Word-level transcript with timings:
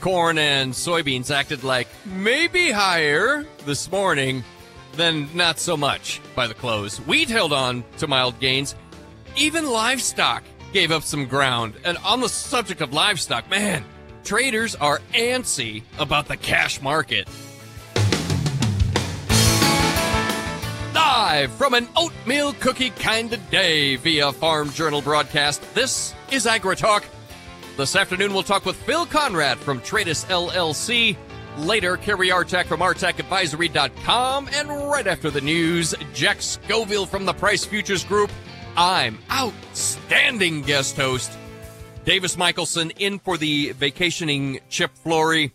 Corn 0.00 0.38
and 0.38 0.72
soybeans 0.72 1.30
acted 1.30 1.64
like 1.64 1.88
maybe 2.04 2.70
higher 2.70 3.44
this 3.64 3.90
morning, 3.90 4.44
then 4.92 5.28
not 5.34 5.58
so 5.58 5.76
much 5.76 6.20
by 6.34 6.46
the 6.46 6.54
close. 6.54 6.98
Wheat 6.98 7.28
held 7.28 7.52
on 7.52 7.84
to 7.98 8.06
mild 8.06 8.38
gains. 8.40 8.74
Even 9.36 9.66
livestock 9.66 10.42
gave 10.72 10.90
up 10.90 11.02
some 11.02 11.26
ground. 11.26 11.74
And 11.84 11.98
on 11.98 12.20
the 12.20 12.28
subject 12.28 12.80
of 12.80 12.92
livestock, 12.92 13.48
man, 13.50 13.84
traders 14.24 14.74
are 14.76 15.00
antsy 15.14 15.82
about 15.98 16.28
the 16.28 16.36
cash 16.36 16.80
market. 16.80 17.28
Live 20.94 21.50
from 21.52 21.74
an 21.74 21.88
oatmeal 21.96 22.52
cookie 22.54 22.90
kind 22.90 23.32
of 23.32 23.50
day 23.50 23.96
via 23.96 24.32
Farm 24.32 24.70
Journal 24.70 25.02
broadcast, 25.02 25.62
this 25.74 26.14
is 26.30 26.46
AgriTalk. 26.46 27.04
This 27.78 27.94
afternoon, 27.94 28.34
we'll 28.34 28.42
talk 28.42 28.66
with 28.66 28.74
Phil 28.74 29.06
Conrad 29.06 29.56
from 29.56 29.80
Tradus 29.80 30.26
LLC. 30.26 31.16
Later, 31.58 31.96
Kerry 31.96 32.30
Artak 32.30 32.66
from 32.66 32.80
ArtakAdvisory.com. 32.80 34.48
And 34.52 34.68
right 34.90 35.06
after 35.06 35.30
the 35.30 35.40
news, 35.40 35.94
Jack 36.12 36.42
Scoville 36.42 37.06
from 37.06 37.24
the 37.24 37.32
Price 37.32 37.64
Futures 37.64 38.02
Group. 38.02 38.32
I'm 38.76 39.16
outstanding 39.30 40.62
guest 40.62 40.96
host, 40.96 41.30
Davis 42.04 42.36
Michaelsen, 42.36 42.90
in 42.98 43.20
for 43.20 43.36
the 43.36 43.70
vacationing 43.70 44.58
Chip 44.68 44.96
Flory. 44.96 45.52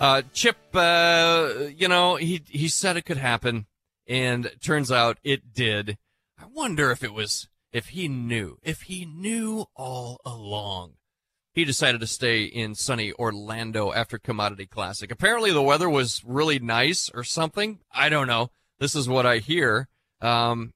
Uh, 0.00 0.22
Chip, 0.32 0.56
uh, 0.72 1.50
you 1.76 1.88
know, 1.88 2.16
he, 2.16 2.40
he 2.48 2.68
said 2.68 2.96
it 2.96 3.04
could 3.04 3.18
happen, 3.18 3.66
and 4.06 4.50
turns 4.62 4.90
out 4.90 5.18
it 5.22 5.52
did. 5.52 5.98
I 6.38 6.46
wonder 6.46 6.90
if 6.90 7.04
it 7.04 7.12
was, 7.12 7.46
if 7.74 7.88
he 7.88 8.08
knew, 8.08 8.56
if 8.62 8.82
he 8.82 9.04
knew 9.04 9.66
all 9.76 10.18
along 10.24 10.94
he 11.52 11.64
decided 11.64 12.00
to 12.00 12.06
stay 12.06 12.44
in 12.44 12.74
sunny 12.74 13.12
Orlando 13.14 13.92
after 13.92 14.18
Commodity 14.18 14.66
Classic. 14.66 15.10
Apparently, 15.10 15.52
the 15.52 15.62
weather 15.62 15.88
was 15.88 16.22
really 16.24 16.58
nice 16.58 17.10
or 17.12 17.24
something. 17.24 17.80
I 17.92 18.08
don't 18.08 18.26
know. 18.26 18.50
This 18.78 18.94
is 18.94 19.08
what 19.08 19.26
I 19.26 19.38
hear. 19.38 19.88
Um, 20.20 20.72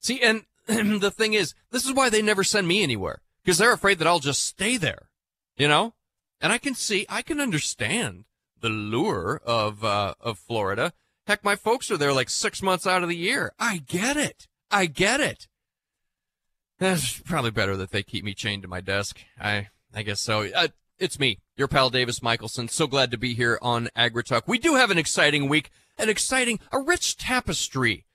see, 0.00 0.20
and 0.20 0.44
the 0.66 1.10
thing 1.10 1.34
is, 1.34 1.54
this 1.70 1.84
is 1.84 1.92
why 1.92 2.10
they 2.10 2.22
never 2.22 2.44
send 2.44 2.68
me 2.68 2.82
anywhere 2.82 3.22
because 3.42 3.58
they're 3.58 3.72
afraid 3.72 3.98
that 3.98 4.06
I'll 4.06 4.18
just 4.18 4.42
stay 4.42 4.76
there, 4.76 5.08
you 5.56 5.68
know? 5.68 5.94
And 6.40 6.52
I 6.52 6.58
can 6.58 6.74
see, 6.74 7.06
I 7.08 7.22
can 7.22 7.40
understand 7.40 8.24
the 8.60 8.68
lure 8.68 9.40
of, 9.44 9.84
uh, 9.84 10.14
of 10.20 10.38
Florida. 10.38 10.92
Heck, 11.26 11.44
my 11.44 11.56
folks 11.56 11.90
are 11.90 11.96
there 11.96 12.12
like 12.12 12.28
six 12.28 12.62
months 12.62 12.86
out 12.86 13.02
of 13.02 13.08
the 13.08 13.16
year. 13.16 13.52
I 13.58 13.78
get 13.78 14.16
it. 14.16 14.48
I 14.70 14.86
get 14.86 15.20
it. 15.20 15.48
That's 16.78 17.20
probably 17.20 17.52
better 17.52 17.76
that 17.76 17.90
they 17.90 18.02
keep 18.02 18.24
me 18.24 18.34
chained 18.34 18.62
to 18.62 18.68
my 18.68 18.80
desk. 18.80 19.20
I, 19.40 19.68
I 19.94 20.02
guess 20.02 20.20
so. 20.20 20.46
Uh, 20.54 20.68
it's 20.98 21.18
me, 21.18 21.38
your 21.56 21.68
pal 21.68 21.90
Davis 21.90 22.22
Michaelsen. 22.22 22.68
So 22.68 22.86
glad 22.86 23.10
to 23.10 23.18
be 23.18 23.34
here 23.34 23.58
on 23.60 23.88
AgriTalk. 23.96 24.42
We 24.46 24.58
do 24.58 24.74
have 24.74 24.90
an 24.90 24.98
exciting 24.98 25.48
week, 25.48 25.70
an 25.98 26.08
exciting, 26.08 26.58
a 26.72 26.80
rich 26.80 27.16
tapestry 27.16 28.06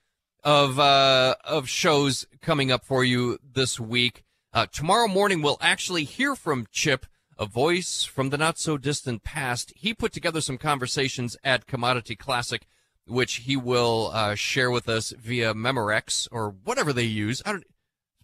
of 0.42 0.78
uh, 0.78 1.36
of 1.44 1.68
shows 1.68 2.26
coming 2.40 2.72
up 2.72 2.84
for 2.84 3.04
you 3.04 3.38
this 3.42 3.78
week. 3.78 4.24
Uh, 4.52 4.66
tomorrow 4.66 5.08
morning, 5.08 5.42
we'll 5.42 5.58
actually 5.60 6.04
hear 6.04 6.34
from 6.34 6.66
Chip, 6.70 7.06
a 7.38 7.46
voice 7.46 8.04
from 8.04 8.30
the 8.30 8.38
not 8.38 8.58
so 8.58 8.76
distant 8.76 9.22
past. 9.22 9.72
He 9.76 9.94
put 9.94 10.12
together 10.12 10.40
some 10.40 10.58
conversations 10.58 11.36
at 11.44 11.66
Commodity 11.66 12.16
Classic, 12.16 12.66
which 13.06 13.34
he 13.34 13.56
will 13.56 14.10
uh, 14.12 14.34
share 14.34 14.70
with 14.70 14.88
us 14.88 15.12
via 15.18 15.54
Memorex 15.54 16.28
or 16.32 16.50
whatever 16.50 16.92
they 16.92 17.04
use. 17.04 17.42
I 17.46 17.52
don't. 17.52 17.64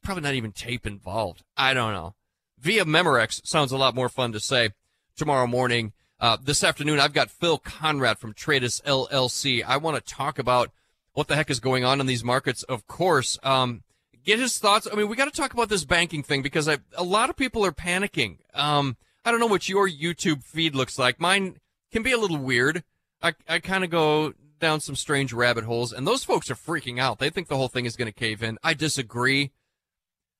Probably 0.02 0.22
not 0.22 0.34
even 0.34 0.52
tape 0.52 0.86
involved. 0.86 1.42
I 1.56 1.74
don't 1.74 1.92
know 1.92 2.14
via 2.60 2.84
Memorex 2.84 3.46
sounds 3.46 3.72
a 3.72 3.76
lot 3.76 3.94
more 3.94 4.08
fun 4.08 4.32
to 4.32 4.40
say 4.40 4.70
tomorrow 5.16 5.46
morning. 5.46 5.92
Uh, 6.20 6.36
this 6.42 6.64
afternoon, 6.64 6.98
I've 6.98 7.12
got 7.12 7.30
Phil 7.30 7.58
Conrad 7.58 8.18
from 8.18 8.34
Tradus 8.34 8.82
LLC. 8.82 9.62
I 9.64 9.76
want 9.76 9.96
to 9.96 10.14
talk 10.14 10.38
about 10.38 10.70
what 11.12 11.28
the 11.28 11.36
heck 11.36 11.50
is 11.50 11.60
going 11.60 11.84
on 11.84 12.00
in 12.00 12.06
these 12.06 12.24
markets. 12.24 12.64
Of 12.64 12.86
course, 12.86 13.38
um, 13.42 13.82
get 14.24 14.38
his 14.38 14.58
thoughts. 14.58 14.88
I 14.90 14.96
mean, 14.96 15.08
we 15.08 15.16
got 15.16 15.32
to 15.32 15.40
talk 15.40 15.52
about 15.52 15.68
this 15.68 15.84
banking 15.84 16.22
thing 16.22 16.42
because 16.42 16.68
I, 16.68 16.78
a 16.96 17.04
lot 17.04 17.30
of 17.30 17.36
people 17.36 17.64
are 17.64 17.72
panicking. 17.72 18.38
Um, 18.52 18.96
I 19.24 19.30
don't 19.30 19.40
know 19.40 19.46
what 19.46 19.68
your 19.68 19.88
YouTube 19.88 20.42
feed 20.42 20.74
looks 20.74 20.98
like. 20.98 21.20
Mine 21.20 21.58
can 21.92 22.02
be 22.02 22.12
a 22.12 22.18
little 22.18 22.38
weird. 22.38 22.82
I, 23.22 23.34
I 23.48 23.58
kind 23.60 23.84
of 23.84 23.90
go 23.90 24.32
down 24.58 24.80
some 24.80 24.96
strange 24.96 25.32
rabbit 25.32 25.64
holes, 25.64 25.92
and 25.92 26.06
those 26.06 26.24
folks 26.24 26.50
are 26.50 26.56
freaking 26.56 26.98
out. 26.98 27.18
They 27.18 27.30
think 27.30 27.48
the 27.48 27.56
whole 27.56 27.68
thing 27.68 27.84
is 27.84 27.96
going 27.96 28.06
to 28.06 28.12
cave 28.12 28.42
in. 28.42 28.58
I 28.62 28.74
disagree. 28.74 29.52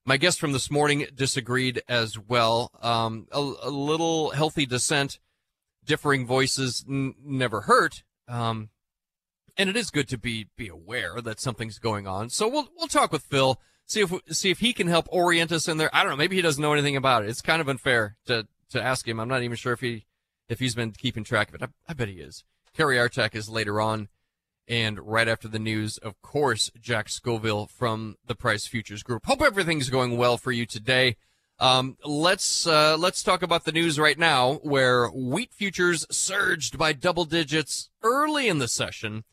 My 0.08 0.16
guest 0.16 0.40
from 0.40 0.52
this 0.52 0.70
morning 0.70 1.06
disagreed 1.14 1.82
as 1.86 2.18
well. 2.18 2.70
Um, 2.80 3.26
a, 3.30 3.40
a, 3.40 3.68
little 3.68 4.30
healthy 4.30 4.64
dissent, 4.64 5.18
differing 5.84 6.26
voices 6.26 6.82
n- 6.88 7.14
never 7.22 7.60
hurt. 7.60 8.04
Um, 8.26 8.70
and 9.58 9.68
it 9.68 9.76
is 9.76 9.90
good 9.90 10.08
to 10.08 10.16
be 10.16 10.46
be 10.56 10.66
aware 10.66 11.20
that 11.20 11.40
something's 11.40 11.78
going 11.78 12.06
on. 12.06 12.30
So 12.30 12.48
we'll 12.48 12.70
we'll 12.78 12.88
talk 12.88 13.12
with 13.12 13.20
Phil, 13.24 13.60
see 13.84 14.00
if 14.00 14.14
see 14.30 14.48
if 14.50 14.60
he 14.60 14.72
can 14.72 14.88
help 14.88 15.08
orient 15.10 15.52
us 15.52 15.68
in 15.68 15.76
there. 15.76 15.94
I 15.94 16.04
don't 16.04 16.12
know. 16.12 16.16
Maybe 16.16 16.36
he 16.36 16.42
doesn't 16.42 16.62
know 16.62 16.72
anything 16.72 16.96
about 16.96 17.24
it. 17.24 17.28
It's 17.28 17.42
kind 17.42 17.60
of 17.60 17.68
unfair 17.68 18.16
to 18.28 18.48
to 18.70 18.82
ask 18.82 19.06
him. 19.06 19.20
I'm 19.20 19.28
not 19.28 19.42
even 19.42 19.58
sure 19.58 19.74
if 19.74 19.80
he 19.80 20.06
if 20.48 20.58
he's 20.58 20.74
been 20.74 20.92
keeping 20.92 21.22
track 21.22 21.50
of 21.50 21.56
it. 21.56 21.62
I, 21.64 21.66
I 21.86 21.92
bet 21.92 22.08
he 22.08 22.14
is. 22.14 22.44
Kerry 22.74 22.96
Artak 22.96 23.34
is 23.34 23.50
later 23.50 23.78
on 23.78 24.08
and 24.68 25.00
right 25.00 25.28
after 25.28 25.48
the 25.48 25.58
news, 25.58 25.98
of 25.98 26.20
course, 26.20 26.70
Jack 26.80 27.08
Scoville 27.08 27.66
from 27.66 28.16
the 28.26 28.34
Price 28.34 28.66
Futures 28.66 29.02
Group. 29.02 29.24
Hope 29.26 29.40
everything's 29.40 29.88
going 29.88 30.16
well 30.16 30.36
for 30.36 30.52
you 30.52 30.66
today. 30.66 31.16
Um, 31.58 31.96
let's 32.04 32.66
uh, 32.66 32.96
let's 32.96 33.22
talk 33.22 33.42
about 33.42 33.64
the 33.64 33.72
news 33.72 33.98
right 33.98 34.18
now, 34.18 34.54
where 34.62 35.08
wheat 35.08 35.52
futures 35.52 36.06
surged 36.10 36.78
by 36.78 36.92
double 36.92 37.24
digits 37.24 37.90
early 38.02 38.46
in 38.46 38.58
the 38.58 38.68
session, 38.68 39.24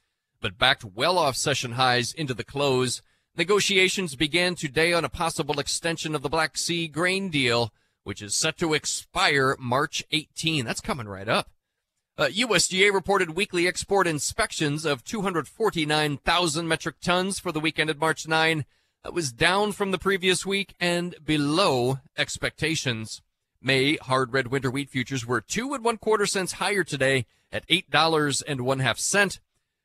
but 0.41 0.57
backed 0.57 0.83
well 0.83 1.19
off 1.19 1.35
session 1.35 1.73
highs 1.73 2.13
into 2.13 2.33
the 2.33 2.43
close. 2.43 3.03
Negotiations 3.37 4.15
began 4.15 4.55
today 4.55 4.93
on 4.93 5.05
a 5.05 5.09
possible 5.09 5.59
extension 5.59 6.15
of 6.15 6.23
the 6.23 6.29
Black 6.29 6.57
Sea 6.57 6.87
grain 6.87 7.29
deal, 7.29 7.71
which 8.03 8.21
is 8.21 8.33
set 8.33 8.57
to 8.57 8.73
expire 8.73 9.55
March 9.59 10.03
18. 10.11 10.65
That's 10.65 10.81
coming 10.81 11.07
right 11.07 11.27
up. 11.27 11.49
Uh, 12.17 12.27
USDA 12.27 12.93
reported 12.93 13.31
weekly 13.31 13.67
export 13.67 14.07
inspections 14.07 14.85
of 14.85 15.03
249,000 15.03 16.65
metric 16.65 16.95
tons 17.01 17.39
for 17.39 17.51
the 17.51 17.59
week 17.59 17.77
ended 17.77 17.99
March 17.99 18.25
9. 18.25 18.63
That 19.03 19.13
was 19.13 19.33
down 19.33 19.73
from 19.73 19.91
the 19.91 19.97
previous 19.97 20.45
week 20.45 20.75
and 20.79 21.13
below 21.23 21.99
expectations. 22.17 23.21
May 23.61 23.97
hard 23.97 24.31
red 24.31 24.47
winter 24.47 24.71
wheat 24.71 24.89
futures 24.89 25.25
were 25.25 25.41
two 25.41 25.73
and 25.73 25.83
one 25.83 25.97
quarter 25.97 26.25
cents 26.25 26.53
higher 26.53 26.85
today 26.85 27.25
at 27.51 27.65
eight 27.67 27.89
dollars 27.89 28.41
and 28.41 28.61
one 28.61 28.79
half 28.79 28.97
cent. 28.97 29.41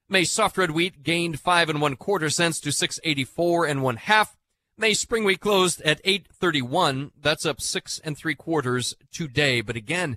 May 0.08 0.22
soft 0.22 0.56
red 0.56 0.70
wheat 0.70 1.02
gained 1.02 1.40
five 1.40 1.68
and 1.68 1.80
one 1.80 1.96
quarter 1.96 2.30
cents 2.30 2.60
to 2.60 2.70
six 2.70 3.00
eighty 3.02 3.24
four 3.24 3.66
and 3.66 3.82
one 3.82 3.96
half. 3.96 4.36
May 4.78 4.94
spring 4.94 5.24
wheat 5.24 5.40
closed 5.40 5.82
at 5.82 6.00
eight 6.04 6.28
thirty 6.32 6.62
one. 6.62 7.10
That's 7.20 7.44
up 7.44 7.60
six 7.60 8.00
and 8.04 8.16
three 8.16 8.34
quarters 8.36 8.94
today. 9.10 9.60
But 9.62 9.76
again, 9.76 10.16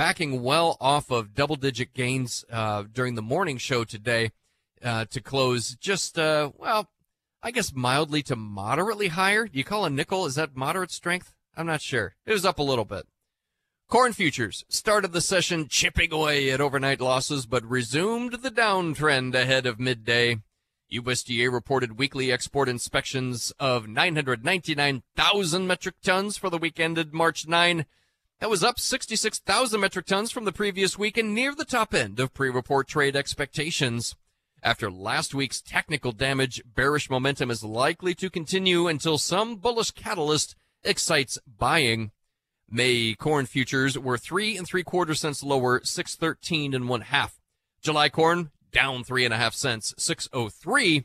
backing 0.00 0.42
well 0.42 0.78
off 0.80 1.10
of 1.10 1.34
double 1.34 1.56
digit 1.56 1.92
gains 1.92 2.42
uh, 2.50 2.84
during 2.90 3.16
the 3.16 3.20
morning 3.20 3.58
show 3.58 3.84
today 3.84 4.30
uh, 4.82 5.04
to 5.04 5.20
close 5.20 5.76
just, 5.76 6.18
uh, 6.18 6.50
well, 6.56 6.88
I 7.42 7.50
guess 7.50 7.74
mildly 7.74 8.22
to 8.22 8.34
moderately 8.34 9.08
higher. 9.08 9.46
You 9.52 9.62
call 9.62 9.84
a 9.84 9.90
nickel? 9.90 10.24
Is 10.24 10.36
that 10.36 10.56
moderate 10.56 10.90
strength? 10.90 11.34
I'm 11.54 11.66
not 11.66 11.82
sure. 11.82 12.14
It 12.24 12.32
was 12.32 12.46
up 12.46 12.58
a 12.58 12.62
little 12.62 12.86
bit. 12.86 13.08
Corn 13.90 14.14
futures 14.14 14.64
started 14.70 15.12
the 15.12 15.20
session 15.20 15.68
chipping 15.68 16.14
away 16.14 16.50
at 16.50 16.62
overnight 16.62 17.02
losses, 17.02 17.44
but 17.44 17.62
resumed 17.68 18.40
the 18.40 18.50
downtrend 18.50 19.34
ahead 19.34 19.66
of 19.66 19.78
midday. 19.78 20.38
USDA 20.90 21.52
reported 21.52 21.98
weekly 21.98 22.32
export 22.32 22.70
inspections 22.70 23.52
of 23.60 23.86
999,000 23.86 25.66
metric 25.66 25.96
tons 26.02 26.38
for 26.38 26.48
the 26.48 26.56
week 26.56 26.80
ended 26.80 27.12
March 27.12 27.46
9 27.46 27.84
that 28.40 28.50
was 28.50 28.64
up 28.64 28.80
66,000 28.80 29.80
metric 29.80 30.06
tons 30.06 30.30
from 30.30 30.44
the 30.44 30.52
previous 30.52 30.98
week 30.98 31.18
and 31.18 31.34
near 31.34 31.54
the 31.54 31.64
top 31.64 31.94
end 31.94 32.18
of 32.18 32.32
pre-report 32.32 32.88
trade 32.88 33.14
expectations. 33.14 34.16
After 34.62 34.90
last 34.90 35.34
week's 35.34 35.60
technical 35.60 36.12
damage, 36.12 36.62
bearish 36.64 37.10
momentum 37.10 37.50
is 37.50 37.62
likely 37.62 38.14
to 38.14 38.30
continue 38.30 38.88
until 38.88 39.18
some 39.18 39.56
bullish 39.56 39.90
catalyst 39.90 40.56
excites 40.82 41.38
buying. 41.46 42.12
May 42.70 43.14
corn 43.14 43.46
futures 43.46 43.98
were 43.98 44.16
three 44.16 44.56
and 44.56 44.66
three 44.66 44.84
quarter 44.84 45.14
cents 45.14 45.42
lower, 45.42 45.80
613 45.84 46.72
and 46.72 46.88
one 46.88 47.02
half. 47.02 47.38
July 47.82 48.08
corn 48.08 48.50
down 48.72 49.04
three 49.04 49.24
and 49.24 49.34
a 49.34 49.38
half 49.38 49.54
cents, 49.54 49.94
603. 49.98 51.04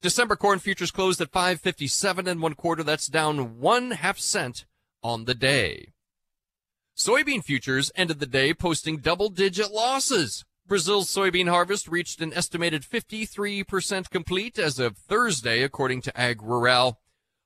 December 0.00 0.34
corn 0.34 0.58
futures 0.58 0.90
closed 0.90 1.20
at 1.20 1.30
557 1.30 2.26
and 2.26 2.42
one 2.42 2.54
quarter. 2.54 2.82
That's 2.82 3.06
down 3.06 3.60
one 3.60 3.92
half 3.92 4.18
cent 4.18 4.64
on 5.02 5.26
the 5.26 5.34
day. 5.34 5.91
Soybean 6.96 7.42
futures 7.42 7.90
ended 7.94 8.20
the 8.20 8.26
day 8.26 8.52
posting 8.52 8.98
double 8.98 9.30
digit 9.30 9.72
losses. 9.72 10.44
Brazil's 10.66 11.12
soybean 11.12 11.48
harvest 11.48 11.88
reached 11.88 12.20
an 12.20 12.32
estimated 12.34 12.82
53% 12.82 14.10
complete 14.10 14.58
as 14.58 14.78
of 14.78 14.96
Thursday, 14.96 15.62
according 15.62 16.02
to 16.02 16.20
Ag 16.20 16.42
Rural. 16.42 17.00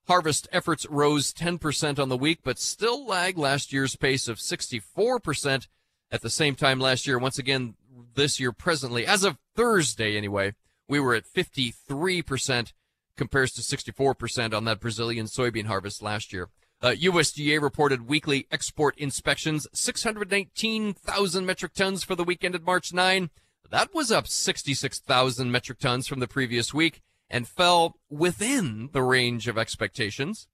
Harvest 0.09 0.49
efforts 0.53 0.87
rose 0.89 1.33
10% 1.33 1.99
on 1.99 2.09
the 2.09 2.17
week, 2.17 2.41
but 2.45 2.59
still 2.59 3.07
lag 3.07 3.39
last 3.39 3.73
year's 3.73 3.97
pace 3.97 4.29
of 4.29 4.39
64% 4.39 5.69
at 6.11 6.23
the 6.23 6.31
same 6.31 6.55
time 6.55 6.79
last 6.79 7.07
year. 7.07 7.19
Once 7.19 7.39
again, 7.39 7.75
this 8.15 8.39
year 8.39 8.53
presently, 8.53 9.07
as 9.07 9.25
of 9.25 9.39
Thursday 9.55 10.17
anyway, 10.17 10.55
we 10.89 11.01
were 11.01 11.15
at 11.15 11.25
53% 11.25 12.73
compares 13.17 13.53
to 13.53 13.63
64% 13.63 14.55
on 14.55 14.65
that 14.65 14.81
Brazilian 14.81 15.27
soybean 15.27 15.67
harvest 15.67 16.03
last 16.03 16.33
year. 16.33 16.49
Uh, 16.83 16.89
USDA 16.89 17.61
reported 17.61 18.07
weekly 18.07 18.47
export 18.51 18.99
inspections, 18.99 19.67
619,000 19.73 21.47
metric 21.47 21.73
tons 21.73 22.05
for 22.05 22.15
the 22.15 22.25
week 22.25 22.45
ended 22.45 22.65
March 22.65 22.93
9. 22.93 23.31
That 23.71 23.95
was 23.95 24.13
up 24.13 24.29
66,000 24.29 25.51
metric 25.51 25.79
tons 25.79 26.07
from 26.07 26.21
the 26.21 26.29
previous 26.29 26.75
week 26.75 27.01
and 27.31 27.49
fell 27.49 27.97
within 28.11 28.91
the 28.93 29.03
range 29.03 29.49
of 29.49 29.59
expectations. 29.59 30.49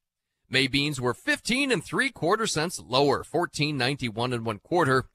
May 0.49 0.69
beans 0.69 1.01
were 1.01 1.15
15 1.15 1.73
and 1.73 1.85
three 1.85 2.11
quarter 2.11 2.47
cents 2.47 2.81
lower, 2.81 3.25
14.91 3.25 4.33
and 4.33 4.47
one 4.47 4.59
quarter. 4.59 5.07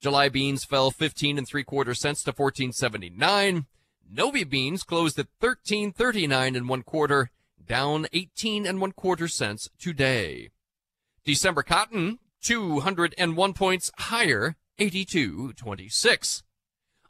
July 0.00 0.28
beans 0.28 0.64
fell 0.64 0.90
15 0.90 1.38
and 1.38 1.46
three 1.46 1.64
quarter 1.64 1.94
cents 1.94 2.22
to 2.24 2.32
14.79. 2.32 3.66
Novi 4.10 4.44
beans 4.44 4.82
closed 4.82 5.18
at 5.18 5.26
13.39 5.40 6.56
and 6.56 6.68
one 6.68 6.82
quarter, 6.82 7.30
down 7.66 8.06
18 8.12 8.66
and 8.66 8.80
one 8.80 8.92
quarter 8.92 9.28
cents 9.28 9.68
today. 9.78 10.50
December 11.24 11.62
cotton, 11.62 12.18
201 12.42 13.52
points 13.54 13.90
higher, 13.98 14.56
82.26. 14.78 16.42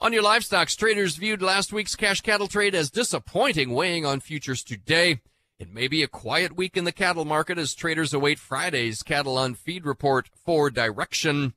On 0.00 0.12
your 0.12 0.22
livestock, 0.22 0.68
traders 0.68 1.16
viewed 1.16 1.42
last 1.42 1.72
week's 1.72 1.96
cash 1.96 2.20
cattle 2.20 2.46
trade 2.46 2.74
as 2.74 2.90
disappointing, 2.90 3.70
weighing 3.70 4.06
on 4.06 4.20
futures 4.20 4.62
today. 4.62 5.20
It 5.58 5.72
may 5.72 5.88
be 5.88 6.02
a 6.02 6.08
quiet 6.08 6.56
week 6.56 6.76
in 6.76 6.84
the 6.84 6.92
cattle 6.92 7.24
market 7.24 7.58
as 7.58 7.74
traders 7.74 8.12
await 8.12 8.38
Friday's 8.38 9.02
cattle 9.02 9.38
on 9.38 9.54
feed 9.54 9.86
report 9.86 10.28
for 10.34 10.70
direction. 10.70 11.54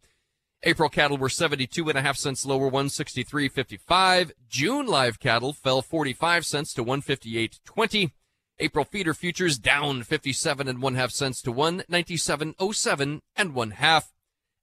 April 0.63 0.89
cattle 0.89 1.17
were 1.17 1.29
72 1.29 1.89
and 1.89 1.97
a 1.97 2.01
half 2.01 2.17
cents 2.17 2.45
lower, 2.45 2.71
163.55. 2.71 4.31
June 4.49 4.87
live 4.87 5.19
cattle 5.19 5.53
fell 5.53 5.81
45 5.81 6.45
cents 6.45 6.73
to 6.73 6.83
158.20. 6.83 8.11
April 8.59 8.85
feeder 8.85 9.13
futures 9.13 9.59
down 9.59 10.03
57 10.03 10.67
and 10.67 10.81
one 10.81 10.95
half 10.95 11.11
cents 11.11 11.41
to 11.43 11.53
197.07 11.53 13.21
and 13.35 13.53
one 13.53 13.71
half. 13.71 14.13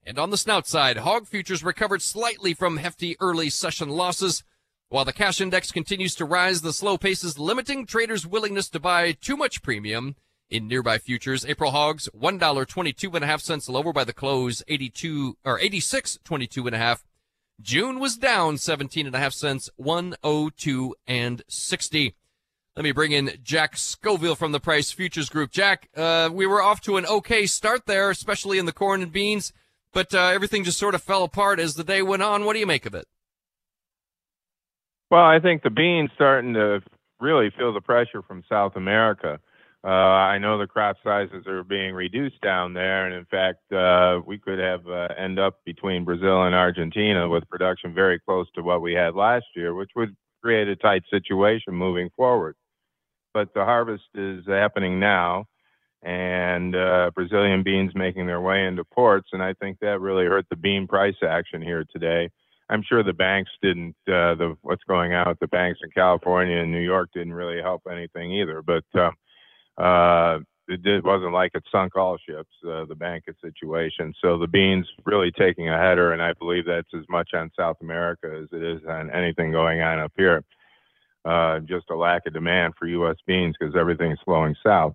And 0.05 0.19
on 0.19 0.31
the 0.31 0.37
snout 0.37 0.67
side, 0.67 0.99
hog 0.99 1.27
futures 1.27 1.65
recovered 1.65 2.03
slightly 2.03 2.55
from 2.55 2.79
hefty 2.79 3.17
early 3.21 3.51
session 3.51 3.89
losses. 3.89 4.43
While 4.89 5.05
the 5.05 5.13
cash 5.13 5.41
index 5.41 5.73
continues 5.73 6.15
to 6.17 6.25
rise, 6.25 6.61
the 6.61 6.73
slow 6.73 6.99
pace 6.99 7.25
is 7.25 7.39
limiting 7.39 7.87
traders' 7.87 8.27
willingness 8.27 8.69
to 8.71 8.81
buy 8.81 9.13
too 9.13 9.37
much 9.37 9.63
premium. 9.63 10.17
In 10.51 10.69
nearby 10.69 10.99
futures, 10.99 11.47
April 11.47 11.71
hogs 11.71 12.07
one 12.13 12.37
dollar 12.37 12.65
twenty 12.65 12.93
two 12.93 13.11
and 13.15 13.25
a 13.25 13.27
half 13.27 13.41
cents 13.41 13.69
lower 13.69 13.93
by 13.93 14.05
the 14.05 14.13
close, 14.13 14.63
eighty 14.69 14.91
two 14.91 15.39
or 15.45 15.59
eighty 15.59 15.81
six 15.81 16.19
twenty 16.23 16.47
two 16.47 16.67
and 16.67 16.75
a 16.75 16.79
half. 16.79 17.03
June 17.61 17.99
was 17.99 18.17
down 18.17 18.59
seventeen 18.59 19.07
and 19.07 19.15
a 19.15 19.19
half 19.19 19.33
cents, 19.33 19.71
one 19.77 20.15
oh 20.23 20.51
two 20.51 20.95
and 21.07 21.43
sixty. 21.49 22.15
Let 22.77 22.83
me 22.83 22.91
bring 22.91 23.13
in 23.13 23.31
Jack 23.45 23.77
Scoville 23.77 24.35
from 24.35 24.51
the 24.51 24.59
Price 24.59 24.91
Futures 24.91 25.29
Group. 25.29 25.53
Jack, 25.53 25.89
uh, 25.97 26.29
we 26.33 26.45
were 26.45 26.61
off 26.61 26.81
to 26.81 26.97
an 26.97 27.07
okay 27.07 27.47
start 27.47 27.87
there, 27.87 28.11
especially 28.11 28.59
in 28.59 28.67
the 28.67 28.73
corn 28.73 29.01
and 29.01 29.13
beans, 29.13 29.53
but 29.93 30.13
uh, 30.13 30.33
everything 30.35 30.65
just 30.65 30.79
sort 30.79 30.97
of 30.97 31.01
fell 31.03 31.23
apart 31.23 31.61
as 31.61 31.77
the 31.77 31.85
day 31.85 32.03
went 32.03 32.25
on. 32.25 32.45
What 32.45 32.55
do 32.55 32.59
you 32.59 32.67
make 32.67 32.85
of 32.85 32.93
it? 32.93 33.07
Well, 35.09 35.23
I 35.23 35.39
think 35.39 35.63
the 35.63 35.71
beans 35.71 36.11
starting 36.17 36.55
to 36.55 36.81
really 37.21 37.53
feel 37.57 37.73
the 37.73 37.81
pressure 37.81 38.23
from 38.23 38.43
South 38.49 38.75
America. 38.75 39.39
Uh, 39.85 39.87
I 39.87 40.39
know 40.39 40.59
the 40.59 40.67
crop 40.67 40.97
sizes 41.05 41.47
are 41.47 41.63
being 41.63 41.95
reduced 41.95 42.41
down 42.41 42.73
there, 42.75 43.07
and 43.07 43.15
in 43.15 43.25
fact, 43.27 43.73
uh, 43.73 44.19
we 44.27 44.37
could 44.37 44.59
have 44.59 44.85
uh, 44.89 45.15
end 45.17 45.39
up 45.39 45.61
between 45.65 46.05
Brazil 46.05 46.43
and 46.43 46.57
Argentina 46.57 47.29
with 47.29 47.49
production 47.49 47.95
very 47.95 48.19
close 48.19 48.49
to 48.57 48.63
what 48.63 48.83
we 48.83 48.95
had 48.95 49.15
last 49.15 49.47
year, 49.55 49.75
which 49.75 49.91
would 49.95 50.17
create 50.43 50.67
a 50.67 50.75
tight 50.75 51.05
situation 51.09 51.73
moving 51.73 52.11
forward 52.17 52.57
but 53.35 53.53
the 53.53 53.65
harvest 53.65 54.05
is 54.15 54.47
happening 54.47 54.99
now, 55.01 55.45
and 56.03 56.75
uh, 56.77 57.11
Brazilian 57.15 57.63
beans 57.63 57.93
making 57.95 58.27
their 58.27 58.41
way 58.41 58.65
into 58.65 58.85
ports, 58.85 59.29
and 59.33 59.43
I 59.43 59.53
think 59.55 59.79
that 59.81 60.01
really 60.01 60.25
hurt 60.25 60.47
the 60.49 60.57
bean 60.57 60.87
price 60.87 61.17
action 61.23 61.61
here 61.61 61.85
today. 61.93 62.31
I'm 62.71 62.83
sure 62.83 63.03
the 63.03 63.13
banks 63.13 63.51
didn't. 63.61 63.97
Uh, 64.09 64.35
the 64.37 64.57
what's 64.63 64.85
going 64.85 65.13
on 65.13 65.29
with 65.29 65.41
the 65.41 65.49
banks 65.49 65.81
in 65.83 65.91
California 65.91 66.57
and 66.57 66.73
New 66.73 66.81
York 66.81 67.11
didn't 67.13 67.35
really 67.35 67.61
help 67.61 67.83
anything 67.91 68.33
either. 68.33 68.63
But 68.63 68.85
uh, 68.95 69.83
uh, 69.83 70.39
it 70.69 70.83
did, 70.83 71.05
wasn't 71.05 71.35
like 71.35 71.51
it 71.55 71.65
sunk 71.71 71.95
all 71.95 72.17
ships, 72.17 72.49
uh, 72.67 72.87
the 72.87 72.95
banking 72.95 73.35
situation. 73.43 74.15
So 74.23 74.39
the 74.39 74.47
beans 74.47 74.87
really 75.05 75.31
taking 75.31 75.69
a 75.69 75.79
header, 75.79 76.13
and 76.13 76.23
I 76.23 76.33
believe 76.33 76.65
that's 76.65 76.89
as 76.95 77.05
much 77.11 77.31
on 77.35 77.51
South 77.59 77.77
America 77.83 78.41
as 78.43 78.49
it 78.51 78.63
is 78.63 78.81
on 78.89 79.11
anything 79.11 79.53
going 79.53 79.83
on 79.83 79.99
up 79.99 80.13
here 80.17 80.43
uh, 81.25 81.61
just 81.61 81.91
a 81.91 81.97
lack 81.97 82.27
of 82.27 82.35
demand 82.35 82.75
for 82.79 82.87
U.S. 82.87 83.17
beans 83.27 83.55
because 83.59 83.75
everything's 83.77 84.19
flowing 84.25 84.55
south. 84.65 84.95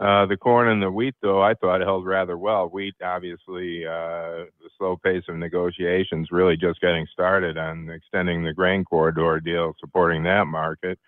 Mm-hmm. 0.00 0.06
Uh, 0.06 0.26
the 0.26 0.36
corn 0.36 0.68
and 0.68 0.82
the 0.82 0.90
wheat, 0.90 1.14
though, 1.22 1.42
I 1.42 1.54
thought 1.54 1.80
held 1.80 2.06
rather 2.06 2.36
well. 2.36 2.68
Wheat, 2.68 2.94
obviously, 3.02 3.86
uh, 3.86 4.46
the 4.60 4.70
slow 4.76 4.96
pace 4.96 5.24
of 5.28 5.36
negotiations 5.36 6.28
really 6.30 6.56
just 6.56 6.80
getting 6.80 7.06
started 7.12 7.56
on 7.56 7.88
extending 7.90 8.44
the 8.44 8.52
grain 8.52 8.84
corridor 8.84 9.40
deal, 9.40 9.74
supporting 9.80 10.24
that 10.24 10.46
market. 10.46 10.98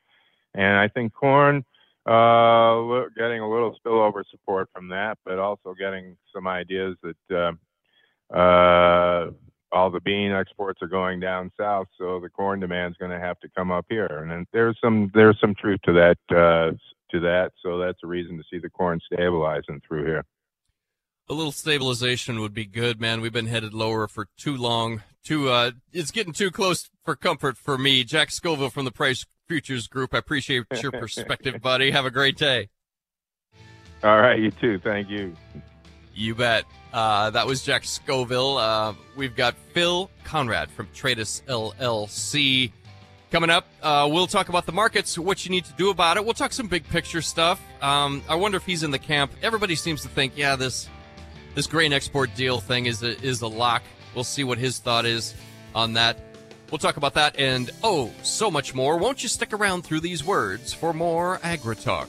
And 0.54 0.76
I 0.78 0.88
think 0.88 1.12
corn, 1.12 1.64
uh, 2.06 3.08
getting 3.16 3.40
a 3.40 3.50
little 3.50 3.76
spillover 3.84 4.22
support 4.30 4.68
from 4.72 4.88
that, 4.88 5.18
but 5.24 5.38
also 5.38 5.74
getting 5.78 6.16
some 6.32 6.46
ideas 6.46 6.96
that 7.02 7.56
uh, 8.32 8.34
uh, 8.34 9.30
all 9.72 9.90
the 9.90 10.00
bean 10.00 10.32
exports 10.32 10.80
are 10.82 10.88
going 10.88 11.20
down 11.20 11.50
south, 11.58 11.88
so 11.98 12.20
the 12.20 12.28
corn 12.28 12.60
demand 12.60 12.92
is 12.92 12.96
going 12.98 13.10
to 13.10 13.20
have 13.20 13.38
to 13.40 13.48
come 13.56 13.70
up 13.70 13.86
here. 13.88 14.06
And 14.06 14.46
there's 14.52 14.78
some 14.82 15.10
there's 15.14 15.38
some 15.40 15.54
truth 15.54 15.80
to 15.84 15.92
that 15.92 16.18
uh, 16.30 16.76
to 17.10 17.20
that. 17.20 17.52
So 17.62 17.78
that's 17.78 17.98
a 18.04 18.06
reason 18.06 18.36
to 18.38 18.44
see 18.50 18.58
the 18.58 18.70
corn 18.70 19.00
stabilizing 19.12 19.80
through 19.86 20.06
here. 20.06 20.24
A 21.28 21.34
little 21.34 21.52
stabilization 21.52 22.40
would 22.40 22.54
be 22.54 22.66
good, 22.66 23.00
man. 23.00 23.20
We've 23.20 23.32
been 23.32 23.48
headed 23.48 23.74
lower 23.74 24.06
for 24.06 24.28
too 24.36 24.56
long. 24.56 25.02
Too 25.24 25.48
uh, 25.48 25.72
it's 25.92 26.12
getting 26.12 26.32
too 26.32 26.52
close 26.52 26.88
for 27.04 27.16
comfort 27.16 27.56
for 27.56 27.76
me. 27.76 28.04
Jack 28.04 28.30
Scoville 28.30 28.70
from 28.70 28.84
the 28.84 28.92
Price 28.92 29.26
Futures 29.48 29.88
Group. 29.88 30.14
I 30.14 30.18
appreciate 30.18 30.64
your 30.80 30.92
perspective, 30.92 31.60
buddy. 31.60 31.90
Have 31.90 32.06
a 32.06 32.10
great 32.10 32.36
day. 32.36 32.68
All 34.04 34.20
right, 34.20 34.38
you 34.38 34.52
too. 34.52 34.78
Thank 34.78 35.10
you. 35.10 35.34
You 36.16 36.34
bet. 36.34 36.64
Uh, 36.94 37.28
that 37.30 37.46
was 37.46 37.62
Jack 37.62 37.84
Scoville. 37.84 38.56
Uh, 38.56 38.94
we've 39.16 39.36
got 39.36 39.54
Phil 39.72 40.10
Conrad 40.24 40.70
from 40.70 40.86
Tradus 40.88 41.42
LLC. 41.42 42.72
Coming 43.30 43.50
up, 43.50 43.66
uh, 43.82 44.08
we'll 44.10 44.26
talk 44.26 44.48
about 44.48 44.64
the 44.64 44.72
markets, 44.72 45.18
what 45.18 45.44
you 45.44 45.50
need 45.50 45.66
to 45.66 45.72
do 45.74 45.90
about 45.90 46.16
it. 46.16 46.24
We'll 46.24 46.32
talk 46.32 46.52
some 46.52 46.68
big 46.68 46.88
picture 46.88 47.20
stuff. 47.20 47.60
Um, 47.82 48.22
I 48.28 48.36
wonder 48.36 48.56
if 48.56 48.64
he's 48.64 48.82
in 48.82 48.92
the 48.92 48.98
camp. 48.98 49.32
Everybody 49.42 49.74
seems 49.74 50.02
to 50.02 50.08
think, 50.08 50.32
yeah, 50.36 50.56
this 50.56 50.88
this 51.54 51.66
grain 51.66 51.92
export 51.92 52.34
deal 52.34 52.60
thing 52.60 52.86
is 52.86 53.02
a, 53.02 53.20
is 53.22 53.42
a 53.42 53.46
lock. 53.46 53.82
We'll 54.14 54.24
see 54.24 54.44
what 54.44 54.58
his 54.58 54.78
thought 54.78 55.04
is 55.04 55.34
on 55.74 55.94
that. 55.94 56.18
We'll 56.70 56.78
talk 56.78 56.96
about 56.96 57.14
that 57.14 57.38
and 57.38 57.70
oh, 57.82 58.10
so 58.22 58.50
much 58.50 58.74
more. 58.74 58.96
Won't 58.96 59.22
you 59.22 59.28
stick 59.28 59.52
around 59.52 59.82
through 59.82 60.00
these 60.00 60.24
words 60.24 60.72
for 60.72 60.94
more 60.94 61.40
Agri 61.42 61.76
Talk? 61.76 62.08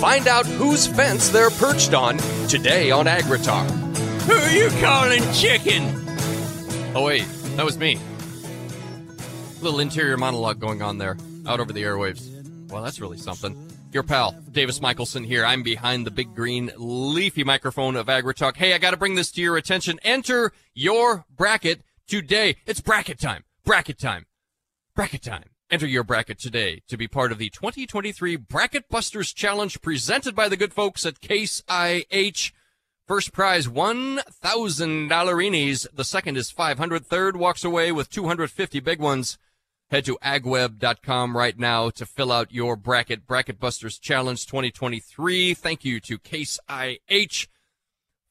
Find 0.00 0.28
out 0.28 0.46
whose 0.46 0.86
fence 0.86 1.28
they're 1.28 1.50
perched 1.50 1.92
on 1.92 2.16
today 2.48 2.90
on 2.90 3.04
AgriTalk. 3.04 3.68
Who 4.22 4.32
are 4.32 4.50
you 4.50 4.70
calling 4.80 5.22
chicken? 5.34 5.82
Oh, 6.96 7.04
wait, 7.04 7.26
that 7.56 7.66
was 7.66 7.76
me. 7.76 7.98
Little 9.60 9.78
interior 9.78 10.16
monologue 10.16 10.58
going 10.58 10.80
on 10.80 10.96
there, 10.96 11.18
out 11.46 11.60
over 11.60 11.74
the 11.74 11.82
airwaves. 11.82 12.30
Well, 12.70 12.82
that's 12.82 12.98
really 12.98 13.18
something. 13.18 13.54
Your 13.92 14.02
pal, 14.02 14.34
Davis 14.50 14.80
Michaelsen 14.80 15.22
here. 15.22 15.44
I'm 15.44 15.62
behind 15.62 16.06
the 16.06 16.10
big 16.10 16.34
green 16.34 16.70
leafy 16.78 17.44
microphone 17.44 17.94
of 17.94 18.06
AgriTalk. 18.06 18.56
Hey, 18.56 18.72
I 18.72 18.78
got 18.78 18.92
to 18.92 18.96
bring 18.96 19.16
this 19.16 19.30
to 19.32 19.42
your 19.42 19.58
attention. 19.58 20.00
Enter 20.02 20.52
your 20.72 21.26
bracket 21.36 21.82
today. 22.06 22.56
It's 22.64 22.80
bracket 22.80 23.20
time. 23.20 23.44
Bracket 23.66 23.98
time. 23.98 24.24
Bracket 24.94 25.20
time. 25.20 25.50
Enter 25.70 25.86
your 25.86 26.02
bracket 26.02 26.40
today 26.40 26.82
to 26.88 26.96
be 26.96 27.06
part 27.06 27.30
of 27.30 27.38
the 27.38 27.48
2023 27.48 28.34
Bracket 28.34 28.88
Busters 28.88 29.32
Challenge 29.32 29.80
presented 29.80 30.34
by 30.34 30.48
the 30.48 30.56
good 30.56 30.74
folks 30.74 31.06
at 31.06 31.20
Case 31.20 31.62
IH. 31.70 32.50
First 33.06 33.32
prize, 33.32 33.68
$1,000 33.68 35.86
The 35.94 36.04
second 36.04 36.36
is 36.36 36.50
500 36.50 37.06
Third 37.06 37.36
walks 37.36 37.62
away 37.62 37.92
with 37.92 38.10
250 38.10 38.80
big 38.80 38.98
ones. 38.98 39.38
Head 39.92 40.06
to 40.06 40.18
agweb.com 40.24 41.36
right 41.36 41.56
now 41.56 41.90
to 41.90 42.04
fill 42.04 42.32
out 42.32 42.50
your 42.50 42.74
bracket. 42.74 43.24
Bracket 43.24 43.60
Busters 43.60 44.00
Challenge 44.00 44.44
2023. 44.44 45.54
Thank 45.54 45.84
you 45.84 46.00
to 46.00 46.18
Case 46.18 46.58
IH 46.68 47.46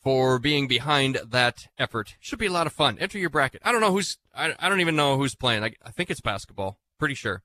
for 0.03 0.39
being 0.39 0.67
behind 0.67 1.21
that 1.25 1.69
effort. 1.77 2.17
Should 2.19 2.39
be 2.39 2.47
a 2.47 2.51
lot 2.51 2.67
of 2.67 2.73
fun. 2.73 2.97
Enter 2.99 3.17
your 3.17 3.29
bracket. 3.29 3.61
I 3.63 3.71
don't 3.71 3.79
know 3.79 3.93
who's, 3.93 4.17
I, 4.35 4.53
I 4.59 4.67
don't 4.67 4.81
even 4.81 4.97
know 4.97 5.15
who's 5.15 5.35
playing. 5.35 5.63
I, 5.63 5.71
I 5.85 5.91
think 5.91 6.09
it's 6.09 6.19
basketball. 6.19 6.77
Pretty 6.99 7.15
sure. 7.15 7.41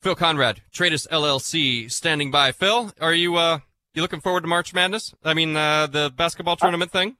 Phil 0.00 0.14
Conrad, 0.14 0.62
Tradus 0.72 1.06
LLC, 1.08 1.90
standing 1.90 2.30
by. 2.30 2.52
Phil, 2.52 2.92
are 3.00 3.12
you 3.14 3.36
uh 3.36 3.58
you 3.94 4.02
looking 4.02 4.20
forward 4.20 4.42
to 4.42 4.46
March 4.48 4.72
Madness? 4.72 5.14
I 5.22 5.34
mean, 5.34 5.54
uh, 5.54 5.86
the 5.86 6.10
basketball 6.16 6.56
tournament 6.56 6.90
thing. 6.90 7.16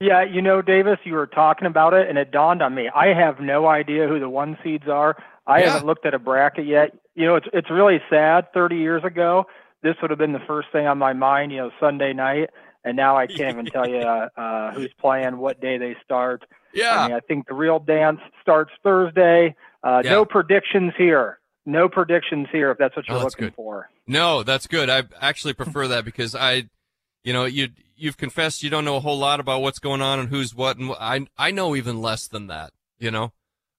Yeah, 0.00 0.22
you 0.22 0.42
know, 0.42 0.62
Davis, 0.62 0.98
you 1.04 1.14
were 1.14 1.26
talking 1.26 1.66
about 1.66 1.92
it, 1.94 2.08
and 2.08 2.18
it 2.18 2.30
dawned 2.30 2.62
on 2.62 2.74
me. 2.74 2.88
I 2.94 3.08
have 3.08 3.40
no 3.40 3.66
idea 3.66 4.06
who 4.06 4.20
the 4.20 4.28
one 4.28 4.56
seeds 4.62 4.88
are. 4.88 5.16
I 5.46 5.60
Yeah. 5.60 5.70
haven't 5.72 5.86
looked 5.86 6.06
at 6.06 6.14
a 6.14 6.18
bracket 6.18 6.66
yet. 6.66 6.92
You 7.14 7.26
know, 7.26 7.36
it's 7.36 7.46
it's 7.52 7.70
really 7.70 8.00
sad. 8.10 8.52
Thirty 8.52 8.76
years 8.76 9.02
ago, 9.04 9.46
this 9.82 9.96
would 10.02 10.10
have 10.10 10.18
been 10.18 10.32
the 10.32 10.44
first 10.46 10.68
thing 10.72 10.86
on 10.86 10.98
my 10.98 11.12
mind. 11.12 11.52
You 11.52 11.58
know, 11.58 11.70
Sunday 11.80 12.12
night, 12.12 12.50
and 12.84 12.96
now 12.96 13.16
I 13.16 13.26
can't 13.26 13.54
even 13.54 13.66
tell 13.66 13.88
you 13.88 13.98
uh, 14.00 14.28
uh, 14.36 14.72
who's 14.72 14.92
playing, 15.00 15.38
what 15.38 15.60
day 15.60 15.78
they 15.78 15.96
start. 16.04 16.44
Yeah. 16.74 16.96
I 17.00 17.08
mean, 17.08 17.16
I 17.16 17.20
think 17.20 17.48
the 17.48 17.54
real 17.54 17.78
dance 17.78 18.20
starts 18.42 18.70
Thursday. 18.82 19.56
Uh, 19.82 20.02
Yeah. 20.04 20.12
No 20.12 20.24
predictions 20.24 20.92
here. 20.96 21.38
No 21.66 21.88
predictions 21.88 22.48
here. 22.50 22.70
If 22.70 22.78
that's 22.78 22.96
what 22.96 23.04
Oh, 23.08 23.12
you're 23.14 23.22
that's 23.22 23.34
looking 23.34 23.46
good. 23.48 23.54
for. 23.54 23.90
No, 24.06 24.42
that's 24.42 24.66
good. 24.66 24.88
I 24.88 25.02
actually 25.20 25.52
prefer 25.54 25.88
that 25.88 26.04
because 26.04 26.34
I, 26.34 26.68
you 27.24 27.32
know, 27.32 27.44
you 27.44 27.68
you've 27.94 28.16
confessed 28.16 28.62
you 28.62 28.70
don't 28.70 28.84
know 28.84 28.96
a 28.96 29.00
whole 29.00 29.18
lot 29.18 29.38
about 29.40 29.60
what's 29.60 29.78
going 29.78 30.00
on 30.00 30.18
and 30.18 30.28
who's 30.30 30.54
what, 30.54 30.78
and 30.78 30.92
I 30.98 31.26
I 31.36 31.50
know 31.50 31.76
even 31.76 32.00
less 32.00 32.26
than 32.26 32.46
that. 32.46 32.72
You 32.98 33.10
know, 33.10 33.32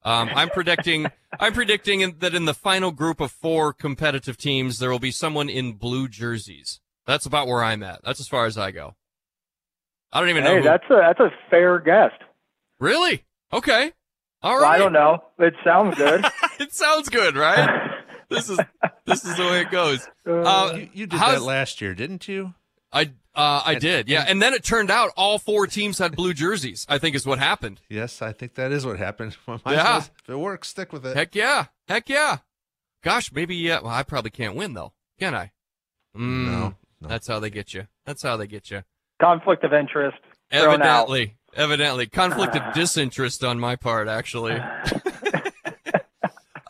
um, 0.04 0.30
I'm 0.34 0.50
predicting 0.50 1.06
I'm 1.40 1.52
predicting 1.52 2.00
in, 2.00 2.16
that 2.20 2.34
in 2.34 2.44
the 2.44 2.54
final 2.54 2.92
group 2.92 3.20
of 3.20 3.32
four 3.32 3.72
competitive 3.72 4.36
teams 4.36 4.78
there 4.78 4.90
will 4.90 4.98
be 5.00 5.10
someone 5.10 5.48
in 5.48 5.72
blue 5.72 6.06
jerseys. 6.06 6.78
That's 7.06 7.26
about 7.26 7.48
where 7.48 7.64
I'm 7.64 7.82
at. 7.82 8.02
That's 8.04 8.20
as 8.20 8.28
far 8.28 8.46
as 8.46 8.56
I 8.56 8.70
go. 8.70 8.94
I 10.12 10.20
don't 10.20 10.28
even 10.28 10.44
know. 10.44 10.56
Hey, 10.56 10.62
that's 10.62 10.84
a 10.90 10.94
that's 10.94 11.20
a 11.20 11.30
fair 11.50 11.80
guess. 11.80 12.12
really 12.78 13.24
okay. 13.52 13.92
All 14.42 14.56
Well. 14.58 14.64
I 14.70 14.78
don't 14.78 14.92
know. 14.92 15.22
It 15.38 15.54
sounds 15.64 15.96
good. 15.96 16.24
it 16.60 16.72
sounds 16.72 17.08
good, 17.08 17.36
right? 17.36 17.90
this 18.30 18.48
is 18.48 18.58
this 19.04 19.24
is 19.24 19.36
the 19.36 19.42
way 19.44 19.60
it 19.62 19.70
goes. 19.70 20.06
Uh, 20.26 20.72
You, 20.76 20.88
you 20.92 21.06
did 21.06 21.20
that 21.20 21.42
last 21.42 21.80
year, 21.80 21.94
didn't 21.94 22.26
you? 22.28 22.54
I 22.92 23.10
uh, 23.34 23.62
I 23.64 23.74
did, 23.76 24.08
yeah. 24.08 24.24
And 24.26 24.42
then 24.42 24.52
it 24.54 24.64
turned 24.64 24.90
out 24.90 25.12
all 25.16 25.38
four 25.38 25.66
teams 25.68 25.98
had 25.98 26.16
blue 26.16 26.34
jerseys. 26.34 26.84
I 26.88 26.98
think 26.98 27.14
is 27.14 27.24
what 27.24 27.38
happened. 27.38 27.80
Yes, 27.88 28.20
I 28.22 28.32
think 28.32 28.54
that 28.54 28.72
is 28.72 28.84
what 28.84 28.98
happened. 28.98 29.36
Might 29.46 29.60
as 29.66 29.72
Yeah. 29.72 29.84
well- 29.84 29.98
if 29.98 30.28
it 30.30 30.36
works, 30.36 30.68
stick 30.68 30.92
with 30.92 31.06
it. 31.06 31.16
Heck 31.16 31.34
yeah, 31.34 31.66
heck 31.86 32.08
yeah. 32.08 32.38
Gosh, 33.04 33.30
maybe. 33.32 33.70
Uh, 33.70 33.82
well, 33.82 33.92
I 33.92 34.02
probably 34.02 34.30
can't 34.30 34.56
win 34.56 34.74
though, 34.74 34.92
can 35.18 35.34
I? 35.34 35.52
Mm, 36.16 36.46
No, 36.46 36.74
no. 37.00 37.08
That's 37.08 37.28
how 37.28 37.38
they 37.38 37.50
get 37.50 37.72
you. 37.74 37.86
That's 38.06 38.22
how 38.22 38.36
they 38.36 38.46
get 38.46 38.70
you. 38.70 38.82
Conflict 39.22 39.62
of 39.64 39.72
interest. 39.72 40.16
thrown 40.50 40.82
out. 40.82 41.08
Evidently, 41.08 41.36
evidently, 41.54 42.06
conflict 42.06 42.56
of 42.56 42.62
disinterest 42.74 43.44
on 43.44 43.58
my 43.58 43.76
part, 43.76 44.08
actually. 44.08 44.54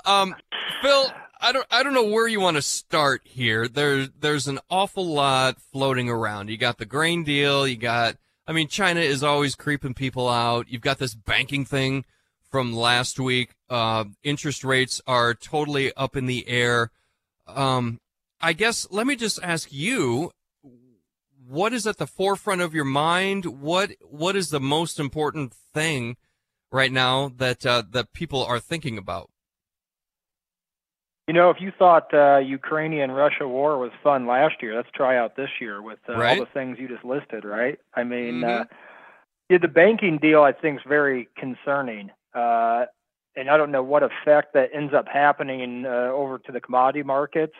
um, 0.05 0.35
Phil, 0.83 1.13
I 1.41 1.53
don't, 1.53 1.67
I 1.71 1.83
don't 1.83 1.95
know 1.95 2.09
where 2.09 2.29
you 2.29 2.41
want 2.41 2.57
to 2.57 2.63
start 2.63 3.23
here. 3.25 3.69
There's, 3.69 4.11
there's 4.19 4.47
an 4.47 4.61
awful 4.71 5.07
lot 5.07 5.61
floating 5.61 6.09
around. 6.09 6.51
You 6.51 6.57
got 6.57 6.79
the 6.79 6.87
grain 6.87 7.25
deal. 7.25 7.67
You 7.67 7.77
got, 7.77 8.17
I 8.47 8.53
mean, 8.53 8.69
China 8.69 9.01
is 9.01 9.23
always 9.23 9.55
creeping 9.55 9.95
people 9.95 10.29
out. 10.29 10.67
You've 10.69 10.83
got 10.83 10.99
this 10.99 11.15
banking 11.15 11.65
thing 11.65 12.05
from 12.51 12.75
last 12.75 13.21
week. 13.21 13.55
Uh, 13.69 14.05
interest 14.23 14.65
rates 14.65 15.01
are 15.07 15.35
totally 15.35 15.93
up 15.95 16.17
in 16.17 16.27
the 16.27 16.49
air. 16.49 16.91
Um, 17.47 18.01
I 18.41 18.53
guess 18.53 18.87
let 18.91 19.07
me 19.07 19.17
just 19.17 19.43
ask 19.43 19.73
you, 19.73 20.33
what 21.51 21.73
is 21.73 21.87
at 21.87 21.99
the 21.99 22.07
forefront 22.07 22.61
of 22.61 22.75
your 22.75 22.85
mind? 22.85 23.45
What 23.45 23.91
what 24.03 24.37
is 24.37 24.51
the 24.51 24.61
most 24.61 25.01
important 25.01 25.53
thing 25.75 26.17
right 26.71 26.93
now 26.93 27.33
that 27.37 27.67
uh, 27.67 27.83
that 27.91 28.13
people 28.13 28.45
are 28.45 28.61
thinking 28.61 28.97
about? 28.97 29.31
You 31.27 31.35
know, 31.35 31.51
if 31.51 31.59
you 31.61 31.73
thought 31.77 32.13
uh, 32.15 32.39
Ukrainian 32.39 33.11
Russia 33.11 33.47
war 33.47 33.79
was 33.79 33.91
fun 34.03 34.27
last 34.27 34.57
year, 34.63 34.75
let's 34.77 34.91
try 34.95 35.17
out 35.17 35.37
this 35.37 35.51
year 35.61 35.83
with 35.83 35.99
uh, 36.09 36.15
Right. 36.15 36.39
all 36.39 36.45
the 36.45 36.51
things 36.53 36.79
you 36.81 36.89
just 36.89 37.05
listed, 37.05 37.45
right? 37.45 37.79
I 37.95 38.03
mean, 38.05 38.41
Mhm. 38.41 38.61
uh, 38.61 38.65
yeah, 39.49 39.59
the 39.59 39.69
banking 39.69 40.19
deal 40.19 40.43
I 40.43 40.53
think 40.53 40.79
is 40.81 40.87
very 40.87 41.29
concerning, 41.37 42.11
uh, 42.35 42.87
and 43.37 43.49
I 43.51 43.57
don't 43.57 43.73
know 43.73 43.83
what 43.83 44.03
effect 44.03 44.55
that 44.55 44.71
ends 44.73 44.93
up 44.95 45.07
happening 45.09 45.85
uh, 45.87 46.11
over 46.13 46.39
to 46.39 46.53
the 46.53 46.61
commodity 46.61 47.03
markets. 47.03 47.55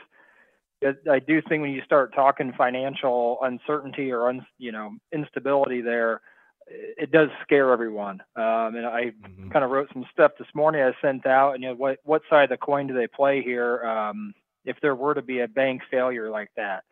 I 1.11 1.19
do 1.19 1.43
think 1.43 1.61
when 1.63 1.73
you 1.73 1.83
start 1.85 2.15
talking 2.15 2.53
financial 2.57 3.39
uncertainty 3.43 4.11
or 4.13 4.29
un, 4.29 4.47
you 4.59 4.73
know 4.73 4.93
instability 5.13 5.81
there, 5.83 6.21
it 6.67 7.11
does 7.11 7.29
scare 7.43 7.71
everyone. 7.73 8.23
Um, 8.37 8.77
and 8.77 8.87
I 8.87 9.13
Mhm. 9.21 9.53
kind 9.53 9.65
of 9.65 9.71
wrote 9.71 9.89
some 9.93 10.07
stuff 10.13 10.33
this 10.39 10.49
morning 10.55 10.83
I 10.83 10.93
sent 11.03 11.27
out, 11.27 11.55
and 11.55 11.63
you 11.63 11.71
know 11.71 11.75
what 11.77 11.99
what 12.05 12.23
side 12.31 12.45
of 12.45 12.51
the 12.51 12.57
coin 12.57 12.87
do 12.87 12.95
they 12.95 13.07
play 13.07 13.43
here 13.43 13.85
um, 13.85 14.33
if 14.65 14.77
there 14.81 14.95
were 14.95 15.15
to 15.15 15.23
be 15.23 15.41
a 15.41 15.49
bank 15.49 15.83
failure 15.91 16.31
like 16.31 16.51
that, 16.57 16.85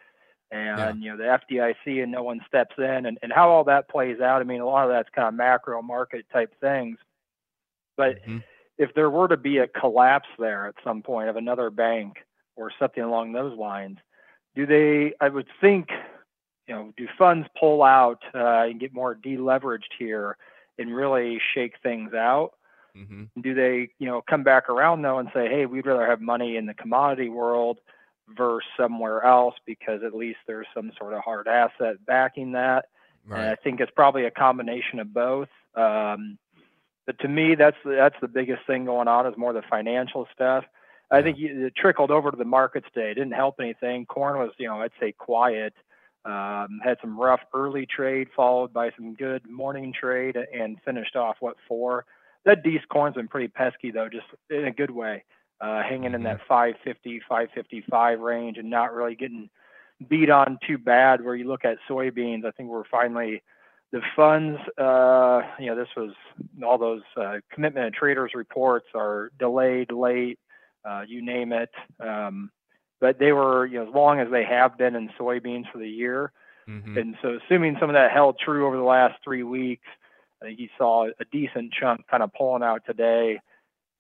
and 0.51 1.03
you 1.03 1.11
know 1.11 1.17
the 1.17 1.39
FDIC 1.55 2.03
and 2.03 2.13
no 2.13 2.23
one 2.23 2.41
steps 2.47 2.75
in, 2.79 3.07
and, 3.07 3.19
and 3.23 3.33
how 3.33 3.49
all 3.51 3.65
that 3.65 3.89
plays 3.89 4.21
out. 4.21 4.41
I 4.41 4.45
mean, 4.45 4.61
a 4.61 4.67
lot 4.67 4.85
of 4.85 4.91
that's 4.91 5.09
kind 5.15 5.29
of 5.29 5.35
macro 5.35 5.81
market 5.83 6.27
type 6.33 6.53
things, 6.61 6.99
but 7.97 8.19
Mhm. 8.29 8.43
if 8.79 8.93
there 8.95 9.11
were 9.11 9.29
to 9.29 9.37
be 9.37 9.59
a 9.59 9.69
collapse 9.69 10.29
there 10.39 10.67
at 10.67 10.75
some 10.85 11.03
point 11.03 11.29
of 11.29 11.37
another 11.37 11.71
bank 11.71 12.19
or 12.59 12.71
something 12.79 13.03
along 13.03 13.33
those 13.33 13.57
lines, 13.57 13.99
do 14.55 14.67
they? 14.67 15.15
I 15.21 15.29
would 15.29 15.47
think, 15.61 15.89
you 16.67 16.75
know, 16.75 16.93
do 16.97 17.07
funds 17.17 17.49
pull 17.59 17.83
out 17.83 18.23
uh, 18.35 18.65
and 18.65 18.81
get 18.81 18.93
more 18.93 19.15
deleveraged 19.15 19.93
here 19.99 20.37
and 20.79 20.95
really 20.95 21.41
shake 21.55 21.75
things 21.83 22.13
out? 22.15 22.53
Mm-hmm. 22.97 23.41
Do 23.41 23.55
they, 23.55 23.91
you 23.99 24.09
know, 24.09 24.23
come 24.29 24.43
back 24.43 24.69
around 24.69 25.03
though 25.03 25.19
and 25.19 25.29
say, 25.33 25.49
hey, 25.49 25.67
we'd 25.67 25.87
rather 25.87 26.07
have 26.07 26.21
money 26.21 26.57
in 26.57 26.67
the 26.67 26.75
commodity 26.75 27.29
world 27.29 27.79
versus 28.37 28.69
somewhere 28.77 29.25
else 29.25 29.55
because 29.65 30.03
at 30.05 30.15
least 30.15 30.39
there's 30.47 30.67
some 30.75 30.93
sort 30.99 31.15
of 31.15 31.21
hard 31.21 31.49
asset 31.49 32.05
backing 32.07 32.53
that. 32.53 32.87
And 33.31 33.51
I 33.51 33.55
think 33.57 33.81
it's 33.81 33.93
probably 33.95 34.25
a 34.25 34.31
combination 34.31 35.01
of 35.01 35.13
both. 35.13 35.49
Um, 35.75 36.39
but 37.07 37.19
to 37.21 37.29
me, 37.29 37.55
that's 37.55 37.77
the, 37.85 37.91
that's 37.93 38.17
the 38.21 38.29
biggest 38.29 38.67
thing 38.67 38.85
going 38.85 39.09
on 39.09 39.27
is 39.27 39.37
more 39.37 39.53
the 39.53 39.63
financial 39.63 40.27
stuff. 40.35 40.65
I 41.11 41.23
think 41.23 41.39
it 41.41 41.75
trickled 41.75 42.11
over 42.11 42.31
to 42.31 42.37
the 42.37 42.45
markets 42.45 42.87
today. 42.93 43.11
It 43.11 43.15
didn't 43.15 43.33
help 43.33 43.57
anything. 43.61 44.07
Corn 44.07 44.39
was, 44.39 44.51
you 44.59 44.69
know, 44.69 44.81
I'd 44.81 44.91
say 45.01 45.13
quiet. 45.13 45.75
Um, 46.25 46.81
had 46.85 46.99
some 47.01 47.19
rough 47.19 47.41
early 47.55 47.87
trade 47.87 48.29
followed 48.37 48.73
by 48.73 48.91
some 48.97 49.15
good 49.15 49.49
morning 49.49 49.95
trade 49.99 50.37
and 50.37 50.77
finished 50.85 51.17
off 51.17 51.37
what 51.41 51.57
four. 51.67 52.05
that 52.45 52.63
Dees 52.63 52.81
corn's 52.91 53.15
been 53.15 53.29
pretty 53.29 53.49
pesky 53.49 53.91
though, 53.91 54.09
just 54.09 54.27
in 54.51 54.67
a 54.67 54.73
good 54.73 54.91
way, 54.91 55.25
uh, 55.61 55.83
hanging 55.83 56.13
in 56.13 56.25
that 56.25 56.41
550, 56.47 57.21
555 57.29 58.21
range, 58.21 58.59
and 58.59 58.69
not 58.69 58.93
really 58.93 59.15
getting 59.15 59.49
beat 60.07 60.29
on 60.29 60.59
too 60.67 60.77
bad. 60.77 61.25
Where 61.25 61.35
you 61.35 61.49
look 61.49 61.65
at 61.65 61.79
soybeans, 61.89 62.45
I 62.45 62.51
think 62.51 62.69
we're 62.69 62.85
finally 62.85 63.43
the 63.93 64.03
funds. 64.15 64.61
Uh, 64.77 65.43
you 65.59 65.67
know, 65.67 65.77
this 65.77 65.89
was 65.97 66.13
all 66.63 66.77
those 66.77 67.03
uh, 67.17 67.37
commitment 67.51 67.87
and 67.87 67.95
traders 67.95 68.33
reports 68.35 68.89
are 68.95 69.31
delayed, 69.39 69.93
late, 69.93 70.39
uh, 70.85 71.05
you 71.07 71.23
name 71.25 71.53
it. 71.53 71.71
Um, 72.01 72.51
but 73.01 73.19
they 73.19 73.33
were, 73.33 73.67
you 73.67 73.79
know, 73.79 73.89
as 73.89 73.95
long 73.95 74.19
as 74.21 74.29
they 74.31 74.45
have 74.45 74.77
been 74.77 74.97
in 74.97 75.09
soybeans 75.19 75.71
for 75.71 75.79
the 75.79 75.89
year. 75.89 76.33
Mm-hmm. 76.69 76.99
And 76.99 77.17
so, 77.23 77.39
assuming 77.45 77.77
some 77.81 77.89
of 77.89 77.95
that 77.95 78.11
held 78.11 78.39
true 78.39 78.67
over 78.67 78.77
the 78.77 78.83
last 78.83 79.15
three 79.25 79.43
weeks, 79.45 79.87
I 80.43 80.47
think 80.47 80.59
you 80.59 80.69
saw 80.77 81.07
a 81.07 81.25
decent 81.33 81.73
chunk 81.73 82.07
kind 82.09 82.23
of 82.23 82.33
pulling 82.35 82.63
out 82.63 82.83
today. 82.87 83.41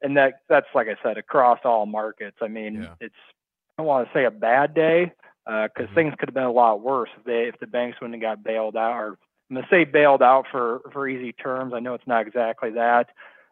And 0.02 0.16
that 0.16 0.40
that's 0.48 0.66
like 0.74 0.86
I 0.88 0.96
said 1.02 1.16
across 1.18 1.60
all 1.64 1.86
markets. 1.86 2.36
I 2.42 2.48
mean, 2.48 2.82
Yeah. 2.82 2.94
it's 3.00 3.14
I 3.78 3.82
don't 3.82 3.86
want 3.86 4.06
to 4.08 4.14
say 4.14 4.24
a 4.24 4.30
bad 4.30 4.74
day 4.74 5.12
because 5.46 5.88
Mhm. 5.88 5.94
things 5.94 6.14
could 6.18 6.28
have 6.28 6.34
been 6.34 6.44
a 6.44 6.52
lot 6.52 6.80
worse 6.82 7.10
if 7.16 7.24
they 7.24 7.48
if 7.48 7.58
the 7.58 7.66
banks 7.66 8.00
wouldn't 8.00 8.22
have 8.22 8.36
got 8.38 8.44
bailed 8.44 8.76
out. 8.76 8.92
Or 8.96 9.18
I'm 9.50 9.56
gonna 9.56 9.66
say 9.70 9.84
bailed 9.84 10.22
out 10.22 10.46
for 10.50 10.80
for 10.92 11.08
easy 11.08 11.32
terms. 11.32 11.72
I 11.74 11.80
know 11.80 11.94
it's 11.94 12.06
not 12.06 12.26
exactly 12.26 12.70
that, 12.72 13.08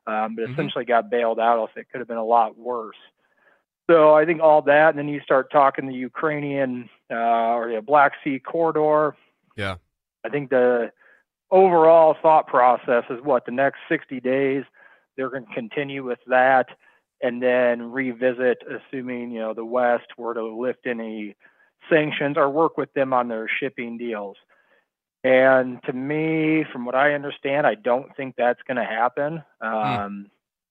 um, 0.06 0.34
but 0.36 0.44
Mhm. 0.44 0.52
essentially 0.52 0.84
got 0.84 1.08
bailed 1.10 1.40
out. 1.40 1.58
Else 1.58 1.70
it 1.76 1.88
could 1.90 2.00
have 2.00 2.08
been 2.08 2.16
a 2.16 2.24
lot 2.24 2.56
worse. 2.58 2.98
So 3.88 4.14
I 4.14 4.24
think 4.24 4.40
all 4.40 4.62
that, 4.62 4.90
and 4.90 4.98
then 4.98 5.08
you 5.08 5.20
start 5.20 5.50
talking 5.50 5.86
the 5.86 5.94
Ukrainian 5.94 6.88
uh, 7.10 7.54
or 7.54 7.72
the 7.72 7.80
Black 7.80 8.12
Sea 8.24 8.40
corridor. 8.40 9.16
Yeah. 9.56 9.76
I 10.24 10.28
think 10.28 10.50
the 10.50 10.90
overall 11.50 12.16
thought 12.20 12.46
process 12.48 13.04
is 13.10 13.20
what 13.22 13.46
the 13.46 13.52
next 13.52 13.78
60 13.88 14.20
days 14.20 14.64
they're 15.16 15.30
going 15.30 15.46
to 15.46 15.54
continue 15.54 16.04
with 16.04 16.18
that 16.26 16.66
and 17.22 17.42
then 17.42 17.92
revisit 17.92 18.58
assuming 18.68 19.30
you 19.30 19.40
know 19.40 19.54
the 19.54 19.64
west 19.64 20.06
were 20.18 20.34
to 20.34 20.44
lift 20.44 20.86
any 20.86 21.34
sanctions 21.88 22.36
or 22.36 22.50
work 22.50 22.76
with 22.76 22.92
them 22.94 23.12
on 23.12 23.28
their 23.28 23.48
shipping 23.48 23.96
deals 23.96 24.36
and 25.24 25.80
to 25.84 25.92
me 25.92 26.64
from 26.72 26.84
what 26.84 26.94
i 26.94 27.14
understand 27.14 27.66
i 27.66 27.74
don't 27.74 28.14
think 28.16 28.34
that's 28.36 28.60
going 28.66 28.76
to 28.76 28.84
happen 28.84 29.42
um, 29.60 30.26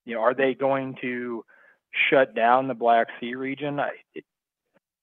you 0.06 0.14
know 0.14 0.22
are 0.22 0.34
they 0.34 0.54
going 0.54 0.96
to 1.02 1.44
shut 2.10 2.36
down 2.36 2.68
the 2.68 2.74
black 2.74 3.08
sea 3.20 3.36
region 3.36 3.80
I, 3.80 3.92
it, 4.14 4.26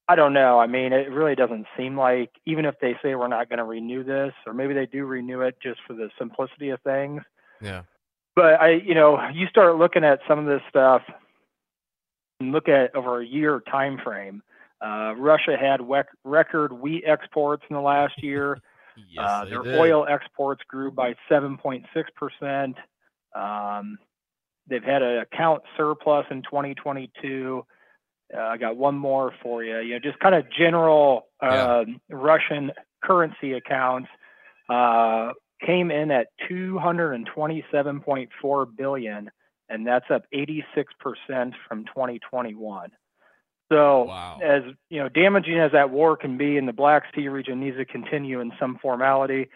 I 0.08 0.16
don't 0.16 0.32
know. 0.32 0.58
I 0.58 0.66
mean, 0.66 0.92
it 0.92 1.10
really 1.10 1.34
doesn't 1.34 1.66
seem 1.76 1.96
like, 1.96 2.30
even 2.44 2.64
if 2.64 2.74
they 2.80 2.94
say 3.02 3.14
we're 3.14 3.28
not 3.28 3.48
going 3.48 3.58
to 3.58 3.64
renew 3.64 4.02
this, 4.02 4.32
or 4.46 4.52
maybe 4.52 4.74
they 4.74 4.84
do 4.84 5.06
renew 5.06 5.42
it 5.42 5.56
just 5.62 5.80
for 5.86 5.94
the 5.94 6.10
simplicity 6.18 6.70
of 6.70 6.80
things. 6.82 7.22
Yeah. 7.62 7.82
But 8.34 8.60
I, 8.60 8.70
you 8.72 8.94
know, 8.94 9.18
you 9.32 9.46
start 9.46 9.76
looking 9.76 10.04
at 10.04 10.20
some 10.26 10.38
of 10.38 10.46
this 10.46 10.60
stuff 10.68 11.02
and 12.40 12.52
look 12.52 12.68
at 12.68 12.94
over 12.94 13.20
a 13.20 13.26
year 13.26 13.62
time 13.70 13.98
frame. 14.02 14.42
Uh, 14.84 15.14
Russia 15.16 15.56
had 15.58 15.80
wec- 15.80 16.06
record 16.24 16.72
wheat 16.72 17.04
exports 17.06 17.62
in 17.70 17.74
the 17.74 17.82
last 17.82 18.22
year. 18.22 18.58
Yes, 19.10 19.24
uh, 19.26 19.44
their 19.46 19.62
did. 19.62 19.78
oil 19.78 20.06
exports 20.06 20.60
grew 20.68 20.90
by 20.90 21.14
7.6 21.30 21.82
percent. 22.14 22.76
Um, 23.34 23.98
they've 24.68 24.82
had 24.82 25.02
an 25.02 25.18
account 25.18 25.62
surplus 25.76 26.26
in 26.30 26.42
2022. 26.42 27.64
Uh, 28.34 28.40
I 28.40 28.56
got 28.56 28.76
one 28.76 28.94
more 28.96 29.32
for 29.42 29.62
you. 29.62 29.78
You 29.80 29.94
know, 29.94 29.98
just 29.98 30.18
kind 30.20 30.34
of 30.34 30.46
general 30.50 31.26
uh, 31.40 31.84
Russian 32.10 32.72
currency 33.04 33.52
accounts 33.52 34.08
uh, 34.68 35.32
came 35.64 35.90
in 35.90 36.10
at 36.10 36.28
227.4 36.50 38.76
billion, 38.76 39.30
and 39.68 39.86
that's 39.86 40.10
up 40.10 40.24
86 40.32 40.92
percent 41.00 41.54
from 41.68 41.84
2021. 41.86 42.90
So, 43.70 44.04
Wow. 44.04 44.38
as 44.42 44.62
you 44.90 45.00
know, 45.02 45.08
damaging 45.08 45.58
as 45.58 45.72
that 45.72 45.88
war 45.90 46.16
can 46.16 46.36
be, 46.36 46.56
in 46.58 46.66
the 46.66 46.72
Black 46.74 47.04
Sea 47.14 47.28
region 47.28 47.60
needs 47.60 47.76
to 47.78 47.84
continue 47.86 48.40
in 48.40 48.52
some 48.60 48.78
formality. 48.82 49.48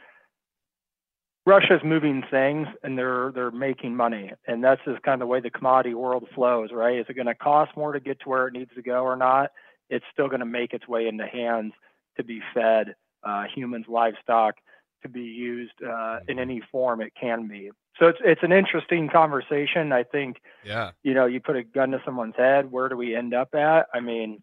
Russia's 1.47 1.81
moving 1.85 2.25
things, 2.29 2.67
and 2.83 2.99
they're 2.99 3.31
they're 3.33 3.53
making 3.53 3.95
money, 3.95 4.33
and 4.49 4.63
that's 4.65 4.81
just 4.85 5.03
kind 5.03 5.15
of 5.15 5.21
the 5.21 5.27
way 5.27 5.41
the 5.41 5.49
commodity 5.51 5.95
world 5.95 6.27
flows, 6.35 6.71
right? 6.73 6.99
Is 6.99 7.07
it 7.09 7.15
going 7.15 7.27
to 7.27 7.37
cost 7.37 7.77
more 7.77 7.93
to 7.93 8.01
get 8.01 8.21
to 8.21 8.29
where 8.29 8.49
it 8.49 8.53
needs 8.53 8.73
to 8.75 8.83
go 8.83 9.05
or 9.05 9.17
not? 9.17 9.53
It's 9.89 10.05
still 10.13 10.27
going 10.27 10.41
to 10.41 10.47
make 10.47 10.73
its 10.75 10.89
way 10.89 11.07
into 11.07 11.25
hands 11.25 11.73
to 12.17 12.25
be 12.25 12.41
fed, 12.53 12.97
uh, 13.23 13.45
humans, 13.55 13.87
livestock, 13.89 14.57
to 15.03 15.09
be 15.09 15.23
used 15.23 15.81
uh, 15.89 16.19
in 16.27 16.41
any 16.41 16.61
form 16.73 17.01
it 17.01 17.13
can 17.19 17.47
be. 17.47 17.71
So 17.99 18.09
it's 18.09 18.19
it's 18.25 18.43
an 18.43 18.53
interesting 18.53 19.09
conversation. 19.09 19.93
I 19.93 20.03
think 20.03 20.39
Yeah. 20.65 20.91
you 21.05 21.15
know, 21.15 21.27
you 21.27 21.41
put 21.41 21.55
a 21.57 21.63
gun 21.63 21.93
to 21.93 22.03
someone's 22.05 22.37
head, 22.37 22.73
where 22.73 22.89
do 22.89 22.97
we 22.97 23.15
end 23.15 23.35
up 23.35 23.55
at? 23.55 23.87
I 23.95 24.01
mean, 24.01 24.41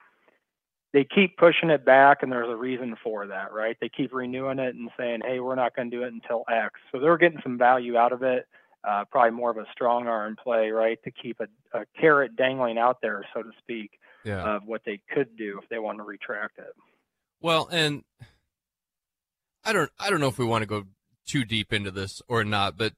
they 0.93 1.03
keep 1.03 1.37
pushing 1.37 1.69
it 1.71 1.83
back, 1.83 2.21
and 2.21 2.31
there's 2.31 2.49
a 2.49 2.55
reason 2.55 2.95
for 3.03 3.25
that, 3.27 3.51
right? 3.51 3.75
They 3.81 3.89
keep 3.89 4.13
renewing 4.13 4.59
it 4.59 4.75
and 4.75 4.89
saying, 4.97 5.21
hey, 5.25 5.39
we're 5.39 5.55
not 5.55 5.75
going 5.75 5.89
to 5.89 5.97
do 5.97 6.03
it 6.03 6.13
until 6.13 6.43
X. 6.49 6.79
So 6.91 6.99
they're 6.99 7.17
getting 7.17 7.39
some 7.41 7.57
value 7.57 7.97
out 7.97 8.11
of 8.13 8.21
it, 8.21 8.47
uh, 8.87 9.05
probably 9.11 9.31
more 9.31 9.49
of 9.49 9.57
a 9.57 9.65
strong 9.71 10.07
arm 10.07 10.35
play, 10.41 10.69
right, 10.69 10.99
to 11.03 11.11
keep 11.11 11.39
a, 11.39 11.47
a 11.77 11.85
carrot 11.99 12.35
dangling 12.35 12.77
out 12.77 13.01
there, 13.01 13.25
so 13.33 13.41
to 13.41 13.49
speak, 13.57 13.99
Yeah. 14.23 14.55
of 14.57 14.65
what 14.65 14.81
they 14.85 15.01
could 15.13 15.35
do 15.35 15.59
if 15.61 15.67
they 15.69 15.79
want 15.79 15.97
to 15.97 16.03
retract 16.03 16.59
it. 16.59 16.73
Well, 17.41 17.67
and 17.71 18.03
I 19.65 19.73
don't 19.73 19.89
I 19.99 20.09
don't 20.09 20.19
know 20.19 20.27
if 20.27 20.37
we 20.37 20.45
want 20.45 20.61
to 20.61 20.67
go 20.67 20.83
too 21.25 21.43
deep 21.45 21.71
into 21.73 21.91
this 21.91 22.21
or 22.27 22.43
not, 22.43 22.77
but 22.77 22.93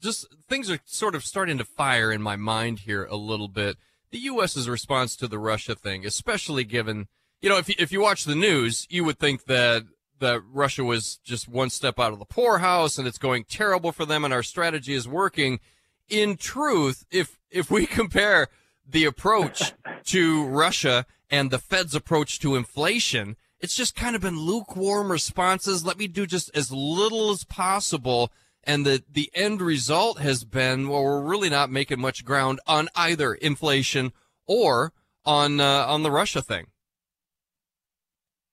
just 0.00 0.26
things 0.48 0.70
are 0.70 0.78
sort 0.84 1.14
of 1.14 1.24
starting 1.24 1.58
to 1.58 1.64
fire 1.64 2.10
in 2.12 2.22
my 2.22 2.36
mind 2.36 2.80
here 2.80 3.04
a 3.04 3.16
little 3.16 3.48
bit. 3.48 3.76
The 4.10 4.18
U.S.'s 4.18 4.68
response 4.68 5.16
to 5.16 5.26
the 5.28 5.38
Russia 5.38 5.74
thing, 5.74 6.06
especially 6.06 6.64
given, 6.64 7.08
you 7.40 7.48
know, 7.48 7.58
if 7.58 7.68
you, 7.68 7.74
if 7.78 7.92
you 7.92 8.00
watch 8.00 8.24
the 8.24 8.34
news, 8.34 8.86
you 8.90 9.04
would 9.04 9.18
think 9.18 9.44
that 9.44 9.84
that 10.18 10.42
Russia 10.50 10.82
was 10.82 11.18
just 11.24 11.46
one 11.46 11.68
step 11.68 11.98
out 12.00 12.12
of 12.12 12.18
the 12.18 12.24
poorhouse 12.24 12.96
and 12.96 13.06
it's 13.06 13.18
going 13.18 13.44
terrible 13.44 13.92
for 13.92 14.06
them 14.06 14.24
and 14.24 14.32
our 14.32 14.42
strategy 14.42 14.94
is 14.94 15.06
working. 15.06 15.60
In 16.08 16.36
truth, 16.36 17.04
if 17.10 17.38
if 17.50 17.70
we 17.70 17.86
compare 18.00 18.48
the 18.88 19.04
approach 19.04 19.72
to 20.04 20.46
Russia 20.46 21.06
and 21.30 21.50
the 21.50 21.58
Fed's 21.58 21.94
approach 21.94 22.38
to 22.40 22.56
inflation, 22.56 23.36
it's 23.60 23.76
just 23.76 23.94
kind 23.94 24.14
of 24.14 24.22
been 24.22 24.38
lukewarm 24.38 25.10
responses. 25.10 25.84
Let 25.84 25.98
me 25.98 26.06
do 26.06 26.26
just 26.26 26.50
as 26.54 26.70
little 26.70 27.30
as 27.30 27.44
possible. 27.44 28.30
And 28.62 28.84
the, 28.84 29.02
the 29.10 29.30
end 29.34 29.62
result 29.62 30.18
has 30.18 30.44
been, 30.44 30.88
well, 30.88 31.02
we're 31.02 31.22
really 31.22 31.48
not 31.48 31.70
making 31.70 32.00
much 32.00 32.24
ground 32.24 32.60
on 32.66 32.88
either 32.94 33.34
inflation 33.34 34.12
or 34.46 34.92
on, 35.24 35.60
uh, 35.60 35.86
on 35.86 36.02
the 36.02 36.10
Russia 36.10 36.42
thing. 36.42 36.66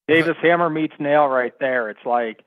Davis 0.08 0.38
hammer 0.42 0.70
meets 0.70 0.96
nail 1.00 1.28
right 1.28 1.54
there. 1.60 1.90
It's 1.90 2.06
like 2.06 2.44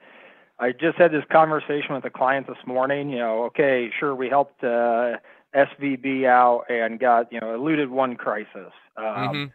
I 0.58 0.72
just 0.72 0.96
had 0.98 1.12
this 1.12 1.24
conversation 1.30 1.94
with 1.94 2.04
a 2.04 2.10
client 2.10 2.46
this 2.46 2.58
morning. 2.66 3.10
You 3.10 3.18
know, 3.18 3.44
okay, 3.44 3.90
sure, 3.98 4.14
we 4.14 4.28
helped 4.28 4.62
uh, 4.64 5.16
SVB 5.54 6.26
out 6.26 6.64
and 6.68 6.98
got 7.00 7.32
you 7.32 7.40
know 7.40 7.54
eluded 7.54 7.90
one 7.90 8.16
crisis. 8.16 8.72
Um, 8.96 9.04
Mhm. 9.04 9.52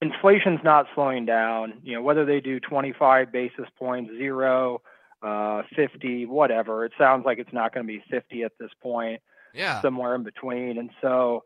Inflation's 0.00 0.60
not 0.62 0.86
slowing 0.94 1.26
down. 1.26 1.80
You 1.82 1.94
know, 1.94 2.02
whether 2.02 2.24
they 2.24 2.40
do 2.40 2.60
25 2.60 3.32
basis 3.32 3.68
points, 3.76 4.10
zero, 4.16 4.80
uh, 5.22 5.62
50, 5.74 6.24
whatever. 6.26 6.84
It 6.84 6.92
sounds 6.96 7.24
like 7.26 7.38
it's 7.38 7.52
not 7.52 7.74
going 7.74 7.84
to 7.84 7.92
be 7.92 8.00
50 8.08 8.44
at 8.44 8.52
this 8.60 8.70
point 8.80 9.20
Yeah. 9.52 9.82
somewhere 9.82 10.14
in 10.14 10.22
between. 10.22 10.78
And 10.78 10.90
so, 11.02 11.42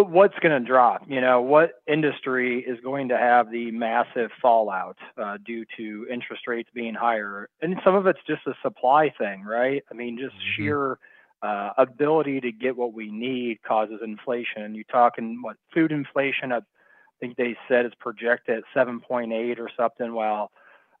but 0.00 0.08
what's 0.08 0.38
going 0.38 0.58
to 0.58 0.66
drop? 0.66 1.02
You 1.06 1.20
know, 1.20 1.42
what 1.42 1.82
industry 1.86 2.60
is 2.60 2.80
going 2.80 3.08
to 3.10 3.18
have 3.18 3.50
the 3.50 3.70
massive 3.70 4.30
fallout 4.40 4.96
uh, 5.18 5.36
due 5.44 5.66
to 5.76 6.06
interest 6.10 6.46
rates 6.46 6.70
being 6.72 6.94
higher? 6.94 7.50
And 7.60 7.76
some 7.84 7.94
of 7.94 8.06
it's 8.06 8.20
just 8.26 8.46
a 8.46 8.54
supply 8.62 9.12
thing, 9.18 9.42
right? 9.42 9.84
I 9.90 9.94
mean, 9.94 10.16
just 10.16 10.34
Mhm. 10.36 10.52
sheer 10.56 10.98
uh, 11.42 11.72
ability 11.76 12.40
to 12.40 12.50
get 12.50 12.78
what 12.78 12.94
we 12.94 13.10
need 13.10 13.62
causes 13.62 14.00
inflation. 14.02 14.74
You're 14.74 14.84
talking 14.84 15.42
what 15.42 15.58
food 15.74 15.92
inflation? 15.92 16.50
I 16.50 16.60
think 17.18 17.36
they 17.36 17.58
said 17.68 17.84
is 17.84 17.92
projected 17.96 18.56
at 18.56 18.64
7.8 18.74 19.58
or 19.58 19.68
something. 19.76 20.14
While 20.14 20.50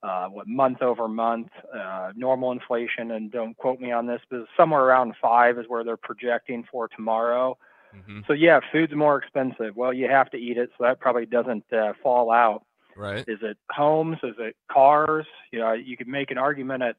uh, 0.02 0.28
what 0.28 0.46
month 0.46 0.82
over 0.82 1.08
month 1.08 1.48
uh, 1.74 2.12
normal 2.16 2.52
inflation, 2.52 3.12
and 3.12 3.30
don't 3.30 3.56
quote 3.56 3.80
me 3.80 3.92
on 3.92 4.06
this, 4.06 4.20
but 4.28 4.44
somewhere 4.58 4.82
around 4.82 5.14
five 5.22 5.58
is 5.58 5.66
where 5.68 5.84
they're 5.84 5.96
projecting 5.96 6.64
for 6.70 6.86
tomorrow. 6.88 7.56
Mhm. 7.94 8.26
So 8.26 8.32
yeah, 8.32 8.60
food's 8.72 8.94
more 8.94 9.16
expensive. 9.18 9.76
Well, 9.76 9.92
you 9.92 10.08
have 10.08 10.30
to 10.30 10.36
eat 10.36 10.56
it, 10.58 10.70
so 10.78 10.84
that 10.84 11.00
probably 11.00 11.26
doesn't 11.26 11.64
uh, 11.72 11.92
fall 12.02 12.30
out. 12.30 12.64
Right. 12.96 13.24
Is 13.28 13.38
it 13.42 13.56
homes? 13.70 14.18
Is 14.22 14.34
it 14.38 14.56
cars? 14.70 15.26
You 15.52 15.60
know, 15.60 15.72
you 15.72 15.96
could 15.96 16.08
make 16.08 16.30
an 16.30 16.38
argument 16.38 16.82
at 16.82 16.96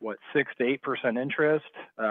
what 0.00 0.18
six 0.32 0.52
to 0.58 0.64
eight 0.64 0.82
percent 0.82 1.18
interest. 1.18 1.66
Uh, 1.98 2.02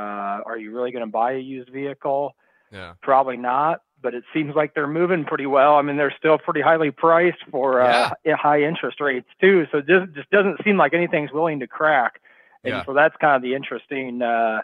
are 0.46 0.58
you 0.58 0.74
really 0.76 0.92
going 0.92 1.06
to 1.06 1.12
buy 1.12 1.34
a 1.34 1.40
used 1.40 1.70
vehicle? 1.70 2.36
Yeah. 2.72 2.94
Probably 3.02 3.38
not. 3.38 3.82
But 4.02 4.14
it 4.14 4.24
seems 4.34 4.54
like 4.56 4.74
they're 4.74 4.88
moving 4.88 5.24
pretty 5.24 5.46
well. 5.46 5.76
I 5.76 5.82
mean, 5.82 5.96
they're 5.96 6.14
still 6.18 6.38
pretty 6.38 6.60
highly 6.60 6.92
priced 6.92 7.42
for 7.50 7.80
uh, 7.82 8.12
high 8.28 8.62
interest 8.64 9.00
rates 9.00 9.30
too. 9.40 9.66
So 9.72 9.78
it 9.78 9.88
just 9.88 10.12
just 10.14 10.30
doesn't 10.30 10.62
seem 10.64 10.76
like 10.78 10.94
anything's 10.94 11.32
willing 11.32 11.60
to 11.62 11.68
crack. 11.68 12.20
And 12.66 12.74
Yeah. 12.74 12.86
so 12.86 12.94
that's 12.94 13.16
kind 13.18 13.36
of 13.38 13.42
the 13.42 13.56
interesting 13.56 14.22
uh, 14.22 14.62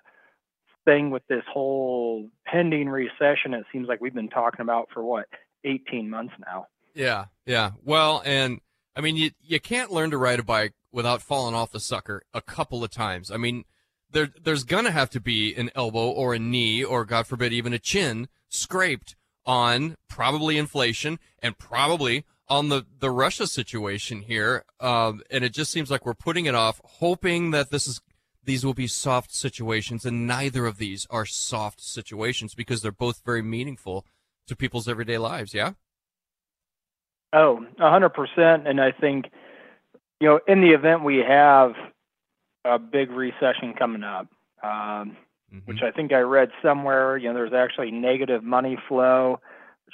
thing 0.86 1.10
with 1.10 1.26
this 1.28 1.44
whole 1.52 2.30
pending 2.46 2.89
recession. 2.89 3.54
It 3.54 3.65
seems 3.72 3.88
like 3.88 4.02
we've 4.02 4.13
been 4.13 4.30
talking 4.30 4.62
about 4.62 4.89
for 4.94 5.04
what 5.04 5.26
18 5.63 6.10
months 6.10 6.34
now. 6.46 6.68
Yeah, 6.94 7.26
yeah. 7.46 7.72
Well, 7.84 8.22
and 8.26 8.60
I 8.96 9.02
mean, 9.02 9.15
you 9.15 9.32
you 9.42 9.60
can't 9.60 9.92
learn 9.92 10.12
to 10.12 10.18
ride 10.18 10.39
a 10.39 10.44
bike 10.44 10.74
without 10.92 11.22
falling 11.22 11.56
off 11.56 11.72
the 11.72 11.80
sucker 11.80 12.24
a 12.34 12.42
couple 12.42 12.84
of 12.84 12.92
times. 12.92 13.32
I 13.32 13.38
mean, 13.38 13.65
there 14.12 14.30
there's 14.42 14.63
gonna 14.63 14.92
have 14.92 15.10
to 15.12 15.20
be 15.20 15.56
an 15.56 15.70
elbow 15.76 16.10
or 16.10 16.34
a 16.34 16.39
knee 16.39 16.84
or 16.84 17.06
God 17.06 17.28
forbid 17.28 17.54
even 17.54 17.74
a 17.74 17.80
chin 17.80 18.28
scraped 18.50 19.15
on 19.46 19.96
probably 20.08 20.58
inflation 20.58 21.20
and 21.42 21.58
probably 21.58 22.26
on 22.48 22.70
the 22.70 22.86
the 23.00 23.12
Russia 23.12 23.48
situation 23.48 24.24
here. 24.24 24.65
Um, 24.80 25.22
and 25.30 25.44
it 25.44 25.54
just 25.54 25.72
seems 25.72 25.92
like 25.92 26.06
we're 26.06 26.13
putting 26.13 26.46
it 26.46 26.56
off, 26.56 26.82
hoping 26.84 27.52
that 27.52 27.70
this 27.70 27.88
is 27.88 28.02
these 28.49 28.65
will 28.65 28.73
be 28.73 28.88
soft 28.88 29.31
situations, 29.31 30.05
and 30.05 30.25
neither 30.25 30.65
of 30.65 30.79
these 30.79 31.05
are 31.12 31.23
soft 31.23 31.79
situations 31.79 32.55
because 32.55 32.81
they're 32.81 32.91
both 32.91 33.21
very 33.23 33.43
meaningful 33.43 34.07
to 34.47 34.55
people's 34.55 34.88
everyday 34.88 35.19
lives. 35.19 35.53
Yeah. 35.53 35.73
Oh, 37.31 37.63
a 37.79 37.91
hundred 37.91 38.09
percent. 38.09 38.67
And 38.67 38.81
I 38.81 38.91
think, 38.91 39.25
you 40.19 40.27
know, 40.27 40.39
in 40.47 40.62
the 40.62 40.71
event 40.71 41.03
we 41.03 41.17
have 41.17 41.73
a 42.65 42.79
big 42.79 43.12
recession 43.12 43.75
coming 43.77 44.03
up, 44.03 44.27
um, 44.63 45.15
mm-hmm. 45.53 45.59
which 45.65 45.83
I 45.83 45.91
think 45.91 46.12
I 46.12 46.21
read 46.21 46.49
somewhere, 46.63 47.17
you 47.17 47.27
know, 47.27 47.35
there's 47.35 47.53
actually 47.53 47.91
negative 47.91 48.43
money 48.43 48.79
flow. 48.88 49.41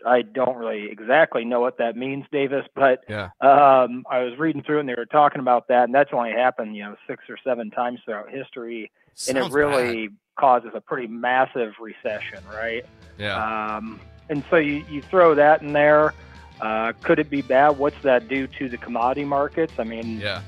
I 0.06 0.22
don't 0.24 0.58
really 0.58 0.90
exactly 0.92 1.46
know 1.46 1.60
what 1.60 1.78
that 1.78 1.96
means, 1.96 2.26
Davis, 2.32 2.66
but 2.76 3.04
yeah. 3.08 3.30
um, 3.42 4.06
I 4.10 4.20
was 4.24 4.38
reading 4.38 4.64
through 4.64 4.80
and 4.80 4.90
they 4.90 4.96
were 4.96 5.06
talking 5.06 5.40
about 5.40 5.68
that, 5.68 5.84
and 5.86 5.94
that's 5.94 6.12
only 6.14 6.32
happened, 6.32 6.76
you 6.76 6.84
know, 6.84 6.96
six 7.08 7.24
or 7.30 7.38
seven 7.44 7.70
times 7.72 8.00
throughout 8.06 8.30
history, 8.30 8.92
Sounds 9.14 9.38
and 9.38 9.38
it 9.46 9.52
really 9.56 10.08
bad. 10.08 10.18
causes 10.38 10.72
a 10.74 10.82
pretty 10.82 11.08
massive 11.08 11.74
recession, 11.80 12.40
right? 12.54 12.86
Yeah. 13.18 13.76
Um, 13.78 14.00
and 14.30 14.44
so 14.50 14.56
you, 14.58 14.84
you 14.90 15.02
throw 15.02 15.36
that 15.36 15.62
in 15.62 15.74
there. 15.74 16.14
Uh, 16.62 16.94
could 17.04 17.20
it 17.20 17.30
be 17.30 17.42
bad? 17.42 17.78
What's 17.78 18.02
that 18.04 18.28
do 18.28 18.48
to 18.48 18.70
the 18.70 18.78
commodity 18.78 19.26
markets? 19.26 19.74
I 19.78 19.84
mean, 19.84 20.20
yeah. 20.20 20.42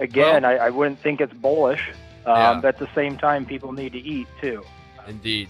Again, 0.00 0.42
Well- 0.42 0.52
I, 0.60 0.66
I 0.66 0.70
wouldn't 0.70 0.98
think 0.98 1.20
it's 1.20 1.32
bullish. 1.32 1.90
Um, 2.26 2.34
Yeah. 2.36 2.60
But 2.62 2.68
at 2.74 2.78
the 2.78 2.88
same 2.94 3.16
time, 3.16 3.46
people 3.46 3.72
need 3.72 3.92
to 3.92 3.98
eat 3.98 4.26
too. 4.40 4.62
Indeed. 5.08 5.48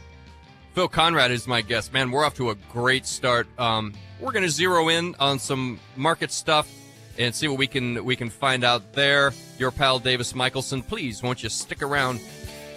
Phil 0.81 0.89
Conrad 0.89 1.31
is 1.31 1.47
my 1.47 1.61
guest. 1.61 1.93
Man, 1.93 2.11
we're 2.11 2.25
off 2.25 2.37
to 2.37 2.49
a 2.49 2.55
great 2.73 3.05
start. 3.05 3.47
Um, 3.61 3.93
we're 4.19 4.33
going 4.33 4.45
to 4.45 4.51
zero 4.51 4.89
in 4.89 5.15
on 5.21 5.39
some 5.39 5.79
market 5.95 6.33
stuff 6.33 6.73
and 7.19 7.35
see 7.35 7.49
what 7.49 7.59
we 7.59 7.67
can 7.67 8.03
we 8.03 8.17
can 8.17 8.31
find 8.31 8.65
out 8.65 8.95
there. 8.95 9.35
Your 9.59 9.73
pal 9.73 9.99
Davis 9.99 10.35
Michaelsen, 10.35 10.83
please 10.83 11.23
won't 11.23 11.43
you 11.43 11.51
stick 11.51 11.83
around 11.83 12.19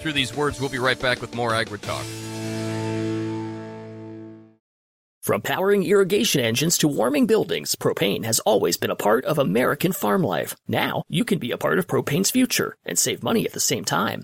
through 0.01 0.11
these 0.11 0.35
words? 0.35 0.59
We'll 0.59 0.69
be 0.69 0.79
right 0.79 0.99
back 0.99 1.21
with 1.21 1.33
more 1.33 1.55
Agri 1.55 1.79
Talk. 1.79 2.03
From 5.21 5.41
powering 5.41 5.83
irrigation 5.83 6.41
engines 6.41 6.77
to 6.79 6.89
warming 6.89 7.25
buildings, 7.25 7.73
propane 7.73 8.25
has 8.25 8.41
always 8.41 8.75
been 8.75 8.91
a 8.91 8.97
part 8.97 9.23
of 9.23 9.39
American 9.39 9.93
farm 9.93 10.23
life. 10.23 10.57
Now, 10.67 11.03
you 11.07 11.23
can 11.23 11.39
be 11.39 11.51
a 11.51 11.57
part 11.57 11.79
of 11.79 11.87
propane's 11.87 12.31
future 12.31 12.75
and 12.83 12.99
save 12.99 13.23
money 13.23 13.45
at 13.45 13.53
the 13.53 13.61
same 13.61 13.85
time. 13.85 14.23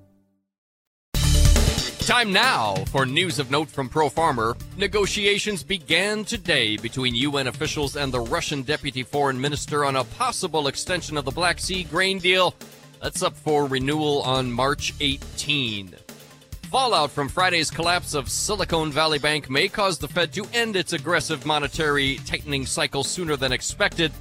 Time 2.01 2.33
now 2.33 2.73
for 2.85 3.05
news 3.05 3.37
of 3.37 3.51
note 3.51 3.69
from 3.69 3.87
Pro 3.87 4.09
Farmer. 4.09 4.57
Negotiations 4.75 5.61
began 5.61 6.25
today 6.25 6.75
between 6.75 7.13
UN 7.13 7.45
officials 7.45 7.95
and 7.95 8.11
the 8.11 8.19
Russian 8.19 8.63
deputy 8.63 9.03
foreign 9.03 9.39
minister 9.39 9.85
on 9.85 9.95
a 9.95 10.03
possible 10.03 10.67
extension 10.67 11.15
of 11.15 11.25
the 11.25 11.31
Black 11.31 11.59
Sea 11.59 11.83
grain 11.83 12.17
deal. 12.17 12.55
That's 13.03 13.21
up 13.21 13.35
for 13.35 13.67
renewal 13.67 14.23
on 14.23 14.51
March 14.51 14.95
18. 14.99 15.93
Fallout 16.63 17.11
from 17.11 17.29
Friday's 17.29 17.69
collapse 17.69 18.15
of 18.15 18.29
Silicon 18.29 18.91
Valley 18.91 19.19
Bank 19.19 19.47
may 19.47 19.67
cause 19.67 19.99
the 19.99 20.07
Fed 20.07 20.33
to 20.33 20.45
end 20.55 20.75
its 20.75 20.93
aggressive 20.93 21.45
monetary 21.45 22.17
tightening 22.25 22.65
cycle 22.65 23.03
sooner 23.03 23.35
than 23.35 23.51
expected. 23.51 24.11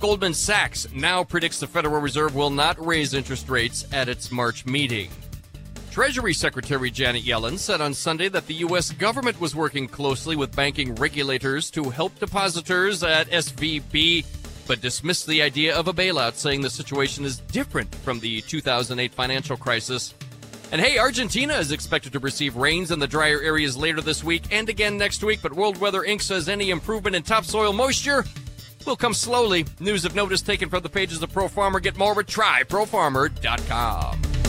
Goldman 0.00 0.34
Sachs 0.34 0.88
now 0.92 1.22
predicts 1.22 1.60
the 1.60 1.68
Federal 1.68 2.00
Reserve 2.00 2.34
will 2.34 2.50
not 2.50 2.84
raise 2.84 3.14
interest 3.14 3.48
rates 3.48 3.86
at 3.92 4.08
its 4.08 4.32
March 4.32 4.66
meeting. 4.66 5.08
Treasury 5.90 6.32
Secretary 6.32 6.88
Janet 6.88 7.24
Yellen 7.24 7.58
said 7.58 7.80
on 7.80 7.94
Sunday 7.94 8.28
that 8.28 8.46
the 8.46 8.54
U.S. 8.54 8.92
government 8.92 9.40
was 9.40 9.56
working 9.56 9.88
closely 9.88 10.36
with 10.36 10.54
banking 10.54 10.94
regulators 10.94 11.68
to 11.72 11.90
help 11.90 12.16
depositors 12.20 13.02
at 13.02 13.28
SVB, 13.28 14.24
but 14.68 14.80
dismissed 14.80 15.26
the 15.26 15.42
idea 15.42 15.76
of 15.76 15.88
a 15.88 15.92
bailout, 15.92 16.34
saying 16.34 16.60
the 16.60 16.70
situation 16.70 17.24
is 17.24 17.38
different 17.38 17.92
from 17.92 18.20
the 18.20 18.40
2008 18.42 19.12
financial 19.12 19.56
crisis. 19.56 20.14
And 20.70 20.80
hey, 20.80 20.96
Argentina 20.96 21.54
is 21.54 21.72
expected 21.72 22.12
to 22.12 22.20
receive 22.20 22.54
rains 22.54 22.92
in 22.92 23.00
the 23.00 23.08
drier 23.08 23.40
areas 23.40 23.76
later 23.76 24.00
this 24.00 24.22
week 24.22 24.44
and 24.52 24.68
again 24.68 24.96
next 24.96 25.24
week, 25.24 25.40
but 25.42 25.52
World 25.52 25.78
Weather 25.78 26.02
Inc. 26.02 26.22
says 26.22 26.48
any 26.48 26.70
improvement 26.70 27.16
in 27.16 27.24
topsoil 27.24 27.72
moisture 27.72 28.24
will 28.86 28.94
come 28.94 29.12
slowly. 29.12 29.66
News 29.80 30.04
of 30.04 30.14
notice 30.14 30.40
taken 30.40 30.68
from 30.68 30.84
the 30.84 30.88
pages 30.88 31.20
of 31.20 31.32
Pro 31.32 31.48
Farmer. 31.48 31.80
Get 31.80 31.98
more 31.98 32.20
at 32.20 32.26
tryprofarmer.com. 32.26 34.39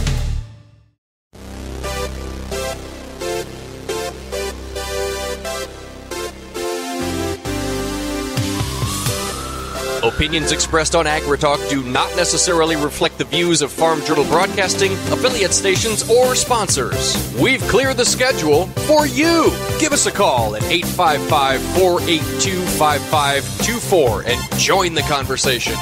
Opinions 10.04 10.52
expressed 10.52 10.96
on 10.96 11.06
AgriTalk 11.06 11.70
do 11.70 11.84
not 11.84 12.16
necessarily 12.16 12.76
reflect 12.76 13.20
the 13.20 13.24
views 13.24 13.62
of 13.62 13.72
Farm 13.72 14.02
Journal 14.04 14.24
Broadcasting, 14.26 14.94
affiliate 14.94 15.54
stations, 15.54 16.10
or 16.10 16.34
sponsors. 16.34 17.16
We've 17.40 17.62
cleared 17.62 17.98
the 17.98 18.06
schedule 18.06 18.66
for 18.88 19.06
you. 19.06 19.52
Give 19.80 19.94
us 19.94 20.08
a 20.08 20.12
call 20.12 20.56
at 20.56 20.64
855 20.64 21.62
482 21.80 22.62
5524 22.78 24.24
and 24.26 24.60
join 24.60 24.96
the 24.96 25.02
conversation. 25.02 25.76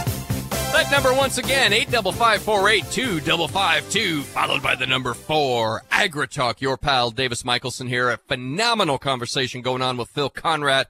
That 0.73 0.91
number 0.91 1.13
once 1.13 1.37
again, 1.37 1.71
855 1.71 2.41
482 2.41 3.19
5552, 3.21 4.21
followed 4.23 4.61
by 4.61 4.75
the 4.75 4.85
number 4.85 5.13
4. 5.13 5.83
AgriTalk, 5.91 6.59
your 6.59 6.77
pal 6.77 7.11
Davis 7.11 7.45
Michaelsen 7.45 7.87
here. 7.87 8.09
A 8.09 8.17
phenomenal 8.17 8.97
conversation 8.97 9.61
going 9.61 9.81
on 9.81 9.95
with 9.95 10.09
Phil 10.09 10.29
Conrad. 10.29 10.87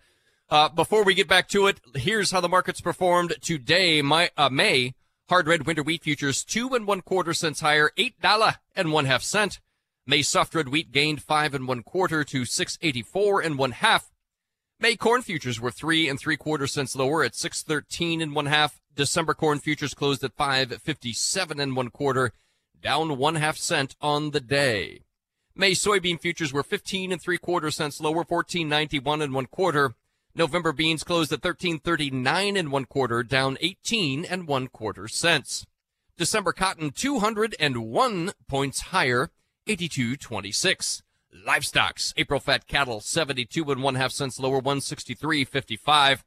Uh, 0.50 0.68
before 0.68 1.04
we 1.04 1.14
get 1.14 1.28
back 1.28 1.48
to 1.48 1.68
it, 1.68 1.80
here's 1.96 2.32
how 2.32 2.42
the 2.42 2.50
markets 2.50 2.82
performed 2.82 3.36
today. 3.40 4.02
My, 4.02 4.32
uh, 4.36 4.50
May 4.50 4.96
hard 5.30 5.48
red 5.48 5.68
winter 5.68 5.84
wheat 5.84 6.02
futures 6.04 6.44
two 6.44 6.74
and 6.74 6.88
one 6.88 7.02
quarter 7.02 7.36
cents 7.36 7.60
higher, 7.60 7.92
eight 7.98 8.20
dollar 8.20 8.56
and 8.76 8.92
one 8.92 9.06
half 9.06 9.22
cent. 9.22 9.60
May 10.08 10.24
soft 10.24 10.56
red 10.56 10.70
wheat 10.70 10.92
gained 10.92 11.22
five 11.22 11.54
and 11.54 11.68
one 11.68 11.84
quarter 11.84 12.24
to 12.24 12.46
six 12.46 12.80
eighty 12.82 13.04
four 13.04 13.42
and 13.42 13.60
one 13.60 13.74
half. 13.74 14.10
May 14.80 14.96
corn 14.96 15.22
futures 15.22 15.62
were 15.62 15.70
three 15.70 16.10
and 16.10 16.20
three 16.20 16.38
quarter 16.38 16.66
cents 16.66 16.96
lower 16.96 17.24
at 17.24 17.36
six 17.36 17.62
thirteen 17.62 18.20
and 18.20 18.34
one 18.34 18.48
half. 18.48 18.82
December 18.96 19.36
corn 19.36 19.60
futures 19.60 19.94
closed 19.94 20.24
at 20.24 20.34
five 20.34 20.82
fifty 20.82 21.14
seven 21.14 21.60
and 21.60 21.76
one 21.76 21.92
quarter, 21.92 22.32
down 22.82 23.20
one 23.20 23.36
half 23.36 23.58
cent 23.58 23.96
on 24.02 24.32
the 24.32 24.42
day. 24.42 25.02
May 25.56 25.74
soybean 25.74 26.20
futures 26.20 26.52
were 26.52 26.64
fifteen 26.64 27.12
and 27.12 27.22
three 27.22 27.38
quarter 27.38 27.70
cents 27.70 28.02
lower, 28.02 28.24
fourteen 28.24 28.68
ninety 28.68 28.98
one 28.98 29.22
and 29.22 29.32
one 29.32 29.46
quarter. 29.46 29.94
November 30.36 30.72
beans 30.72 31.04
closed 31.04 31.32
at 31.32 31.44
1339 31.44 32.56
and 32.56 32.72
one 32.72 32.86
quarter, 32.86 33.24
down 33.24 33.58
18 33.62 34.26
and 34.26 34.48
one 34.48 34.68
quarter 34.68 35.08
cents. 35.08 35.66
December 36.18 36.52
cotton 36.52 36.92
201 36.92 38.32
points 38.48 38.82
higher, 38.82 39.32
82.26. 39.68 41.02
Livestocks, 41.48 42.14
April 42.18 42.40
fat 42.40 42.68
cattle 42.68 43.00
72 43.00 43.72
and 43.72 43.84
one 43.84 43.96
half 43.96 44.12
cents 44.12 44.40
lower, 44.40 44.62
163.55. 44.62 46.24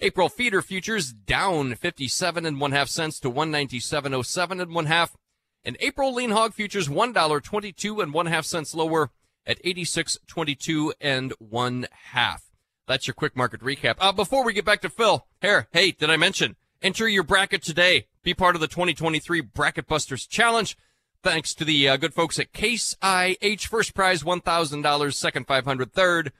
April 0.00 0.28
feeder 0.28 0.60
futures 0.62 1.12
down 1.12 1.74
57 1.74 2.44
and 2.44 2.60
one 2.60 2.72
half 2.72 2.88
cents 2.88 3.18
to 3.20 3.30
197.07 3.30 4.62
and 4.62 4.74
one 4.74 4.86
half. 4.86 5.16
And 5.64 5.76
April 5.80 6.12
lean 6.14 6.30
hog 6.30 6.52
futures 6.52 6.88
$1.22 6.88 8.02
and 8.02 8.12
one 8.12 8.26
half 8.26 8.44
cents 8.44 8.74
lower 8.74 9.10
at 9.46 9.62
86.22 9.62 10.92
and 11.00 11.32
one 11.38 11.86
half. 11.90 12.45
That's 12.86 13.06
your 13.06 13.14
quick 13.14 13.36
market 13.36 13.60
recap. 13.60 13.96
Uh, 13.98 14.12
before 14.12 14.44
we 14.44 14.52
get 14.52 14.64
back 14.64 14.80
to 14.82 14.88
Phil, 14.88 15.26
here, 15.40 15.68
hey, 15.72 15.90
did 15.90 16.10
I 16.10 16.16
mention? 16.16 16.56
Enter 16.82 17.08
your 17.08 17.22
bracket 17.22 17.62
today. 17.62 18.06
Be 18.22 18.34
part 18.34 18.54
of 18.54 18.60
the 18.60 18.68
2023 18.68 19.40
Bracket 19.40 19.86
Busters 19.86 20.26
Challenge. 20.26 20.76
Thanks 21.22 21.54
to 21.54 21.64
the 21.64 21.88
uh, 21.88 21.96
good 21.96 22.14
folks 22.14 22.38
at 22.38 22.52
Case 22.52 22.94
IH. 23.02 23.66
First 23.68 23.94
prize 23.94 24.22
$1,000, 24.22 25.14
second 25.14 25.46
500 25.46 25.92
third 25.92 26.32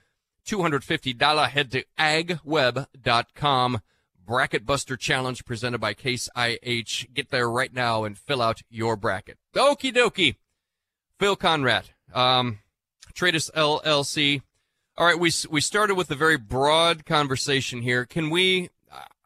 $250. 0.46 1.48
Head 1.48 1.70
to 1.72 1.84
agweb.com. 1.98 3.80
Bracket 4.24 4.66
Buster 4.66 4.96
Challenge 4.96 5.44
presented 5.44 5.78
by 5.78 5.94
Case 5.94 6.28
IH. 6.36 7.06
Get 7.14 7.30
there 7.30 7.48
right 7.48 7.72
now 7.72 8.04
and 8.04 8.18
fill 8.18 8.42
out 8.42 8.60
your 8.68 8.96
bracket. 8.96 9.38
Okie 9.54 9.94
dokie. 9.94 10.36
Phil 11.18 11.36
Conrad, 11.36 11.90
um, 12.12 12.58
Tradus 13.14 13.50
LLC. 13.52 14.42
All 14.98 15.04
right, 15.04 15.18
we 15.18 15.30
we 15.50 15.60
started 15.60 15.94
with 15.96 16.10
a 16.10 16.14
very 16.14 16.38
broad 16.38 17.04
conversation 17.04 17.82
here. 17.82 18.06
Can 18.06 18.30
we? 18.30 18.70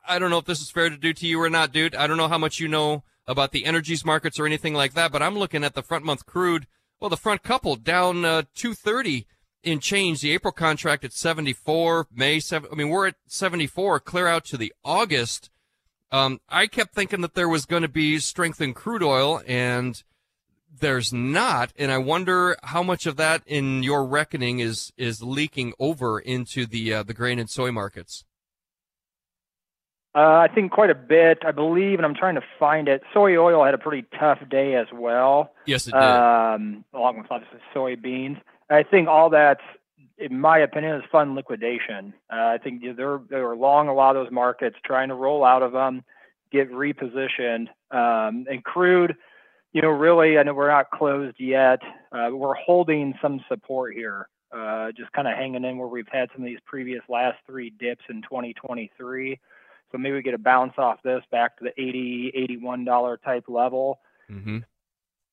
I 0.08 0.18
don't 0.18 0.30
know 0.30 0.38
if 0.38 0.44
this 0.44 0.60
is 0.60 0.68
fair 0.68 0.90
to 0.90 0.96
do 0.96 1.12
to 1.12 1.26
you 1.28 1.40
or 1.40 1.48
not, 1.48 1.70
dude. 1.70 1.94
I 1.94 2.08
don't 2.08 2.16
know 2.16 2.26
how 2.26 2.38
much 2.38 2.58
you 2.58 2.66
know 2.66 3.04
about 3.28 3.52
the 3.52 3.64
energies 3.64 4.04
markets 4.04 4.40
or 4.40 4.46
anything 4.46 4.74
like 4.74 4.94
that, 4.94 5.12
but 5.12 5.22
I'm 5.22 5.38
looking 5.38 5.62
at 5.62 5.74
the 5.74 5.82
front 5.84 6.04
month 6.04 6.26
crude. 6.26 6.66
Well, 6.98 7.08
the 7.08 7.16
front 7.16 7.44
couple 7.44 7.76
down 7.76 8.24
uh, 8.24 8.42
230 8.56 9.28
in 9.62 9.78
change. 9.78 10.22
The 10.22 10.32
April 10.32 10.50
contract 10.50 11.04
at 11.04 11.12
74, 11.12 12.08
May 12.12 12.40
7. 12.40 12.68
I 12.72 12.74
mean, 12.74 12.88
we're 12.88 13.06
at 13.06 13.14
74, 13.28 14.00
clear 14.00 14.26
out 14.26 14.44
to 14.46 14.56
the 14.56 14.72
August. 14.84 15.50
Um, 16.10 16.40
I 16.48 16.66
kept 16.66 16.96
thinking 16.96 17.20
that 17.20 17.34
there 17.34 17.48
was 17.48 17.64
going 17.64 17.82
to 17.82 17.88
be 17.88 18.18
strength 18.18 18.60
in 18.60 18.74
crude 18.74 19.04
oil, 19.04 19.40
and 19.46 20.02
there's 20.78 21.12
not. 21.12 21.72
And 21.78 21.90
I 21.90 21.98
wonder 21.98 22.56
how 22.62 22.82
much 22.82 23.06
of 23.06 23.16
that, 23.16 23.42
in 23.46 23.82
your 23.82 24.06
reckoning, 24.06 24.60
is 24.60 24.92
is 24.96 25.22
leaking 25.22 25.72
over 25.78 26.18
into 26.18 26.66
the 26.66 26.94
uh, 26.94 27.02
the 27.02 27.14
grain 27.14 27.38
and 27.38 27.50
soy 27.50 27.70
markets. 27.70 28.24
Uh, 30.12 30.18
I 30.18 30.48
think 30.52 30.72
quite 30.72 30.90
a 30.90 30.94
bit. 30.94 31.38
I 31.46 31.52
believe, 31.52 31.98
and 31.98 32.06
I'm 32.06 32.16
trying 32.16 32.34
to 32.34 32.42
find 32.58 32.88
it. 32.88 33.02
Soy 33.14 33.36
oil 33.36 33.64
had 33.64 33.74
a 33.74 33.78
pretty 33.78 34.06
tough 34.18 34.38
day 34.50 34.74
as 34.74 34.86
well. 34.92 35.52
Yes, 35.66 35.86
it 35.86 35.92
did. 35.92 36.02
Um, 36.02 36.84
along 36.92 37.18
with 37.18 37.26
obviously 37.30 37.60
soybeans. 37.74 38.40
I 38.68 38.82
think 38.82 39.08
all 39.08 39.30
that's, 39.30 39.62
in 40.18 40.40
my 40.40 40.58
opinion, 40.58 40.96
is 40.96 41.02
fund 41.12 41.34
liquidation. 41.36 42.12
Uh, 42.32 42.36
I 42.36 42.58
think 42.58 42.82
they're 42.96 43.20
they 43.30 43.40
were 43.40 43.56
long 43.56 43.88
a 43.88 43.94
lot 43.94 44.16
of 44.16 44.24
those 44.24 44.32
markets, 44.32 44.76
trying 44.84 45.08
to 45.08 45.14
roll 45.14 45.44
out 45.44 45.62
of 45.62 45.72
them, 45.72 46.02
get 46.50 46.72
repositioned, 46.72 47.68
um, 47.92 48.46
and 48.50 48.64
crude. 48.64 49.14
You 49.72 49.82
know, 49.82 49.88
really, 49.88 50.38
I 50.38 50.42
know 50.42 50.54
we're 50.54 50.70
not 50.70 50.90
closed 50.90 51.36
yet. 51.38 51.80
Uh, 52.10 52.30
we're 52.32 52.54
holding 52.54 53.14
some 53.22 53.40
support 53.48 53.94
here, 53.94 54.28
uh, 54.52 54.90
just 54.96 55.12
kind 55.12 55.28
of 55.28 55.36
hanging 55.36 55.64
in 55.64 55.78
where 55.78 55.88
we've 55.88 56.08
had 56.10 56.28
some 56.32 56.42
of 56.42 56.46
these 56.46 56.58
previous 56.66 57.02
last 57.08 57.38
three 57.46 57.70
dips 57.78 58.04
in 58.08 58.22
2023. 58.22 59.38
So 59.92 59.98
maybe 59.98 60.16
we 60.16 60.22
get 60.22 60.34
a 60.34 60.38
bounce 60.38 60.74
off 60.76 60.98
this 61.04 61.22
back 61.30 61.56
to 61.58 61.64
the 61.64 61.80
80, 61.80 62.32
81 62.34 62.84
dollar 62.84 63.16
type 63.16 63.44
level. 63.48 64.00
Mm-hmm 64.30 64.58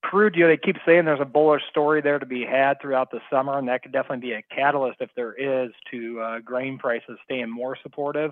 crude, 0.07 0.35
you 0.35 0.43
know, 0.43 0.47
they 0.47 0.57
keep 0.57 0.77
saying 0.85 1.05
there's 1.05 1.19
a 1.19 1.25
bullish 1.25 1.63
story 1.69 2.01
there 2.01 2.19
to 2.19 2.25
be 2.25 2.45
had 2.45 2.79
throughout 2.81 3.11
the 3.11 3.19
summer, 3.29 3.57
and 3.57 3.67
that 3.67 3.83
could 3.83 3.91
definitely 3.91 4.27
be 4.27 4.33
a 4.33 4.41
catalyst 4.55 5.01
if 5.01 5.09
there 5.15 5.33
is 5.33 5.71
to 5.91 6.19
uh, 6.21 6.39
grain 6.39 6.77
prices 6.77 7.17
staying 7.25 7.49
more 7.49 7.77
supportive. 7.81 8.31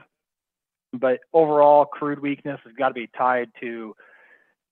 But 0.94 1.20
overall, 1.34 1.86
crude 1.86 2.20
weakness 2.20 2.60
has 2.64 2.74
got 2.74 2.90
to 2.90 2.94
be 2.94 3.10
tied 3.18 3.50
to 3.60 3.96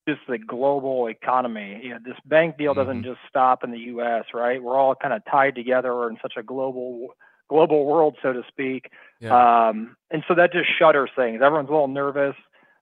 just 0.07 0.21
the 0.27 0.37
global 0.37 1.07
economy. 1.07 1.79
You 1.83 1.91
know, 1.91 1.99
this 2.03 2.17
bank 2.25 2.57
deal 2.57 2.73
doesn't 2.73 3.01
mm-hmm. 3.01 3.11
just 3.11 3.21
stop 3.29 3.63
in 3.63 3.71
the 3.71 3.79
U.S., 3.79 4.25
right? 4.33 4.61
We're 4.61 4.77
all 4.77 4.95
kind 4.95 5.13
of 5.13 5.21
tied 5.29 5.55
together 5.55 6.09
in 6.09 6.17
such 6.21 6.33
a 6.37 6.43
global 6.43 7.15
global 7.49 7.85
world, 7.85 8.15
so 8.21 8.33
to 8.33 8.41
speak. 8.47 8.89
Yeah. 9.19 9.69
Um, 9.69 9.95
and 10.11 10.23
so 10.27 10.35
that 10.35 10.51
just 10.51 10.69
shutters 10.79 11.11
things. 11.15 11.41
Everyone's 11.43 11.69
a 11.69 11.71
little 11.71 11.87
nervous. 11.87 12.35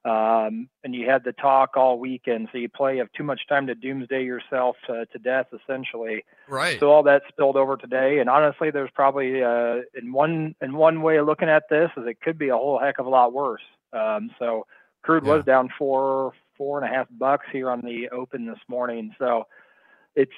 Um, 0.03 0.67
and 0.83 0.95
you 0.95 1.07
had 1.07 1.23
the 1.23 1.31
talk 1.31 1.77
all 1.77 1.99
weekend, 1.99 2.49
so 2.51 2.57
you 2.57 2.69
play 2.69 2.97
have 2.97 3.11
too 3.15 3.23
much 3.23 3.41
time 3.47 3.67
to 3.67 3.75
doomsday 3.75 4.23
yourself 4.23 4.75
to, 4.87 5.05
to 5.05 5.19
death, 5.19 5.47
essentially. 5.53 6.25
Right. 6.47 6.79
So 6.79 6.89
all 6.89 7.03
that 7.03 7.21
spilled 7.29 7.55
over 7.55 7.77
today, 7.77 8.17
and 8.17 8.27
honestly, 8.27 8.71
there's 8.71 8.89
probably 8.95 9.43
uh, 9.43 9.81
in 9.93 10.11
one 10.11 10.55
in 10.59 10.73
one 10.73 11.03
way 11.03 11.17
of 11.17 11.27
looking 11.27 11.49
at 11.49 11.63
this 11.69 11.91
is 11.97 12.07
it 12.07 12.19
could 12.19 12.39
be 12.39 12.49
a 12.49 12.57
whole 12.57 12.79
heck 12.79 12.97
of 12.97 13.05
a 13.05 13.09
lot 13.09 13.31
worse. 13.31 13.61
Um, 13.93 14.31
so 14.39 14.65
crude 15.01 15.25
yeah. 15.25 15.35
was 15.35 15.45
down 15.45 15.69
four 15.77 16.33
four 16.57 16.81
and 16.81 16.89
a 16.89 16.95
half 16.95 17.07
bucks 17.11 17.45
here 17.51 17.69
on 17.69 17.81
the 17.81 18.09
open 18.09 18.45
this 18.45 18.59
morning. 18.67 19.15
So 19.17 19.47
it's 20.15 20.31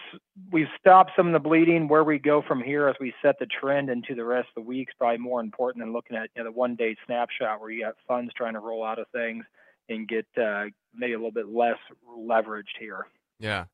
we've 0.51 0.67
stopped 0.79 1.11
some 1.15 1.27
of 1.27 1.33
the 1.33 1.39
bleeding. 1.39 1.87
Where 1.87 2.03
we 2.03 2.19
go 2.19 2.43
from 2.47 2.61
here 2.61 2.87
as 2.87 2.95
we 2.99 3.13
set 3.21 3.39
the 3.39 3.45
trend 3.45 3.89
into 3.89 4.15
the 4.15 4.23
rest 4.23 4.49
of 4.55 4.63
the 4.63 4.67
week 4.67 4.89
is 4.89 4.95
probably 4.97 5.17
more 5.17 5.41
important 5.41 5.83
than 5.83 5.93
looking 5.93 6.15
at 6.15 6.29
you 6.35 6.43
know, 6.43 6.49
the 6.49 6.57
one 6.57 6.75
day 6.75 6.95
snapshot 7.05 7.59
where 7.59 7.71
you 7.71 7.83
got 7.83 7.95
funds 8.07 8.31
trying 8.35 8.53
to 8.53 8.59
roll 8.59 8.85
out 8.85 8.99
of 8.99 9.07
things 9.09 9.43
and 9.89 10.07
get 10.07 10.25
uh, 10.41 10.65
maybe 10.95 11.13
a 11.13 11.17
little 11.17 11.31
bit 11.31 11.49
less 11.49 11.77
leveraged 12.17 12.77
here. 12.79 13.07
Yeah, 13.39 13.65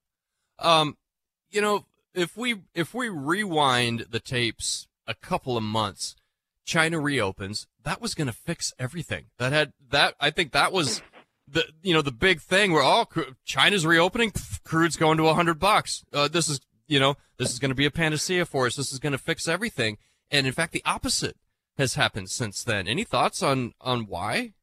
um, 0.58 0.97
you 1.52 1.62
know, 1.62 1.86
if 2.13 2.38
we 2.38 2.62
if 2.73 2.93
we 2.93 3.10
rewind 3.10 4.06
the 4.10 4.19
tapes 4.19 4.88
a 5.06 5.13
couple 5.13 5.58
of 5.58 5.63
months, 5.63 6.15
China 6.65 6.99
reopens. 6.99 7.67
That 7.84 8.02
was 8.02 8.13
going 8.13 8.28
to 8.28 8.34
fix 8.34 8.74
everything. 8.78 9.26
That 9.38 9.52
had 9.52 9.74
that. 9.89 10.15
I 10.20 10.30
think 10.30 10.52
that 10.52 10.72
was 10.72 11.02
the 11.48 11.65
you 11.82 11.94
know 11.94 12.02
the 12.02 12.12
big 12.12 12.42
thing 12.42 12.72
where 12.72 12.84
oh 12.84 13.06
China's 13.46 13.86
reopening, 13.86 14.32
crude's 14.63 14.96
going 14.96 15.18
to 15.18 15.28
a 15.28 15.34
hundred 15.34 15.60
bucks. 15.60 16.04
Uh, 16.13 16.28
this 16.28 16.50
is 16.50 16.60
you 16.88 17.00
know 17.00 17.15
this 17.38 17.52
is 17.52 17.60
going 17.60 17.70
to 17.70 17.76
be 17.76 17.86
a 17.86 17.92
panacea 17.92 18.46
for 18.46 18.65
us. 18.65 18.76
This 18.76 18.92
is 18.92 19.00
going 19.00 19.13
to 19.13 19.18
fix 19.18 19.48
everything. 19.48 19.98
And 20.32 20.46
in 20.46 20.54
fact, 20.54 20.74
the 20.74 20.84
opposite 20.86 21.38
has 21.78 21.96
happened 21.96 22.30
since 22.30 22.63
then. 22.63 22.88
Any 22.88 23.04
thoughts 23.04 23.42
on 23.42 23.74
on 23.82 24.06
why? 24.06 24.54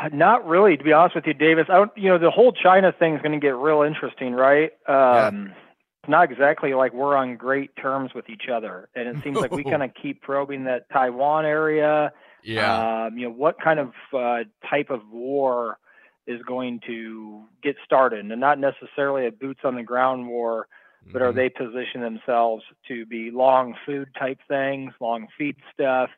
Uh, 0.00 0.08
not 0.12 0.46
really, 0.46 0.76
to 0.76 0.82
be 0.82 0.92
honest 0.92 1.14
with 1.14 1.26
you, 1.26 1.34
Davis. 1.34 1.66
I 1.68 1.74
don't, 1.74 1.92
you 1.96 2.08
know, 2.08 2.18
the 2.18 2.30
whole 2.30 2.52
China 2.52 2.92
thing 2.92 3.14
is 3.14 3.22
going 3.22 3.38
to 3.38 3.44
get 3.44 3.54
real 3.54 3.82
interesting, 3.82 4.32
right? 4.32 4.70
Um, 4.88 5.46
yeah. 5.46 5.54
It's 6.02 6.10
not 6.10 6.30
exactly 6.30 6.74
like 6.74 6.92
we're 6.92 7.16
on 7.16 7.36
great 7.36 7.76
terms 7.76 8.12
with 8.14 8.28
each 8.28 8.48
other, 8.52 8.88
and 8.94 9.08
it 9.08 9.22
seems 9.22 9.38
like 9.38 9.52
we 9.52 9.62
kind 9.62 9.82
of 9.84 9.90
keep 9.94 10.20
probing 10.22 10.64
that 10.64 10.90
Taiwan 10.90 11.44
area 11.44 12.12
yeah. 12.42 13.06
Um, 13.06 13.18
you 13.18 13.28
know, 13.28 13.34
what 13.34 13.60
kind 13.60 13.78
of 13.78 13.92
uh, 14.12 14.44
type 14.68 14.90
of 14.90 15.00
war 15.10 15.78
is 16.26 16.40
going 16.42 16.80
to 16.86 17.42
get 17.62 17.76
started, 17.84 18.24
and 18.24 18.40
not 18.40 18.58
necessarily 18.58 19.26
a 19.26 19.32
boots 19.32 19.60
on 19.64 19.76
the 19.76 19.82
ground 19.82 20.28
war, 20.28 20.68
but 21.06 21.14
mm-hmm. 21.14 21.22
are 21.22 21.32
they 21.32 21.48
positioning 21.48 22.02
themselves 22.02 22.64
to 22.88 23.06
be 23.06 23.30
long 23.30 23.74
food 23.86 24.08
type 24.18 24.38
things, 24.48 24.92
long 25.00 25.26
feed 25.36 25.56
stuff, 25.72 26.10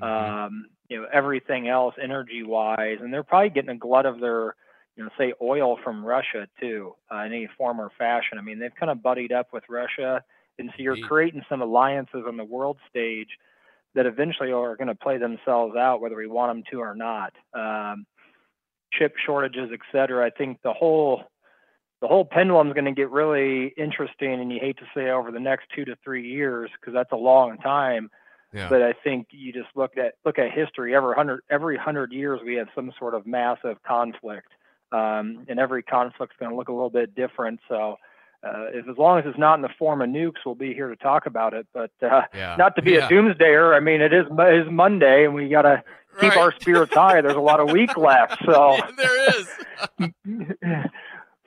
mm-hmm. 0.00 0.44
um, 0.44 0.66
you 0.88 1.00
know, 1.00 1.06
everything 1.12 1.68
else 1.68 1.94
energy 2.02 2.42
wise, 2.42 2.98
and 3.00 3.12
they're 3.12 3.22
probably 3.22 3.50
getting 3.50 3.70
a 3.70 3.76
glut 3.76 4.06
of 4.06 4.20
their 4.20 4.56
you 4.96 5.04
know, 5.04 5.10
say 5.18 5.32
oil 5.40 5.78
from 5.82 6.04
Russia 6.04 6.46
too, 6.60 6.94
uh, 7.12 7.20
in 7.20 7.32
any 7.32 7.48
form 7.56 7.80
or 7.80 7.90
fashion. 7.98 8.38
I 8.38 8.42
mean, 8.42 8.58
they've 8.58 8.74
kind 8.74 8.90
of 8.90 9.02
buddied 9.02 9.32
up 9.32 9.48
with 9.52 9.64
Russia, 9.68 10.22
and 10.58 10.70
so 10.70 10.82
you're 10.82 10.96
creating 10.98 11.42
some 11.48 11.62
alliances 11.62 12.24
on 12.26 12.36
the 12.36 12.44
world 12.44 12.78
stage 12.88 13.30
that 13.94 14.06
eventually 14.06 14.52
are 14.52 14.76
going 14.76 14.88
to 14.88 14.94
play 14.94 15.18
themselves 15.18 15.76
out, 15.76 16.00
whether 16.00 16.16
we 16.16 16.26
want 16.26 16.50
them 16.50 16.62
to 16.70 16.80
or 16.80 16.94
not. 16.94 17.32
Um, 17.52 18.06
chip 18.92 19.14
shortages, 19.24 19.70
et 19.72 19.80
cetera. 19.90 20.26
I 20.26 20.30
think 20.30 20.60
the 20.62 20.72
whole 20.72 21.24
the 22.00 22.08
whole 22.08 22.24
pendulum 22.24 22.66
is 22.68 22.74
going 22.74 22.84
to 22.84 22.92
get 22.92 23.10
really 23.10 23.68
interesting, 23.76 24.32
and 24.32 24.52
you 24.52 24.58
hate 24.60 24.76
to 24.78 24.86
say 24.94 25.10
over 25.10 25.30
the 25.30 25.40
next 25.40 25.66
two 25.74 25.84
to 25.84 25.96
three 26.02 26.28
years 26.28 26.68
because 26.80 26.92
that's 26.92 27.12
a 27.12 27.16
long 27.16 27.58
time. 27.58 28.10
Yeah. 28.52 28.68
But 28.68 28.82
I 28.82 28.92
think 28.92 29.28
you 29.30 29.52
just 29.52 29.68
look 29.74 29.96
at 29.96 30.14
look 30.24 30.38
at 30.38 30.50
history. 30.50 30.94
Every 30.94 31.14
hundred 31.14 31.40
every 31.48 31.76
hundred 31.76 32.12
years, 32.12 32.40
we 32.44 32.54
have 32.56 32.68
some 32.74 32.92
sort 32.98 33.14
of 33.14 33.26
massive 33.26 33.82
conflict, 33.86 34.48
um, 34.92 35.46
and 35.48 35.58
every 35.58 35.82
conflict 35.82 36.34
is 36.34 36.36
going 36.38 36.50
to 36.50 36.56
look 36.56 36.68
a 36.68 36.72
little 36.72 36.90
bit 36.90 37.14
different. 37.14 37.60
So 37.68 37.96
uh, 38.44 38.66
if 38.72 38.88
as 38.88 38.98
long 38.98 39.18
as 39.18 39.24
it's 39.26 39.38
not 39.38 39.54
in 39.54 39.62
the 39.62 39.70
form 39.78 40.02
of 40.02 40.08
nukes, 40.08 40.44
we'll 40.44 40.54
be 40.54 40.74
here 40.74 40.88
to 40.88 40.96
talk 40.96 41.26
about 41.26 41.54
it. 41.54 41.66
But 41.72 41.92
uh, 42.02 42.22
yeah. 42.34 42.56
not 42.58 42.76
to 42.76 42.82
be 42.82 42.92
yeah. 42.92 43.06
a 43.06 43.08
doomsdayer. 43.08 43.74
I 43.74 43.80
mean, 43.80 44.00
it 44.00 44.12
is 44.12 44.26
it 44.30 44.66
is 44.66 44.70
Monday, 44.70 45.24
and 45.24 45.34
we 45.34 45.48
got 45.48 45.62
to 45.62 45.82
keep 46.20 46.30
right. 46.30 46.38
our 46.38 46.54
spirits 46.60 46.92
high. 46.92 47.20
There's 47.20 47.36
a 47.36 47.40
lot 47.40 47.60
of 47.60 47.70
week 47.70 47.96
left, 47.96 48.42
so 48.44 48.74
yeah, 48.76 48.90
there 48.96 49.30
is. 49.30 49.48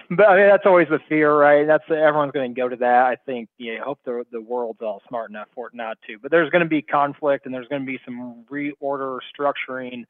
but 0.10 0.28
I 0.28 0.38
mean, 0.38 0.48
that's 0.48 0.66
always 0.66 0.88
the 0.88 1.00
fear, 1.10 1.36
right? 1.36 1.68
That's 1.68 1.84
everyone's 1.90 2.32
going 2.32 2.56
to 2.56 2.60
go 2.60 2.70
to 2.70 2.78
that. 2.78 3.06
I 3.06 3.18
think. 3.26 3.50
Yeah, 3.58 3.80
I 3.82 3.84
hope 3.84 4.00
the 4.06 4.26
the 4.32 4.42
world's 4.42 4.82
all 4.82 5.02
smart 5.10 5.30
enough 5.30 5.50
for 5.54 5.68
it 5.68 5.74
not 5.74 5.98
to. 6.08 6.18
But 6.18 6.32
there's 6.32 6.50
going 6.50 6.64
to 6.64 6.70
be 6.70 6.82
conflict, 6.82 7.46
and 7.46 7.54
there's 7.54 7.68
going 7.68 7.86
to 7.86 7.88
be 7.88 8.00
some 8.06 8.46
reorder, 8.50 9.20
structuring 9.38 10.06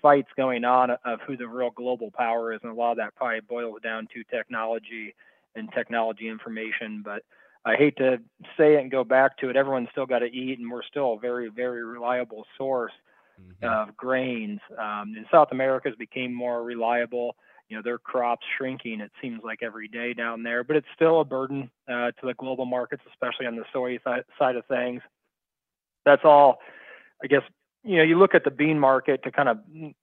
fights 0.00 0.28
going 0.36 0.64
on 0.64 0.90
of 0.90 1.20
who 1.26 1.36
the 1.36 1.46
real 1.46 1.70
global 1.70 2.10
power 2.10 2.52
is, 2.52 2.60
and 2.62 2.72
a 2.72 2.74
lot 2.74 2.92
of 2.92 2.96
that 2.98 3.14
probably 3.14 3.40
boils 3.40 3.80
down 3.82 4.08
to 4.14 4.24
technology 4.24 5.14
and 5.54 5.70
technology 5.72 6.28
information. 6.28 7.02
But 7.04 7.22
I 7.64 7.76
hate 7.76 7.96
to 7.98 8.18
say 8.56 8.74
it 8.74 8.80
and 8.80 8.90
go 8.90 9.04
back 9.04 9.36
to 9.38 9.50
it. 9.50 9.56
Everyone's 9.56 9.88
still 9.92 10.06
got 10.06 10.20
to 10.20 10.26
eat, 10.26 10.58
and 10.58 10.70
we're 10.70 10.82
still 10.82 11.14
a 11.14 11.18
very, 11.18 11.48
very 11.50 11.84
reliable 11.84 12.44
source. 12.56 12.92
mm-hmm. 13.40 13.64
of 13.90 13.96
grains. 13.96 14.60
Um, 14.72 15.14
and 15.16 15.26
South 15.30 15.48
America's 15.52 15.94
became 15.98 16.32
more 16.32 16.62
reliable. 16.62 17.36
You 17.68 17.76
know, 17.76 17.82
their 17.82 17.98
crops 17.98 18.46
shrinking. 18.56 19.00
It 19.00 19.12
seems 19.20 19.42
like 19.44 19.58
every 19.62 19.88
day 19.88 20.14
down 20.14 20.42
there, 20.42 20.64
but 20.64 20.76
it's 20.76 20.86
still 20.94 21.20
a 21.20 21.24
burden 21.24 21.70
uh, 21.86 22.12
to 22.12 22.26
the 22.26 22.34
global 22.34 22.64
markets, 22.64 23.02
especially 23.10 23.46
on 23.46 23.56
the 23.56 23.64
soy 23.72 23.98
side 24.38 24.56
of 24.56 24.64
things. 24.66 25.02
That's 26.06 26.22
all. 26.24 26.60
I 27.22 27.26
guess 27.26 27.42
you 27.84 27.96
know 27.96 28.02
you 28.02 28.18
look 28.18 28.34
at 28.34 28.44
the 28.44 28.50
bean 28.50 28.78
market 28.78 29.22
to 29.24 29.30
kind 29.30 29.48
of 29.48 29.58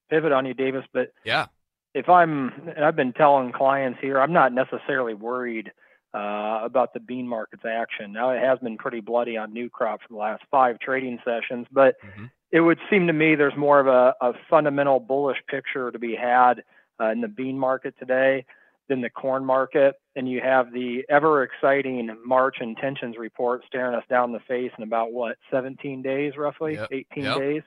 pivot 0.09 0.31
on 0.31 0.45
you, 0.45 0.53
Davis. 0.53 0.85
But 0.93 1.13
yeah, 1.23 1.47
if 1.93 2.09
I'm, 2.09 2.51
and 2.75 2.83
I've 2.83 2.95
been 2.95 3.13
telling 3.13 3.51
clients 3.51 3.99
here, 4.01 4.19
I'm 4.19 4.33
not 4.33 4.53
necessarily 4.53 5.13
worried 5.13 5.71
uh, 6.13 6.59
about 6.63 6.93
the 6.93 6.99
bean 6.99 7.27
market's 7.27 7.65
action. 7.65 8.13
Now 8.13 8.31
it 8.31 8.41
has 8.41 8.59
been 8.59 8.77
pretty 8.77 9.01
bloody 9.01 9.37
on 9.37 9.53
new 9.53 9.69
crop 9.69 10.01
for 10.01 10.07
the 10.09 10.17
last 10.17 10.43
five 10.51 10.79
trading 10.79 11.19
sessions, 11.25 11.67
but 11.71 11.95
mm-hmm. 12.05 12.25
it 12.51 12.61
would 12.61 12.79
seem 12.89 13.07
to 13.07 13.13
me 13.13 13.35
there's 13.35 13.57
more 13.57 13.79
of 13.79 13.87
a, 13.87 14.13
a 14.21 14.33
fundamental 14.49 14.99
bullish 14.99 15.37
picture 15.49 15.91
to 15.91 15.99
be 15.99 16.15
had 16.15 16.63
uh, 16.99 17.11
in 17.11 17.21
the 17.21 17.27
bean 17.27 17.57
market 17.57 17.95
today 17.99 18.45
than 18.87 19.01
the 19.01 19.09
corn 19.09 19.43
market. 19.43 19.95
And 20.15 20.29
you 20.29 20.41
have 20.41 20.71
the 20.71 21.03
ever 21.09 21.43
exciting 21.43 22.15
March 22.25 22.57
intentions 22.61 23.15
report 23.17 23.63
staring 23.67 23.95
us 23.95 24.03
down 24.09 24.31
the 24.31 24.39
face 24.47 24.71
in 24.77 24.83
about 24.83 25.11
what 25.11 25.37
17 25.51 26.01
days, 26.01 26.33
roughly 26.37 26.75
yep. 26.75 26.89
18 26.91 27.23
yep. 27.23 27.37
days. 27.37 27.63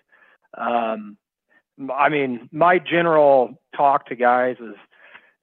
Um, 0.57 1.17
I 1.93 2.09
mean, 2.09 2.49
my 2.53 2.79
general 2.79 3.61
talk 3.77 4.07
to 4.07 4.17
guys 4.17 4.57
is 4.61 4.75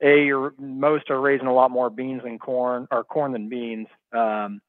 a 0.01 0.25
you're 0.25 0.53
most 0.59 1.09
are 1.09 1.19
raising 1.19 1.47
a 1.47 1.53
lot 1.53 1.71
more 1.71 1.89
beans 1.89 2.23
than 2.23 2.39
corn 2.39 2.87
or 2.91 3.03
corn 3.03 3.31
than 3.31 3.49
beans. 3.49 3.87
Um, 4.11 4.61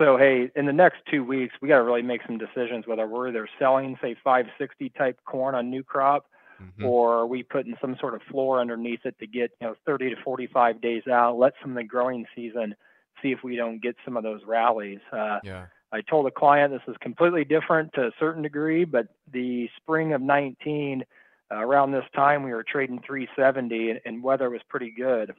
so 0.00 0.16
hey, 0.16 0.50
in 0.54 0.66
the 0.66 0.72
next 0.72 0.98
two 1.10 1.24
weeks, 1.24 1.54
we 1.60 1.68
got 1.68 1.78
to 1.78 1.82
really 1.82 2.02
make 2.02 2.20
some 2.26 2.38
decisions 2.38 2.86
whether 2.86 3.06
we're 3.06 3.28
either 3.28 3.48
selling 3.58 3.96
say 4.00 4.14
560 4.22 4.90
type 4.90 5.18
corn 5.24 5.54
on 5.54 5.70
new 5.70 5.82
crop, 5.82 6.26
mm-hmm. 6.60 6.84
or 6.84 7.14
are 7.14 7.26
we 7.26 7.42
putting 7.42 7.76
some 7.80 7.96
sort 8.00 8.14
of 8.14 8.22
floor 8.22 8.60
underneath 8.60 9.04
it 9.04 9.18
to 9.18 9.26
get 9.26 9.50
you 9.60 9.68
know 9.68 9.74
30 9.86 10.10
to 10.10 10.16
45 10.22 10.80
days 10.80 11.06
out, 11.06 11.38
let 11.38 11.54
some 11.60 11.72
of 11.72 11.76
the 11.76 11.84
growing 11.84 12.26
season 12.34 12.74
see 13.22 13.32
if 13.32 13.42
we 13.42 13.56
don't 13.56 13.82
get 13.82 13.96
some 14.04 14.16
of 14.16 14.22
those 14.22 14.40
rallies. 14.46 15.00
Uh, 15.12 15.40
yeah. 15.42 15.66
I 15.90 16.02
told 16.02 16.26
a 16.26 16.30
client 16.30 16.72
this 16.72 16.82
is 16.86 16.96
completely 17.00 17.44
different 17.44 17.92
to 17.94 18.06
a 18.06 18.10
certain 18.20 18.42
degree, 18.42 18.84
but 18.84 19.08
the 19.32 19.68
spring 19.76 20.12
of 20.12 20.20
19 20.20 21.04
uh, 21.50 21.54
around 21.56 21.92
this 21.92 22.04
time 22.14 22.42
we 22.42 22.52
were 22.52 22.64
trading 22.64 23.00
370 23.06 23.90
and, 23.90 24.00
and 24.04 24.22
weather 24.22 24.50
was 24.50 24.60
pretty 24.68 24.90
good. 24.90 25.34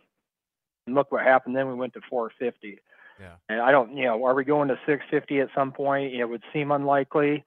And 0.88 0.96
look 0.96 1.12
what 1.12 1.24
happened 1.24 1.56
then 1.56 1.68
we 1.68 1.76
went 1.76 1.94
to 1.94 2.02
450. 2.10 2.80
Yeah. 3.20 3.34
And 3.50 3.62
I 3.62 3.72
don't, 3.72 3.96
you 3.96 4.06
know, 4.06 4.24
are 4.24 4.34
we 4.34 4.46
going 4.46 4.70
to 4.70 4.80
650 4.86 5.42
at 5.42 5.50
some 5.54 5.72
point? 5.72 6.14
It 6.14 6.26
would 6.26 6.44
seem 6.54 6.72
unlikely, 6.72 7.44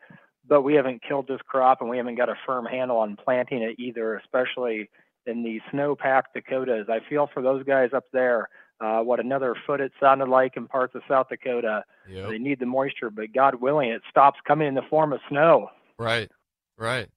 but 0.47 0.63
we 0.63 0.75
haven't 0.75 1.03
killed 1.07 1.29
this 1.29 1.41
crop 1.47 1.81
and 1.81 1.91
we 1.91 1.97
haven't 1.97 2.17
got 2.17 2.29
a 2.29 2.35
firm 2.47 2.65
handle 2.65 2.99
on 2.99 3.17
planting 3.17 3.63
it 3.63 3.79
either, 3.79 4.17
especially 4.17 4.91
in 5.27 5.43
the 5.43 5.61
snowpack 5.73 6.25
Dakotas. 6.35 6.87
I 6.89 7.01
feel 7.09 7.29
for 7.33 7.43
those 7.43 7.65
guys 7.65 7.91
up 7.95 8.05
there. 8.13 8.49
Uh, 8.81 9.01
what 9.01 9.21
another 9.21 9.55
foot 9.65 9.81
it 9.81 9.93
sounded 10.01 10.29
like 10.29 10.57
in 10.57 10.67
parts 10.67 10.93
of 10.97 11.03
South 11.09 11.29
Dakota. 11.29 11.85
Yep. 12.09 12.31
They 12.31 12.39
need 12.39 12.59
the 12.59 12.67
moisture, 12.67 13.11
but 13.11 13.33
God 13.33 13.57
willing, 13.57 13.91
it 13.91 14.03
stops 14.11 14.41
coming 14.45 14.67
in 14.67 14.75
the 14.75 14.83
form 14.91 15.13
of 15.13 15.21
snow. 15.29 15.69
Right, 15.99 16.29
right. 16.77 17.09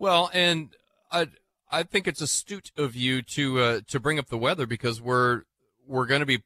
Well, 0.00 0.30
and 0.34 0.70
I 1.12 1.28
I 1.70 1.84
think 1.84 2.08
it's 2.08 2.20
astute 2.20 2.72
of 2.76 2.96
you 2.96 3.22
to 3.22 3.60
uh, 3.60 3.80
to 3.88 4.00
bring 4.00 4.18
up 4.18 4.26
the 4.26 4.38
weather 4.38 4.66
because 4.66 5.00
we're 5.00 5.42
we're 5.86 6.06
going 6.06 6.20
to 6.20 6.26
be 6.26 6.42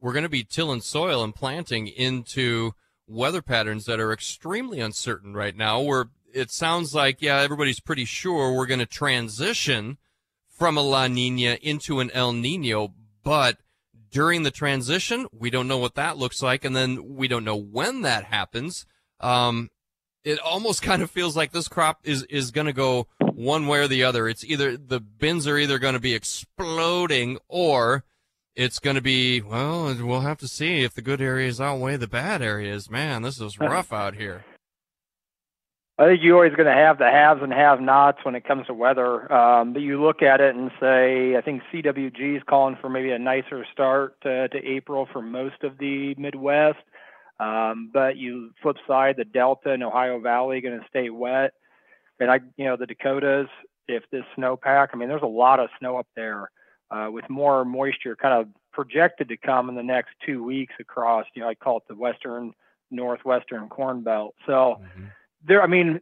we're 0.00 0.12
going 0.12 0.22
to 0.22 0.30
be 0.30 0.44
tilling 0.44 0.80
soil 0.80 1.22
and 1.22 1.34
planting 1.34 1.86
into 1.88 2.72
weather 3.06 3.42
patterns 3.42 3.84
that 3.86 4.00
are 4.00 4.12
extremely 4.12 4.80
uncertain 4.80 5.34
right 5.34 5.56
now. 5.56 5.80
Where 5.80 6.06
it 6.32 6.50
sounds 6.50 6.94
like 6.94 7.22
yeah, 7.22 7.40
everybody's 7.40 7.80
pretty 7.80 8.04
sure 8.04 8.52
we're 8.52 8.66
going 8.66 8.80
to 8.80 8.86
transition 8.86 9.98
from 10.48 10.76
a 10.76 10.82
La 10.82 11.06
Nina 11.06 11.58
into 11.62 12.00
an 12.00 12.10
El 12.12 12.32
Nino, 12.32 12.94
but 13.22 13.58
during 14.10 14.42
the 14.42 14.50
transition, 14.50 15.26
we 15.32 15.50
don't 15.50 15.68
know 15.68 15.78
what 15.78 15.94
that 15.96 16.16
looks 16.16 16.42
like, 16.42 16.64
and 16.64 16.74
then 16.74 17.16
we 17.16 17.28
don't 17.28 17.44
know 17.44 17.56
when 17.56 18.02
that 18.02 18.24
happens. 18.24 18.86
Um, 19.20 19.70
it 20.24 20.38
almost 20.38 20.82
kind 20.90 21.02
of 21.02 21.10
feels 21.10 21.36
like 21.36 21.52
this 21.52 21.68
crop 21.68 22.00
is 22.04 22.22
is 22.24 22.50
going 22.50 22.66
to 22.66 22.72
go 22.72 23.08
one 23.20 23.66
way 23.66 23.80
or 23.80 23.88
the 23.88 24.04
other. 24.04 24.28
It's 24.28 24.44
either 24.44 24.76
the 24.76 25.00
bins 25.00 25.46
are 25.46 25.58
either 25.58 25.78
going 25.78 25.94
to 25.94 26.00
be 26.00 26.14
exploding 26.14 27.38
or 27.48 28.04
it's 28.56 28.78
going 28.78 28.96
to 28.96 29.02
be 29.02 29.40
well. 29.42 29.94
We'll 30.00 30.20
have 30.20 30.38
to 30.38 30.48
see 30.48 30.82
if 30.82 30.94
the 30.94 31.02
good 31.02 31.20
areas 31.20 31.60
outweigh 31.60 31.96
the 31.96 32.08
bad 32.08 32.42
areas. 32.42 32.90
Man, 32.90 33.22
this 33.22 33.40
is 33.40 33.60
rough 33.60 33.92
out 33.92 34.14
here. 34.16 34.44
I 35.98 36.06
think 36.06 36.20
you're 36.22 36.36
always 36.36 36.54
going 36.54 36.66
to 36.66 36.72
have 36.72 36.98
the 36.98 37.10
haves 37.10 37.40
and 37.42 37.52
have-nots 37.52 38.18
when 38.22 38.34
it 38.34 38.44
comes 38.44 38.66
to 38.66 38.74
weather. 38.74 39.32
Um, 39.32 39.72
but 39.72 39.80
you 39.80 40.02
look 40.02 40.20
at 40.20 40.42
it 40.42 40.54
and 40.54 40.70
say, 40.78 41.36
I 41.36 41.40
think 41.40 41.62
CWG 41.72 42.36
is 42.36 42.42
calling 42.46 42.76
for 42.80 42.90
maybe 42.90 43.12
a 43.12 43.18
nicer 43.18 43.64
start 43.72 44.20
to, 44.22 44.48
to 44.48 44.58
April 44.58 45.08
for 45.10 45.22
most 45.22 45.62
of 45.62 45.78
the 45.78 46.14
Midwest. 46.18 46.78
Um, 47.40 47.90
but 47.92 48.16
you 48.16 48.50
flip 48.62 48.76
side, 48.86 49.16
the 49.16 49.24
Delta 49.24 49.72
and 49.72 49.82
Ohio 49.82 50.20
Valley 50.20 50.60
going 50.60 50.78
to 50.78 50.86
stay 50.88 51.10
wet, 51.10 51.52
and 52.18 52.30
I, 52.30 52.40
you 52.56 52.64
know, 52.64 52.76
the 52.76 52.86
Dakotas. 52.86 53.48
If 53.88 54.02
this 54.10 54.24
snowpack, 54.36 54.88
I 54.92 54.96
mean, 54.96 55.08
there's 55.08 55.22
a 55.22 55.26
lot 55.26 55.60
of 55.60 55.68
snow 55.78 55.96
up 55.98 56.08
there, 56.16 56.50
uh, 56.90 57.08
with 57.10 57.28
more 57.28 57.64
moisture 57.64 58.16
kind 58.16 58.34
of 58.34 58.48
projected 58.72 59.28
to 59.28 59.36
come 59.36 59.68
in 59.68 59.74
the 59.74 59.82
next 59.82 60.10
two 60.24 60.42
weeks 60.42 60.74
across. 60.80 61.26
You 61.34 61.42
know, 61.42 61.48
I 61.48 61.54
call 61.54 61.78
it 61.78 61.84
the 61.88 61.94
western, 61.94 62.52
northwestern 62.90 63.68
corn 63.68 64.02
belt. 64.02 64.34
So 64.46 64.80
mm-hmm. 64.80 65.04
there, 65.46 65.62
I 65.62 65.66
mean, 65.66 66.00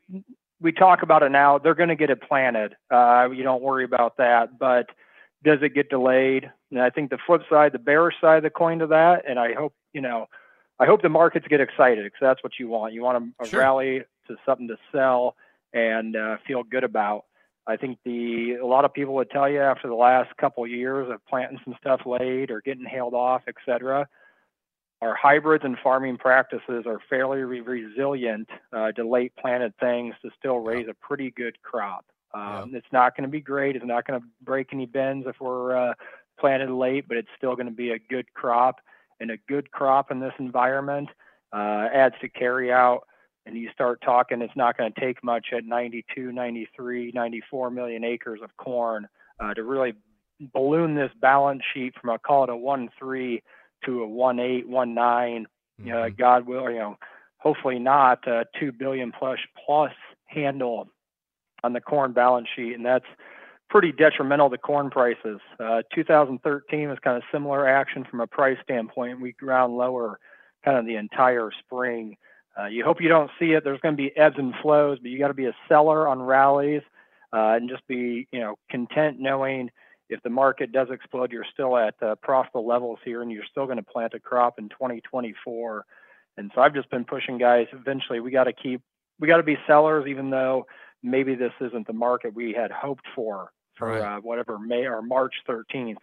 we 0.60 0.72
talk 0.72 1.02
about 1.02 1.22
it 1.22 1.30
now. 1.30 1.58
They're 1.58 1.74
going 1.74 1.88
to 1.88 1.96
get 1.96 2.10
it 2.10 2.22
planted. 2.22 2.74
Uh, 2.90 3.28
you 3.32 3.42
don't 3.42 3.62
worry 3.62 3.84
about 3.84 4.16
that, 4.18 4.58
but 4.58 4.90
does 5.44 5.58
it 5.62 5.74
get 5.74 5.90
delayed? 5.90 6.50
And 6.70 6.80
I 6.80 6.90
think 6.90 7.10
the 7.10 7.18
flip 7.26 7.42
side, 7.48 7.72
the 7.72 7.78
bearish 7.78 8.16
side 8.20 8.38
of 8.38 8.42
the 8.42 8.50
coin 8.50 8.78
to 8.80 8.86
that, 8.88 9.24
and 9.28 9.38
I 9.38 9.52
hope 9.52 9.74
you 9.92 10.00
know 10.00 10.26
I 10.80 10.86
hope 10.86 11.02
the 11.02 11.08
markets 11.08 11.46
get 11.48 11.60
excited 11.60 12.04
because 12.04 12.18
that's 12.20 12.42
what 12.42 12.54
you 12.58 12.68
want. 12.68 12.94
You 12.94 13.02
want 13.02 13.34
a, 13.38 13.44
a 13.44 13.46
sure. 13.46 13.60
rally 13.60 14.02
to 14.26 14.36
something 14.44 14.68
to 14.68 14.76
sell 14.90 15.36
and 15.72 16.16
uh, 16.16 16.38
feel 16.46 16.62
good 16.62 16.84
about. 16.84 17.26
I 17.66 17.76
think 17.76 17.98
the 18.04 18.56
a 18.62 18.66
lot 18.66 18.84
of 18.84 18.92
people 18.92 19.14
would 19.14 19.30
tell 19.30 19.48
you 19.48 19.60
after 19.60 19.88
the 19.88 19.94
last 19.94 20.36
couple 20.36 20.64
of 20.64 20.70
years 20.70 21.10
of 21.10 21.24
planting 21.26 21.58
some 21.64 21.74
stuff 21.80 22.02
late 22.04 22.50
or 22.50 22.60
getting 22.60 22.84
hailed 22.84 23.14
off, 23.14 23.42
et 23.48 23.54
cetera, 23.64 24.06
our 25.00 25.14
hybrids 25.14 25.64
and 25.64 25.76
farming 25.82 26.18
practices 26.18 26.84
are 26.86 27.00
fairly 27.08 27.38
re- 27.40 27.60
resilient 27.60 28.48
uh, 28.72 28.92
to 28.92 29.08
late 29.08 29.32
planted 29.36 29.74
things 29.78 30.14
to 30.22 30.30
still 30.38 30.58
raise 30.58 30.88
a 30.88 30.94
pretty 30.94 31.30
good 31.30 31.60
crop. 31.62 32.04
Um, 32.34 32.70
yeah. 32.70 32.78
It's 32.78 32.92
not 32.92 33.16
going 33.16 33.28
to 33.28 33.30
be 33.30 33.40
great. 33.40 33.76
It's 33.76 33.84
not 33.84 34.06
going 34.06 34.20
to 34.20 34.26
break 34.42 34.68
any 34.72 34.86
bends 34.86 35.26
if 35.26 35.36
we're 35.40 35.76
uh, 35.76 35.94
planted 36.38 36.70
late, 36.70 37.06
but 37.06 37.16
it's 37.16 37.28
still 37.36 37.54
going 37.54 37.66
to 37.66 37.72
be 37.72 37.90
a 37.90 37.98
good 37.98 38.32
crop 38.34 38.80
and 39.20 39.30
a 39.30 39.36
good 39.48 39.70
crop 39.70 40.10
in 40.10 40.20
this 40.20 40.34
environment 40.38 41.08
uh, 41.52 41.88
adds 41.92 42.16
to 42.20 42.28
carry 42.28 42.72
out. 42.72 43.06
And 43.46 43.56
you 43.56 43.70
start 43.72 44.00
talking, 44.00 44.40
it's 44.40 44.56
not 44.56 44.78
going 44.78 44.92
to 44.92 45.00
take 45.00 45.22
much 45.22 45.48
at 45.54 45.64
92, 45.64 46.32
93, 46.32 47.12
94 47.14 47.70
million 47.70 48.04
acres 48.04 48.40
of 48.42 48.56
corn 48.56 49.06
uh, 49.38 49.52
to 49.54 49.62
really 49.62 49.94
balloon 50.52 50.94
this 50.94 51.10
balance 51.20 51.62
sheet 51.72 51.94
from 52.00 52.10
a 52.10 52.18
call 52.18 52.44
it 52.44 52.50
a 52.50 52.56
one 52.56 52.88
three 52.98 53.42
to 53.84 54.02
a 54.02 54.06
one 54.06 54.40
eight, 54.40 54.68
one 54.68 54.94
nine. 54.94 55.46
Mm-hmm. 55.80 55.92
Uh, 55.92 56.08
God 56.08 56.46
will, 56.46 56.70
you 56.70 56.78
know, 56.78 56.96
hopefully 57.38 57.78
not 57.78 58.26
a 58.26 58.46
two 58.58 58.72
billion 58.72 59.12
plus 59.12 59.38
plus 59.64 59.92
handle 60.26 60.88
on 61.62 61.72
the 61.72 61.80
corn 61.80 62.12
balance 62.12 62.48
sheet, 62.54 62.74
and 62.74 62.84
that's 62.84 63.06
pretty 63.70 63.92
detrimental 63.92 64.50
to 64.50 64.58
corn 64.58 64.90
prices. 64.90 65.40
Uh, 65.58 65.82
2013 65.94 66.88
was 66.88 66.98
kind 67.02 67.16
of 67.16 67.22
similar 67.32 67.66
action 67.66 68.04
from 68.08 68.20
a 68.20 68.26
price 68.26 68.58
standpoint. 68.62 69.20
We 69.20 69.32
ground 69.32 69.76
lower 69.76 70.18
kind 70.64 70.78
of 70.78 70.86
the 70.86 70.96
entire 70.96 71.50
spring. 71.58 72.16
Uh, 72.58 72.66
you 72.66 72.84
hope 72.84 73.00
you 73.00 73.08
don't 73.08 73.30
see 73.38 73.52
it. 73.52 73.64
There's 73.64 73.80
going 73.80 73.96
to 73.96 74.02
be 74.02 74.16
ebbs 74.16 74.36
and 74.38 74.54
flows, 74.62 74.98
but 75.00 75.10
you 75.10 75.18
got 75.18 75.28
to 75.28 75.34
be 75.34 75.46
a 75.46 75.56
seller 75.68 76.06
on 76.06 76.22
rallies 76.22 76.82
uh, 77.32 77.54
and 77.56 77.68
just 77.68 77.86
be, 77.88 78.28
you 78.30 78.40
know, 78.40 78.56
content 78.70 79.18
knowing 79.18 79.70
if 80.08 80.22
the 80.22 80.30
market 80.30 80.70
does 80.70 80.88
explode, 80.90 81.32
you're 81.32 81.46
still 81.52 81.76
at 81.76 81.94
uh, 82.02 82.14
profitable 82.16 82.66
levels 82.66 82.98
here, 83.04 83.22
and 83.22 83.32
you're 83.32 83.44
still 83.50 83.64
going 83.64 83.78
to 83.78 83.82
plant 83.82 84.14
a 84.14 84.20
crop 84.20 84.58
in 84.58 84.68
2024. 84.68 85.84
And 86.36 86.50
so 86.54 86.60
I've 86.60 86.74
just 86.74 86.90
been 86.90 87.04
pushing 87.04 87.38
guys. 87.38 87.66
Eventually, 87.72 88.20
we 88.20 88.30
got 88.30 88.44
to 88.44 88.52
keep, 88.52 88.82
we 89.18 89.28
got 89.28 89.38
to 89.38 89.42
be 89.42 89.56
sellers, 89.66 90.06
even 90.06 90.30
though 90.30 90.66
maybe 91.02 91.34
this 91.34 91.52
isn't 91.60 91.86
the 91.86 91.92
market 91.92 92.34
we 92.34 92.52
had 92.52 92.70
hoped 92.70 93.06
for 93.14 93.50
for 93.76 93.88
right. 93.88 94.16
uh, 94.16 94.20
whatever 94.20 94.58
May 94.58 94.86
or 94.86 95.02
March 95.02 95.34
13th. 95.48 95.96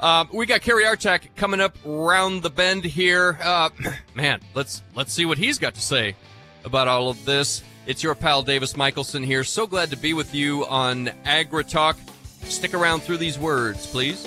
Um, 0.00 0.28
we 0.32 0.46
got 0.46 0.62
Kerry 0.62 0.84
Archak 0.84 1.34
coming 1.36 1.60
up 1.60 1.76
round 1.84 2.42
the 2.42 2.50
bend 2.50 2.84
here. 2.84 3.38
Uh, 3.42 3.70
man, 4.14 4.40
let's 4.54 4.82
let's 4.94 5.12
see 5.12 5.26
what 5.26 5.38
he's 5.38 5.58
got 5.58 5.74
to 5.74 5.80
say 5.80 6.16
about 6.64 6.88
all 6.88 7.08
of 7.08 7.24
this. 7.24 7.62
It's 7.86 8.02
your 8.02 8.14
pal 8.14 8.42
Davis 8.42 8.76
Michaelsen 8.76 9.22
here. 9.22 9.44
So 9.44 9.66
glad 9.66 9.90
to 9.90 9.96
be 9.96 10.12
with 10.12 10.34
you 10.34 10.66
on 10.66 11.06
AgriTalk. 11.24 11.96
Stick 12.44 12.74
around 12.74 13.02
through 13.02 13.18
these 13.18 13.38
words, 13.38 13.86
please. 13.86 14.26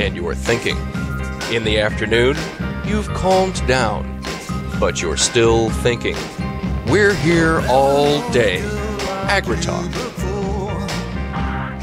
and 0.00 0.16
you're 0.16 0.34
thinking. 0.34 0.76
In 1.52 1.62
the 1.64 1.78
afternoon, 1.78 2.36
you've 2.86 3.08
calmed 3.08 3.64
down, 3.66 4.22
but 4.80 5.02
you're 5.02 5.18
still 5.18 5.68
thinking. 5.70 6.16
We're 6.86 7.14
here 7.14 7.60
all 7.68 8.28
day. 8.30 8.60
AgriTalk. 9.28 9.84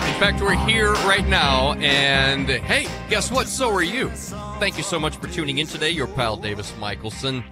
In 0.07 0.20
fact, 0.20 0.41
we're 0.41 0.55
here 0.65 0.93
right 1.05 1.28
now, 1.28 1.74
and 1.74 2.49
hey, 2.49 2.88
guess 3.07 3.32
what? 3.32 3.47
So 3.47 3.70
are 3.72 3.84
you. 3.84 4.09
Thank 4.59 4.78
you 4.78 4.84
so 4.84 4.99
much 4.99 5.15
for 5.18 5.28
tuning 5.28 5.59
in 5.59 5.68
today. 5.68 5.91
Your 5.91 6.07
pal 6.07 6.38
Davis 6.38 6.74
Michaelsen. 6.80 7.43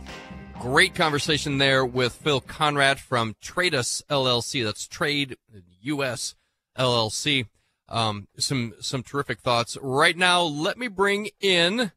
Great 0.59 0.95
conversation 0.95 1.59
there 1.59 1.85
with 1.85 2.13
Phil 2.13 2.41
Conrad 2.41 2.99
from 2.99 3.35
Trade 3.39 3.75
Us 3.75 4.01
LLC. 4.09 4.63
That's 4.63 4.87
Trade 4.87 5.37
US 5.81 6.33
LLC. 6.75 7.45
Um, 7.87 8.27
some 8.37 8.73
some 8.79 9.03
terrific 9.03 9.39
thoughts. 9.41 9.77
Right 9.81 10.17
now, 10.17 10.41
let 10.41 10.77
me 10.77 10.87
bring 10.87 11.29
in 11.39 11.91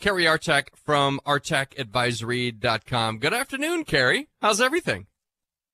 Kerry 0.00 0.24
Archak 0.24 0.68
from 0.76 1.20
archakadvisory.com. 1.26 3.18
Good 3.18 3.34
afternoon, 3.34 3.84
Kerry. 3.84 4.28
How's 4.40 4.60
everything? 4.60 5.06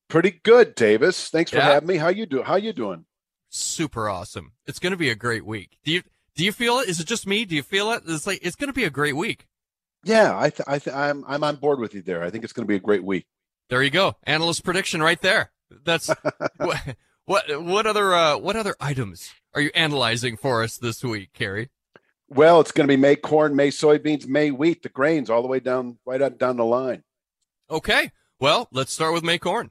Pretty 0.08 0.30
good, 0.30 0.74
Davis. 0.74 1.28
Thanks 1.28 1.50
for 1.50 1.58
Yeah. 1.58 1.72
having 1.74 1.88
me. 1.88 1.96
How 1.96 2.08
you 2.08 2.26
do? 2.26 2.42
How 2.42 2.56
you 2.56 2.72
doing? 2.72 3.04
Super 3.50 4.08
awesome. 4.08 4.52
It's 4.66 4.78
going 4.78 4.90
to 4.92 4.96
be 4.96 5.10
a 5.10 5.14
great 5.14 5.44
week. 5.46 5.78
Do 5.84 5.92
you 5.92 6.02
do 6.34 6.44
you 6.44 6.52
feel 6.52 6.78
it? 6.78 6.88
Is 6.88 7.00
it 7.00 7.06
just 7.06 7.26
me? 7.26 7.44
Do 7.44 7.54
you 7.54 7.62
feel 7.62 7.90
it? 7.92 8.02
It's 8.06 8.26
like 8.26 8.40
it's 8.42 8.56
going 8.56 8.68
to 8.68 8.74
be 8.74 8.84
a 8.84 8.90
great 8.90 9.16
week. 9.16 9.46
Yeah, 10.04 10.38
I 10.38 10.50
th- 10.50 10.66
I 10.66 10.78
th- 10.78 10.94
I'm 10.94 11.24
I'm 11.26 11.44
on 11.44 11.56
board 11.56 11.78
with 11.78 11.94
you 11.94 12.02
there. 12.02 12.22
I 12.22 12.30
think 12.30 12.44
it's 12.44 12.52
going 12.52 12.64
to 12.66 12.68
be 12.68 12.76
a 12.76 12.80
great 12.80 13.04
week. 13.04 13.26
There 13.70 13.82
you 13.82 13.90
go. 13.90 14.16
Analyst 14.24 14.64
prediction 14.64 15.02
right 15.02 15.20
there. 15.20 15.52
That's 15.84 16.10
what 17.26 17.62
what 17.62 17.86
other 17.86 18.14
uh, 18.14 18.38
what 18.38 18.56
other 18.56 18.74
items 18.80 19.30
are 19.54 19.60
you 19.60 19.70
analyzing 19.74 20.36
for 20.36 20.62
us 20.62 20.76
this 20.76 21.02
week, 21.02 21.32
Kerry? 21.32 21.70
Well, 22.28 22.60
it's 22.60 22.72
going 22.72 22.88
to 22.88 22.92
be 22.92 23.00
May 23.00 23.16
corn, 23.16 23.54
May 23.54 23.70
soybeans, 23.70 24.26
May 24.26 24.50
wheat, 24.50 24.82
the 24.82 24.88
grains 24.88 25.30
all 25.30 25.42
the 25.42 25.48
way 25.48 25.60
down 25.60 25.98
right 26.04 26.20
up 26.20 26.38
down 26.38 26.56
the 26.56 26.64
line. 26.64 27.02
Okay. 27.70 28.10
Well, 28.40 28.68
let's 28.72 28.92
start 28.92 29.14
with 29.14 29.22
May 29.22 29.38
corn. 29.38 29.70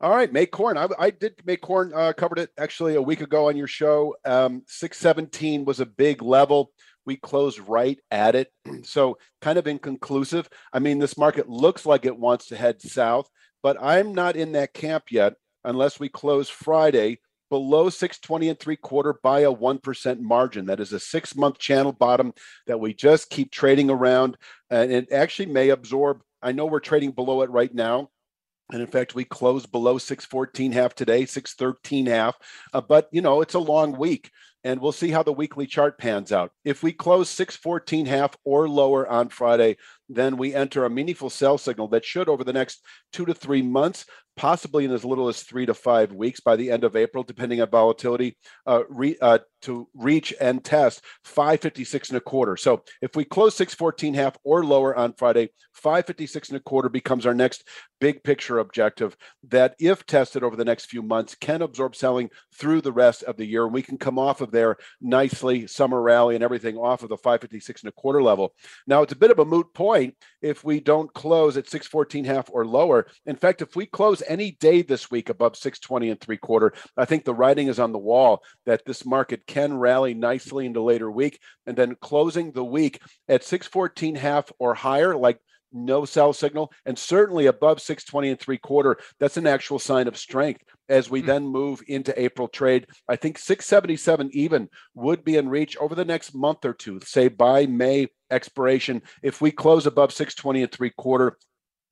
All 0.00 0.14
right, 0.14 0.32
May 0.32 0.46
corn. 0.46 0.76
I, 0.76 0.88
I 0.98 1.10
did 1.10 1.34
May 1.44 1.56
corn. 1.56 1.92
Uh, 1.94 2.12
covered 2.12 2.38
it 2.38 2.50
actually 2.58 2.94
a 2.94 3.02
week 3.02 3.22
ago 3.22 3.48
on 3.48 3.56
your 3.56 3.66
show. 3.66 4.14
Um, 4.24 4.62
Six 4.66 4.98
seventeen 4.98 5.64
was 5.64 5.80
a 5.80 5.86
big 5.86 6.22
level. 6.22 6.72
We 7.04 7.16
closed 7.16 7.60
right 7.60 7.98
at 8.10 8.34
it, 8.34 8.52
so 8.82 9.18
kind 9.40 9.58
of 9.58 9.66
inconclusive. 9.66 10.48
I 10.72 10.78
mean, 10.80 10.98
this 10.98 11.16
market 11.16 11.48
looks 11.48 11.86
like 11.86 12.04
it 12.04 12.18
wants 12.18 12.46
to 12.46 12.56
head 12.56 12.82
south, 12.82 13.28
but 13.62 13.76
I'm 13.80 14.14
not 14.14 14.36
in 14.36 14.52
that 14.52 14.74
camp 14.74 15.04
yet 15.10 15.34
unless 15.66 16.00
we 16.00 16.08
close 16.08 16.48
Friday 16.48 17.18
below 17.50 17.90
620 17.90 18.48
and 18.48 18.58
three 18.58 18.76
quarter 18.76 19.14
by 19.22 19.40
a 19.40 19.52
1% 19.52 20.20
margin. 20.20 20.66
That 20.66 20.80
is 20.80 20.92
a 20.92 21.00
six 21.00 21.36
month 21.36 21.58
channel 21.58 21.92
bottom 21.92 22.32
that 22.66 22.80
we 22.80 22.94
just 22.94 23.30
keep 23.30 23.50
trading 23.50 23.90
around. 23.90 24.36
And 24.70 24.90
it 24.90 25.12
actually 25.12 25.46
may 25.46 25.68
absorb. 25.68 26.22
I 26.42 26.52
know 26.52 26.66
we're 26.66 26.80
trading 26.80 27.12
below 27.12 27.42
it 27.42 27.50
right 27.50 27.72
now. 27.74 28.10
And 28.72 28.80
in 28.80 28.88
fact, 28.88 29.14
we 29.14 29.24
closed 29.24 29.70
below 29.70 29.96
614 29.98 30.72
half 30.72 30.94
today, 30.94 31.24
613 31.24 32.06
half. 32.06 32.36
Uh, 32.72 32.80
but, 32.80 33.08
you 33.12 33.20
know, 33.20 33.40
it's 33.40 33.54
a 33.54 33.60
long 33.60 33.96
week 33.96 34.30
and 34.66 34.80
we'll 34.80 34.90
see 34.90 35.12
how 35.12 35.22
the 35.22 35.32
weekly 35.32 35.64
chart 35.64 35.96
pans 35.96 36.32
out. 36.32 36.50
If 36.64 36.82
we 36.82 36.92
close 36.92 37.30
614 37.30 38.06
half 38.06 38.36
or 38.44 38.68
lower 38.68 39.06
on 39.08 39.28
Friday, 39.28 39.76
then 40.08 40.36
we 40.36 40.54
enter 40.54 40.84
a 40.84 40.90
meaningful 40.90 41.30
sell 41.30 41.58
signal 41.58 41.88
that 41.88 42.04
should, 42.04 42.28
over 42.28 42.44
the 42.44 42.52
next 42.52 42.84
two 43.12 43.24
to 43.26 43.34
three 43.34 43.62
months, 43.62 44.06
possibly 44.36 44.84
in 44.84 44.92
as 44.92 45.04
little 45.04 45.28
as 45.28 45.42
three 45.42 45.66
to 45.66 45.74
five 45.74 46.12
weeks 46.12 46.40
by 46.40 46.56
the 46.56 46.70
end 46.70 46.84
of 46.84 46.94
April, 46.94 47.24
depending 47.24 47.60
on 47.60 47.70
volatility, 47.70 48.36
uh, 48.66 48.82
re, 48.88 49.16
uh, 49.20 49.38
to 49.62 49.88
reach 49.94 50.34
and 50.40 50.62
test 50.62 51.02
556 51.24 52.10
and 52.10 52.18
a 52.18 52.20
quarter. 52.20 52.56
So 52.56 52.82
if 53.00 53.16
we 53.16 53.24
close 53.24 53.56
614 53.56 54.14
half 54.14 54.36
or 54.44 54.64
lower 54.64 54.94
on 54.94 55.14
Friday, 55.14 55.48
556 55.72 56.50
and 56.50 56.58
a 56.58 56.60
quarter 56.60 56.88
becomes 56.88 57.26
our 57.26 57.34
next 57.34 57.66
big 57.98 58.22
picture 58.22 58.58
objective 58.58 59.16
that, 59.48 59.74
if 59.80 60.04
tested 60.04 60.42
over 60.42 60.54
the 60.54 60.64
next 60.64 60.86
few 60.86 61.02
months, 61.02 61.34
can 61.34 61.62
absorb 61.62 61.96
selling 61.96 62.28
through 62.54 62.82
the 62.82 62.92
rest 62.92 63.22
of 63.22 63.38
the 63.38 63.46
year. 63.46 63.64
And 63.64 63.72
we 63.72 63.82
can 63.82 63.96
come 63.96 64.18
off 64.18 64.42
of 64.42 64.50
there 64.50 64.76
nicely, 65.00 65.66
summer 65.66 66.00
rally 66.00 66.34
and 66.34 66.44
everything 66.44 66.76
off 66.76 67.02
of 67.02 67.08
the 67.08 67.16
556 67.16 67.82
and 67.82 67.88
a 67.88 67.92
quarter 67.92 68.22
level. 68.22 68.54
Now, 68.86 69.02
it's 69.02 69.14
a 69.14 69.16
bit 69.16 69.30
of 69.30 69.38
a 69.38 69.46
moot 69.46 69.72
point 69.72 69.95
if 70.42 70.64
we 70.64 70.80
don't 70.80 71.12
close 71.12 71.56
at 71.56 71.68
614 71.68 72.24
half 72.24 72.48
or 72.52 72.64
lower. 72.64 73.06
In 73.26 73.36
fact, 73.36 73.62
if 73.62 73.76
we 73.76 73.86
close 73.86 74.22
any 74.26 74.52
day 74.52 74.82
this 74.82 75.10
week 75.10 75.28
above 75.28 75.56
620 75.56 76.10
and 76.10 76.20
three 76.20 76.36
quarter, 76.36 76.72
I 76.96 77.04
think 77.04 77.24
the 77.24 77.34
writing 77.34 77.68
is 77.68 77.78
on 77.78 77.92
the 77.92 77.98
wall 77.98 78.42
that 78.64 78.84
this 78.84 79.04
market 79.04 79.46
can 79.46 79.78
rally 79.78 80.14
nicely 80.14 80.66
into 80.66 80.82
later 80.82 81.10
week. 81.10 81.40
And 81.66 81.76
then 81.76 81.96
closing 82.00 82.52
the 82.52 82.64
week 82.64 83.00
at 83.28 83.44
614 83.44 84.14
half 84.14 84.52
or 84.58 84.74
higher, 84.74 85.16
like 85.16 85.38
no 85.72 86.04
sell 86.04 86.32
signal, 86.32 86.72
and 86.84 86.98
certainly 86.98 87.46
above 87.46 87.80
620 87.80 88.30
and 88.30 88.40
three 88.40 88.58
quarter, 88.58 88.98
that's 89.18 89.36
an 89.36 89.46
actual 89.46 89.78
sign 89.78 90.08
of 90.08 90.16
strength 90.16 90.62
as 90.88 91.10
we 91.10 91.20
hmm. 91.20 91.26
then 91.26 91.46
move 91.46 91.82
into 91.88 92.18
April 92.20 92.48
trade. 92.48 92.86
I 93.08 93.16
think 93.16 93.38
677 93.38 94.30
even 94.32 94.68
would 94.94 95.24
be 95.24 95.36
in 95.36 95.48
reach 95.48 95.76
over 95.78 95.94
the 95.94 96.04
next 96.04 96.34
month 96.34 96.64
or 96.64 96.72
two, 96.72 97.00
say 97.04 97.28
by 97.28 97.66
May 97.66 98.08
expiration. 98.30 99.02
If 99.22 99.40
we 99.40 99.50
close 99.50 99.86
above 99.86 100.12
620 100.12 100.62
and 100.62 100.72
three 100.72 100.90
quarter, 100.90 101.36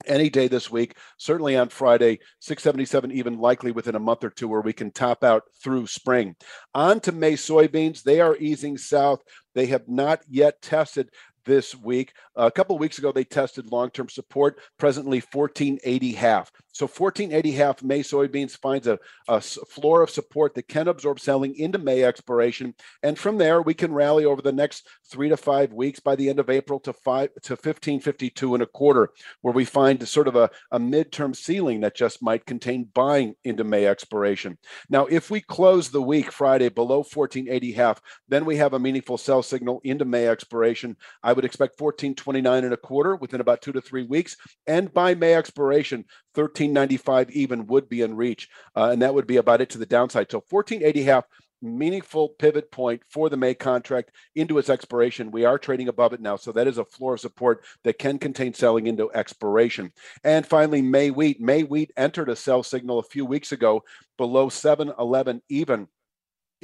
any 0.06 0.28
day 0.28 0.48
this 0.48 0.70
week, 0.70 0.96
certainly 1.18 1.56
on 1.56 1.68
Friday, 1.68 2.18
677 2.40 3.12
even 3.12 3.38
likely 3.38 3.72
within 3.72 3.94
a 3.94 4.00
month 4.00 4.24
or 4.24 4.30
two 4.30 4.48
where 4.48 4.60
we 4.60 4.72
can 4.72 4.90
top 4.90 5.24
out 5.24 5.44
through 5.62 5.86
spring. 5.86 6.36
On 6.74 7.00
to 7.00 7.12
May 7.12 7.34
soybeans. 7.34 8.02
They 8.02 8.20
are 8.20 8.36
easing 8.36 8.76
south. 8.76 9.20
They 9.54 9.66
have 9.66 9.88
not 9.88 10.20
yet 10.28 10.60
tested 10.60 11.10
this 11.44 11.74
week. 11.74 12.12
A 12.36 12.50
couple 12.50 12.76
of 12.76 12.80
weeks 12.80 12.98
ago, 12.98 13.12
they 13.12 13.24
tested 13.24 13.70
long 13.70 13.90
term 13.90 14.08
support, 14.08 14.58
presently 14.78 15.22
1480 15.32 16.12
half. 16.12 16.52
So 16.74 16.86
1480 16.86 17.52
half 17.52 17.82
May 17.84 18.00
soybeans 18.00 18.56
finds 18.56 18.88
a, 18.88 18.98
a 19.28 19.40
floor 19.40 20.02
of 20.02 20.10
support 20.10 20.54
that 20.54 20.66
can 20.66 20.88
absorb 20.88 21.20
selling 21.20 21.54
into 21.54 21.78
May 21.78 22.02
expiration, 22.02 22.74
and 23.00 23.16
from 23.16 23.38
there 23.38 23.62
we 23.62 23.74
can 23.74 23.94
rally 23.94 24.24
over 24.24 24.42
the 24.42 24.50
next 24.50 24.88
three 25.08 25.28
to 25.28 25.36
five 25.36 25.72
weeks 25.72 26.00
by 26.00 26.16
the 26.16 26.28
end 26.28 26.40
of 26.40 26.50
April 26.50 26.80
to 26.80 26.92
five 26.92 27.28
to 27.44 27.52
1552 27.52 28.54
and 28.54 28.62
a 28.64 28.66
quarter, 28.66 29.10
where 29.42 29.54
we 29.54 29.64
find 29.64 30.06
sort 30.08 30.26
of 30.26 30.34
a, 30.34 30.50
a 30.72 30.80
midterm 30.80 31.36
ceiling 31.36 31.80
that 31.82 31.94
just 31.94 32.20
might 32.20 32.44
contain 32.44 32.88
buying 32.92 33.36
into 33.44 33.62
May 33.62 33.86
expiration. 33.86 34.58
Now, 34.90 35.06
if 35.06 35.30
we 35.30 35.40
close 35.40 35.90
the 35.90 36.02
week 36.02 36.32
Friday 36.32 36.70
below 36.70 36.98
1480 36.98 37.70
half, 37.70 38.00
then 38.26 38.44
we 38.44 38.56
have 38.56 38.72
a 38.72 38.80
meaningful 38.80 39.16
sell 39.16 39.44
signal 39.44 39.80
into 39.84 40.04
May 40.04 40.26
expiration. 40.26 40.96
I 41.22 41.34
would 41.34 41.44
expect 41.44 41.80
1429 41.80 42.64
and 42.64 42.74
a 42.74 42.76
quarter 42.76 43.14
within 43.14 43.40
about 43.40 43.62
two 43.62 43.72
to 43.72 43.80
three 43.80 44.02
weeks, 44.02 44.36
and 44.66 44.92
by 44.92 45.14
May 45.14 45.34
expiration, 45.34 46.04
1395 46.34 47.30
even 47.30 47.66
would 47.66 47.88
be 47.88 48.02
in 48.02 48.16
reach, 48.16 48.48
uh, 48.76 48.90
and 48.92 49.02
that 49.02 49.14
would 49.14 49.26
be 49.26 49.36
about 49.36 49.60
it 49.60 49.70
to 49.70 49.78
the 49.78 49.86
downside. 49.86 50.30
So 50.30 50.42
1480 50.48 51.02
half 51.04 51.24
meaningful 51.64 52.28
pivot 52.28 52.70
point 52.70 53.02
for 53.08 53.28
the 53.28 53.36
May 53.36 53.54
contract 53.54 54.10
into 54.34 54.58
its 54.58 54.68
expiration. 54.68 55.30
We 55.30 55.44
are 55.44 55.58
trading 55.58 55.88
above 55.88 56.12
it 56.12 56.20
now, 56.20 56.36
so 56.36 56.52
that 56.52 56.66
is 56.66 56.78
a 56.78 56.84
floor 56.84 57.14
of 57.14 57.20
support 57.20 57.64
that 57.82 57.98
can 57.98 58.18
contain 58.18 58.54
selling 58.54 58.86
into 58.86 59.10
expiration. 59.12 59.92
And 60.22 60.46
finally, 60.46 60.82
May 60.82 61.10
wheat. 61.10 61.40
May 61.40 61.62
wheat 61.62 61.92
entered 61.96 62.28
a 62.28 62.36
sell 62.36 62.62
signal 62.62 62.98
a 62.98 63.04
few 63.04 63.24
weeks 63.24 63.52
ago 63.52 63.82
below 64.18 64.48
711 64.48 65.42
even 65.48 65.88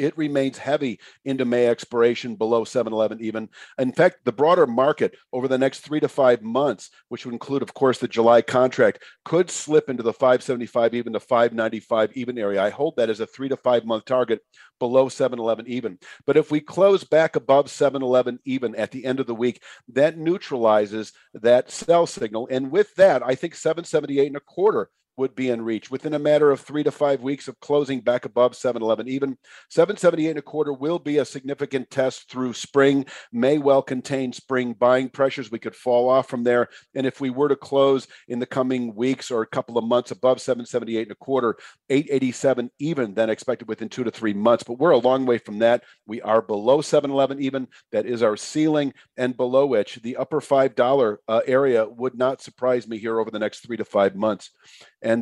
it 0.00 0.16
remains 0.16 0.56
heavy 0.56 0.98
into 1.24 1.44
May 1.44 1.66
expiration 1.66 2.34
below 2.34 2.64
711 2.64 3.22
even. 3.24 3.48
In 3.78 3.92
fact, 3.92 4.24
the 4.24 4.32
broader 4.32 4.66
market 4.66 5.14
over 5.32 5.46
the 5.46 5.58
next 5.58 5.80
three 5.80 6.00
to 6.00 6.08
five 6.08 6.42
months, 6.42 6.90
which 7.08 7.26
would 7.26 7.34
include, 7.34 7.62
of 7.62 7.74
course, 7.74 7.98
the 7.98 8.08
July 8.08 8.40
contract, 8.40 9.02
could 9.24 9.50
slip 9.50 9.90
into 9.90 10.02
the 10.02 10.12
575 10.12 10.94
even 10.94 11.12
to 11.12 11.20
595 11.20 12.12
even 12.14 12.38
area. 12.38 12.62
I 12.62 12.70
hold 12.70 12.96
that 12.96 13.10
as 13.10 13.20
a 13.20 13.26
three 13.26 13.48
to 13.50 13.56
five 13.56 13.84
month 13.84 14.06
target 14.06 14.40
below 14.78 15.08
711 15.08 15.66
even. 15.68 15.98
But 16.26 16.36
if 16.36 16.50
we 16.50 16.60
close 16.60 17.04
back 17.04 17.36
above 17.36 17.70
711 17.70 18.40
even 18.44 18.74
at 18.74 18.90
the 18.90 19.04
end 19.04 19.20
of 19.20 19.26
the 19.26 19.34
week, 19.34 19.62
that 19.88 20.16
neutralizes 20.16 21.12
that 21.34 21.70
sell 21.70 22.06
signal. 22.06 22.48
And 22.50 22.70
with 22.70 22.94
that, 22.94 23.22
I 23.22 23.34
think 23.34 23.54
778 23.54 24.28
and 24.28 24.36
a 24.36 24.40
quarter 24.40 24.88
would 25.20 25.34
be 25.34 25.50
in 25.50 25.60
reach. 25.60 25.90
Within 25.90 26.14
a 26.14 26.18
matter 26.18 26.50
of 26.50 26.60
three 26.60 26.82
to 26.82 26.90
five 26.90 27.20
weeks 27.20 27.46
of 27.46 27.60
closing 27.60 28.00
back 28.00 28.24
above 28.24 28.56
711 28.56 29.06
even 29.06 29.36
778 29.68 30.30
and 30.30 30.38
a 30.38 30.42
quarter 30.42 30.72
will 30.72 30.98
be 30.98 31.18
a 31.18 31.26
significant 31.26 31.90
test 31.90 32.30
through 32.30 32.54
spring 32.54 33.04
may 33.30 33.58
well 33.58 33.82
contain 33.82 34.32
spring 34.32 34.72
buying 34.72 35.10
pressures. 35.10 35.50
We 35.50 35.58
could 35.58 35.76
fall 35.76 36.08
off 36.08 36.26
from 36.26 36.42
there. 36.42 36.68
And 36.94 37.06
if 37.06 37.20
we 37.20 37.28
were 37.28 37.50
to 37.50 37.56
close 37.56 38.08
in 38.28 38.38
the 38.38 38.46
coming 38.46 38.94
weeks 38.94 39.30
or 39.30 39.42
a 39.42 39.46
couple 39.46 39.76
of 39.76 39.84
months 39.84 40.10
above 40.10 40.40
778 40.40 41.02
and 41.02 41.12
a 41.12 41.14
quarter 41.16 41.56
887 41.90 42.70
even 42.78 43.12
then 43.12 43.28
expected 43.28 43.68
within 43.68 43.90
two 43.90 44.04
to 44.04 44.10
three 44.10 44.32
months. 44.32 44.64
But 44.64 44.78
we're 44.78 44.90
a 44.92 44.96
long 44.98 45.26
way 45.26 45.36
from 45.36 45.58
that. 45.58 45.84
We 46.06 46.22
are 46.22 46.40
below 46.40 46.80
711 46.80 47.42
even. 47.42 47.68
That 47.92 48.06
is 48.06 48.22
our 48.22 48.38
ceiling 48.38 48.94
and 49.18 49.36
below 49.36 49.66
which 49.66 49.96
the 49.96 50.16
upper 50.16 50.40
five 50.40 50.74
dollar 50.74 51.20
uh, 51.28 51.42
area 51.46 51.86
would 51.86 52.16
not 52.16 52.40
surprise 52.40 52.88
me 52.88 52.96
here 52.96 53.20
over 53.20 53.30
the 53.30 53.38
next 53.38 53.60
three 53.60 53.76
to 53.76 53.84
five 53.84 54.16
months 54.16 54.50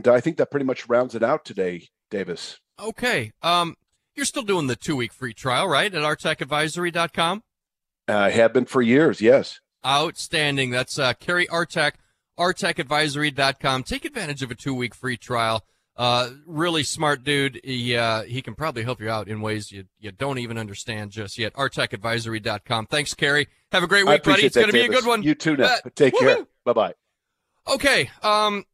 I 0.07 0.21
think 0.21 0.37
that 0.37 0.51
pretty 0.51 0.67
much 0.67 0.89
rounds 0.89 1.15
it 1.15 1.23
out 1.23 1.45
today, 1.45 1.89
Davis. 2.11 2.59
Okay. 2.81 3.33
Um, 3.43 3.77
you're 4.15 4.27
still 4.27 4.43
doing 4.43 4.67
the 4.67 4.77
two 4.77 4.97
week 4.97 5.13
free 5.13 5.35
trial, 5.35 5.69
right? 5.69 5.93
At 5.93 6.03
artekadvisory.com? 6.03 7.43
I 8.09 8.13
uh, 8.13 8.31
have 8.31 8.53
been 8.53 8.65
for 8.65 8.83
years, 8.83 9.21
yes. 9.21 9.61
Outstanding. 9.87 10.71
That's 10.71 10.99
uh, 10.99 11.13
Kerry 11.15 11.47
Artek, 11.47 11.93
artekadvisory.com. 12.39 13.83
Take 13.85 14.05
advantage 14.05 14.43
of 14.43 14.51
a 14.51 14.55
two 14.55 14.75
week 14.75 14.95
free 14.95 15.17
trial. 15.17 15.65
Uh, 15.97 16.31
really 16.47 16.85
smart 16.85 17.25
dude. 17.25 17.61
He, 17.65 17.97
uh, 17.97 18.23
he 18.23 18.41
can 18.41 18.55
probably 18.55 18.85
help 18.85 19.01
you 19.01 19.11
out 19.11 19.29
in 19.29 19.41
ways 19.41 19.73
you, 19.73 19.85
you 19.99 20.13
don't 20.13 20.39
even 20.39 20.57
understand 20.57 21.11
just 21.11 21.39
yet. 21.39 21.53
artekadvisory.com. 21.55 22.87
Thanks, 22.87 23.15
Kerry. 23.15 23.49
Have 23.73 23.83
a 23.83 23.89
great 23.89 24.07
week, 24.07 24.23
buddy. 24.23 24.47
It's 24.47 24.55
going 24.55 24.69
to 24.69 24.73
be 24.73 24.83
a 24.83 24.89
good 24.89 25.07
one. 25.07 25.23
You 25.25 25.35
too 25.35 25.57
now. 25.57 25.77
Take 25.97 26.15
Woo-hoo. 26.15 26.27
care. 26.27 26.47
Bye 26.65 26.73
bye. 26.73 26.95
Okay. 27.69 28.11
Um, 28.23 28.65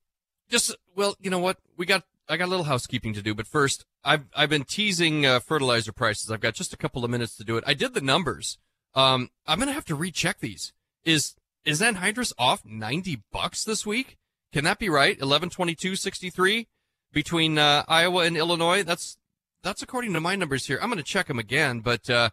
just 0.51 0.77
well, 0.97 1.17
you 1.21 1.31
know 1.31 1.39
what? 1.39 1.59
We 1.77 1.87
got 1.87 2.05
I 2.29 2.37
got 2.37 2.47
a 2.47 2.51
little 2.51 2.65
housekeeping 2.65 3.13
to 3.15 3.23
do, 3.23 3.35
but 3.35 3.47
first, 3.47 3.85
I've 4.03 4.25
I've 4.35 4.51
been 4.51 4.65
teasing 4.65 5.27
uh, 5.27 5.41
fertilizer 5.41 5.93
prices. 5.93 6.31
I've 6.31 6.41
got 6.41 6.55
just 6.55 6.73
a 6.73 6.77
couple 6.77 7.05
of 7.05 7.11
minutes 7.11 7.37
to 7.37 7.45
do 7.45 7.57
it. 7.57 7.65
I 7.67 7.75
did 7.75 7.95
the 7.95 8.01
numbers. 8.01 8.59
Um, 8.95 9.31
I'm 9.47 9.59
gonna 9.59 9.73
have 9.73 9.85
to 9.87 9.95
recheck 9.95 10.41
these. 10.41 10.73
Is 11.05 11.35
is 11.65 11.81
anhydrous 11.81 12.33
off 12.39 12.65
90 12.65 13.23
bucks 13.33 13.65
this 13.65 13.85
week? 13.85 14.17
Can 14.53 14.65
that 14.65 14.79
be 14.79 14.89
right? 14.89 15.19
1122.63 15.19 16.67
between 17.13 17.59
uh, 17.59 17.85
Iowa 17.89 18.25
and 18.25 18.37
Illinois. 18.37 18.83
That's 18.85 19.19
that's 19.63 19.83
according 19.83 20.13
to 20.13 20.21
my 20.21 20.37
numbers 20.37 20.67
here. 20.67 20.79
I'm 20.81 20.89
gonna 20.89 21.03
check 21.03 21.27
them 21.27 21.39
again, 21.39 21.81
but 21.81 22.09
uh, 22.09 22.31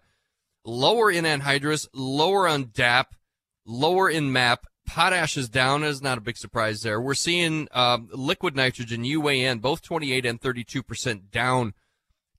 lower 0.63 1.11
in 1.11 1.25
anhydrous, 1.25 1.87
lower 1.93 2.47
on 2.47 2.71
DAP, 2.73 3.15
lower 3.65 4.09
in 4.09 4.31
MAP, 4.31 4.67
Potash 4.91 5.37
is 5.37 5.47
down 5.47 5.85
is 5.85 6.01
not 6.01 6.17
a 6.17 6.21
big 6.21 6.35
surprise 6.35 6.81
there. 6.81 6.99
We're 6.99 7.13
seeing 7.13 7.69
um, 7.71 8.09
liquid 8.11 8.57
nitrogen 8.57 9.03
UAN 9.03 9.61
both 9.61 9.81
28 9.81 10.25
and 10.25 10.41
32 10.41 10.83
percent 10.83 11.31
down. 11.31 11.73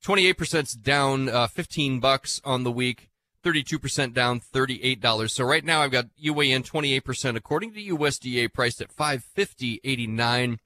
28 0.02 0.32
percent 0.34 0.82
down, 0.82 1.30
uh, 1.30 1.46
15 1.46 1.98
bucks 1.98 2.42
on 2.44 2.62
the 2.62 2.70
week. 2.70 3.08
32 3.42 3.78
percent 3.78 4.12
down, 4.12 4.38
38 4.38 5.00
dollars. 5.00 5.32
So 5.32 5.44
right 5.44 5.64
now 5.64 5.80
I've 5.80 5.92
got 5.92 6.08
UAN 6.22 6.62
28 6.62 7.00
percent 7.00 7.36
according 7.38 7.72
to 7.72 7.96
USDA 7.96 8.52
priced 8.52 8.82
at 8.82 8.94
550.89. 8.94 10.58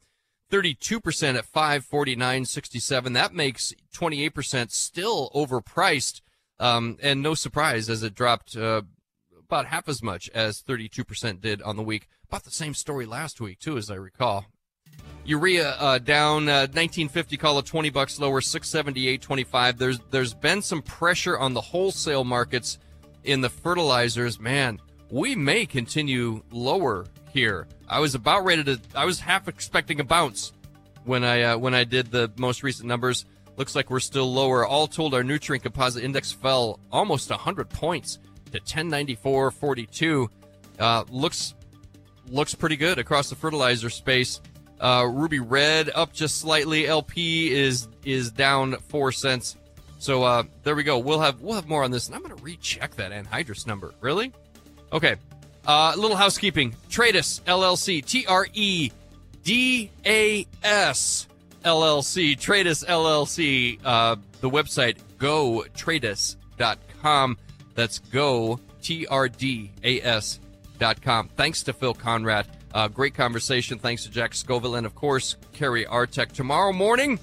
32% 0.51 1.37
at 1.37 1.53
549.67. 1.53 3.14
That 3.14 3.34
makes 3.34 3.74
28% 3.93 4.70
still 4.70 5.30
overpriced. 5.34 6.20
Um, 6.59 6.99
and 7.03 7.22
no 7.22 7.34
surprise 7.34 7.91
as 7.91 8.03
it 8.03 8.14
dropped 8.14 8.57
uh, 8.57 8.82
about 9.47 9.66
half 9.66 9.88
as 9.88 10.03
much 10.03 10.28
as 10.30 10.62
32% 10.62 11.40
did 11.40 11.62
on 11.62 11.76
the 11.76 11.82
week. 11.82 12.09
About 12.28 12.44
the 12.44 12.51
same 12.51 12.74
story 12.74 13.07
last 13.07 13.40
week, 13.40 13.61
too, 13.61 13.78
as 13.78 13.90
I 13.90 13.94
recall. 13.94 14.47
Urea 15.24 15.70
uh, 15.70 15.99
down 15.99 16.49
uh, 16.49 16.66
1950, 16.72 17.36
call 17.36 17.59
it 17.59 17.66
20 17.66 17.90
bucks 17.90 18.20
lower, 18.20 18.40
678.25. 18.40 19.78
There's 19.78 19.99
there's 20.11 20.34
been 20.34 20.62
some 20.62 20.82
pressure 20.82 21.38
on 21.38 21.53
the 21.53 21.61
wholesale 21.61 22.24
markets 22.24 22.78
in 23.24 23.40
the 23.40 23.49
fertilizers. 23.49 24.38
Man, 24.38 24.80
we 25.11 25.34
may 25.34 25.66
continue 25.66 26.42
lower 26.53 27.07
here. 27.32 27.66
I 27.88 28.01
was 28.01 28.14
about 28.14 28.44
ready 28.44 28.62
to. 28.64 28.80
I 28.94 29.05
was 29.05 29.18
half 29.18 29.49
expecting 29.49 29.99
a 29.99 30.05
bounce 30.05 30.53
when 31.05 31.24
I 31.24 31.42
uh, 31.42 31.59
when 31.59 31.74
I 31.74 31.84
did 31.84 32.11
the 32.11 32.30
most 32.36 32.62
recent 32.62 32.86
numbers. 32.86 33.24
Looks 33.57 33.74
like 33.74 33.90
we're 33.90 34.01
still 34.01 34.32
lower. 34.32 34.66
All 34.66 34.86
told, 34.86 35.14
our 35.14 35.24
nutrient 35.24 35.62
composite 35.62 36.05
index 36.05 36.30
fell 36.30 36.78
almost 36.92 37.30
100 37.30 37.70
points 37.70 38.18
to 38.57 38.75
1094.42. 38.75 40.29
Uh, 40.79 41.05
looks 41.11 41.55
looks 42.29 42.55
pretty 42.55 42.77
good 42.77 42.99
across 42.99 43.31
the 43.31 43.37
fertilizer 43.37 43.91
space. 43.91 44.41
Uh, 44.81 45.07
Ruby 45.11 45.41
Red 45.41 45.91
up 45.95 46.13
just 46.13 46.39
slightly. 46.39 46.87
LP 46.87 47.53
is 47.53 47.89
is 48.05 48.31
down 48.31 48.77
four 48.89 49.11
cents. 49.13 49.57
So 49.99 50.23
uh, 50.23 50.43
there 50.63 50.77
we 50.77 50.83
go. 50.83 50.99
We'll 50.99 51.21
have 51.21 51.41
we'll 51.41 51.55
have 51.55 51.69
more 51.69 51.83
on 51.83 51.91
this, 51.91 52.07
and 52.07 52.15
I'm 52.15 52.23
going 52.23 52.37
to 52.37 52.43
recheck 52.43 52.95
that 52.97 53.13
anhydrous 53.13 53.67
number. 53.67 53.95
Really? 54.01 54.33
Okay. 54.93 55.17
Uh, 55.67 55.93
a 55.95 55.99
little 55.99 56.17
housekeeping. 56.17 56.75
Tradus 56.91 57.41
LLC. 57.43 58.05
T 58.05 58.27
R 58.27 58.47
E 58.53 58.91
D 59.43 59.91
A 60.05 60.47
S 60.63 61.27
LLC. 61.65 62.39
Tradus 62.39 62.85
LLC. 62.85 63.81
Uh, 63.85 64.17
the 64.41 64.51
website 64.51 64.99
gotradus.com. 65.19 67.39
That's 67.77 68.01
go, 68.01 68.59
T-R-D-A-S 68.83 70.41
dot 70.79 71.01
com. 71.01 71.29
Thanks 71.37 71.62
to 71.62 71.72
Phil 71.72 71.95
Conrad. 71.95 72.47
Uh, 72.74 72.89
great 72.89 73.14
conversation. 73.14 73.79
Thanks 73.79 74.03
to 74.05 74.11
Jack 74.11 74.35
Scoville 74.35 74.74
and, 74.74 74.85
of 74.85 74.95
course, 74.95 75.37
Kerry 75.53 75.85
Artek. 75.85 76.33
Tomorrow 76.33 76.72
morning, 76.72 77.18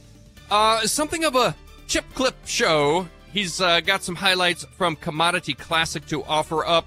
uh, 0.49 0.81
something 0.87 1.25
of 1.25 1.35
a 1.35 1.55
chip 1.87 2.05
clip 2.15 2.35
show. 2.45 3.07
He's 3.31 3.59
uh, 3.59 3.81
got 3.81 4.03
some 4.03 4.15
highlights 4.15 4.63
from 4.77 4.95
Commodity 4.95 5.53
Classic 5.53 6.05
to 6.07 6.23
offer 6.23 6.65
up. 6.65 6.85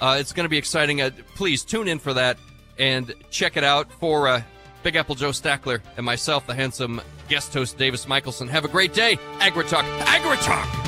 Uh, 0.00 0.16
it's 0.18 0.32
going 0.32 0.44
to 0.44 0.48
be 0.48 0.58
exciting. 0.58 1.00
Uh, 1.00 1.10
please 1.34 1.64
tune 1.64 1.88
in 1.88 1.98
for 1.98 2.14
that 2.14 2.38
and 2.78 3.12
check 3.30 3.56
it 3.56 3.64
out. 3.64 3.92
For 3.92 4.28
uh, 4.28 4.42
Big 4.82 4.96
Apple 4.96 5.16
Joe 5.16 5.30
Stackler 5.30 5.80
and 5.96 6.06
myself, 6.06 6.46
the 6.46 6.54
handsome 6.54 7.00
guest 7.28 7.52
host 7.52 7.78
Davis 7.78 8.06
Michaelsen, 8.06 8.48
have 8.48 8.64
a 8.64 8.68
great 8.68 8.94
day. 8.94 9.16
AgriTalk. 9.40 9.84
AgriTalk! 10.00 10.87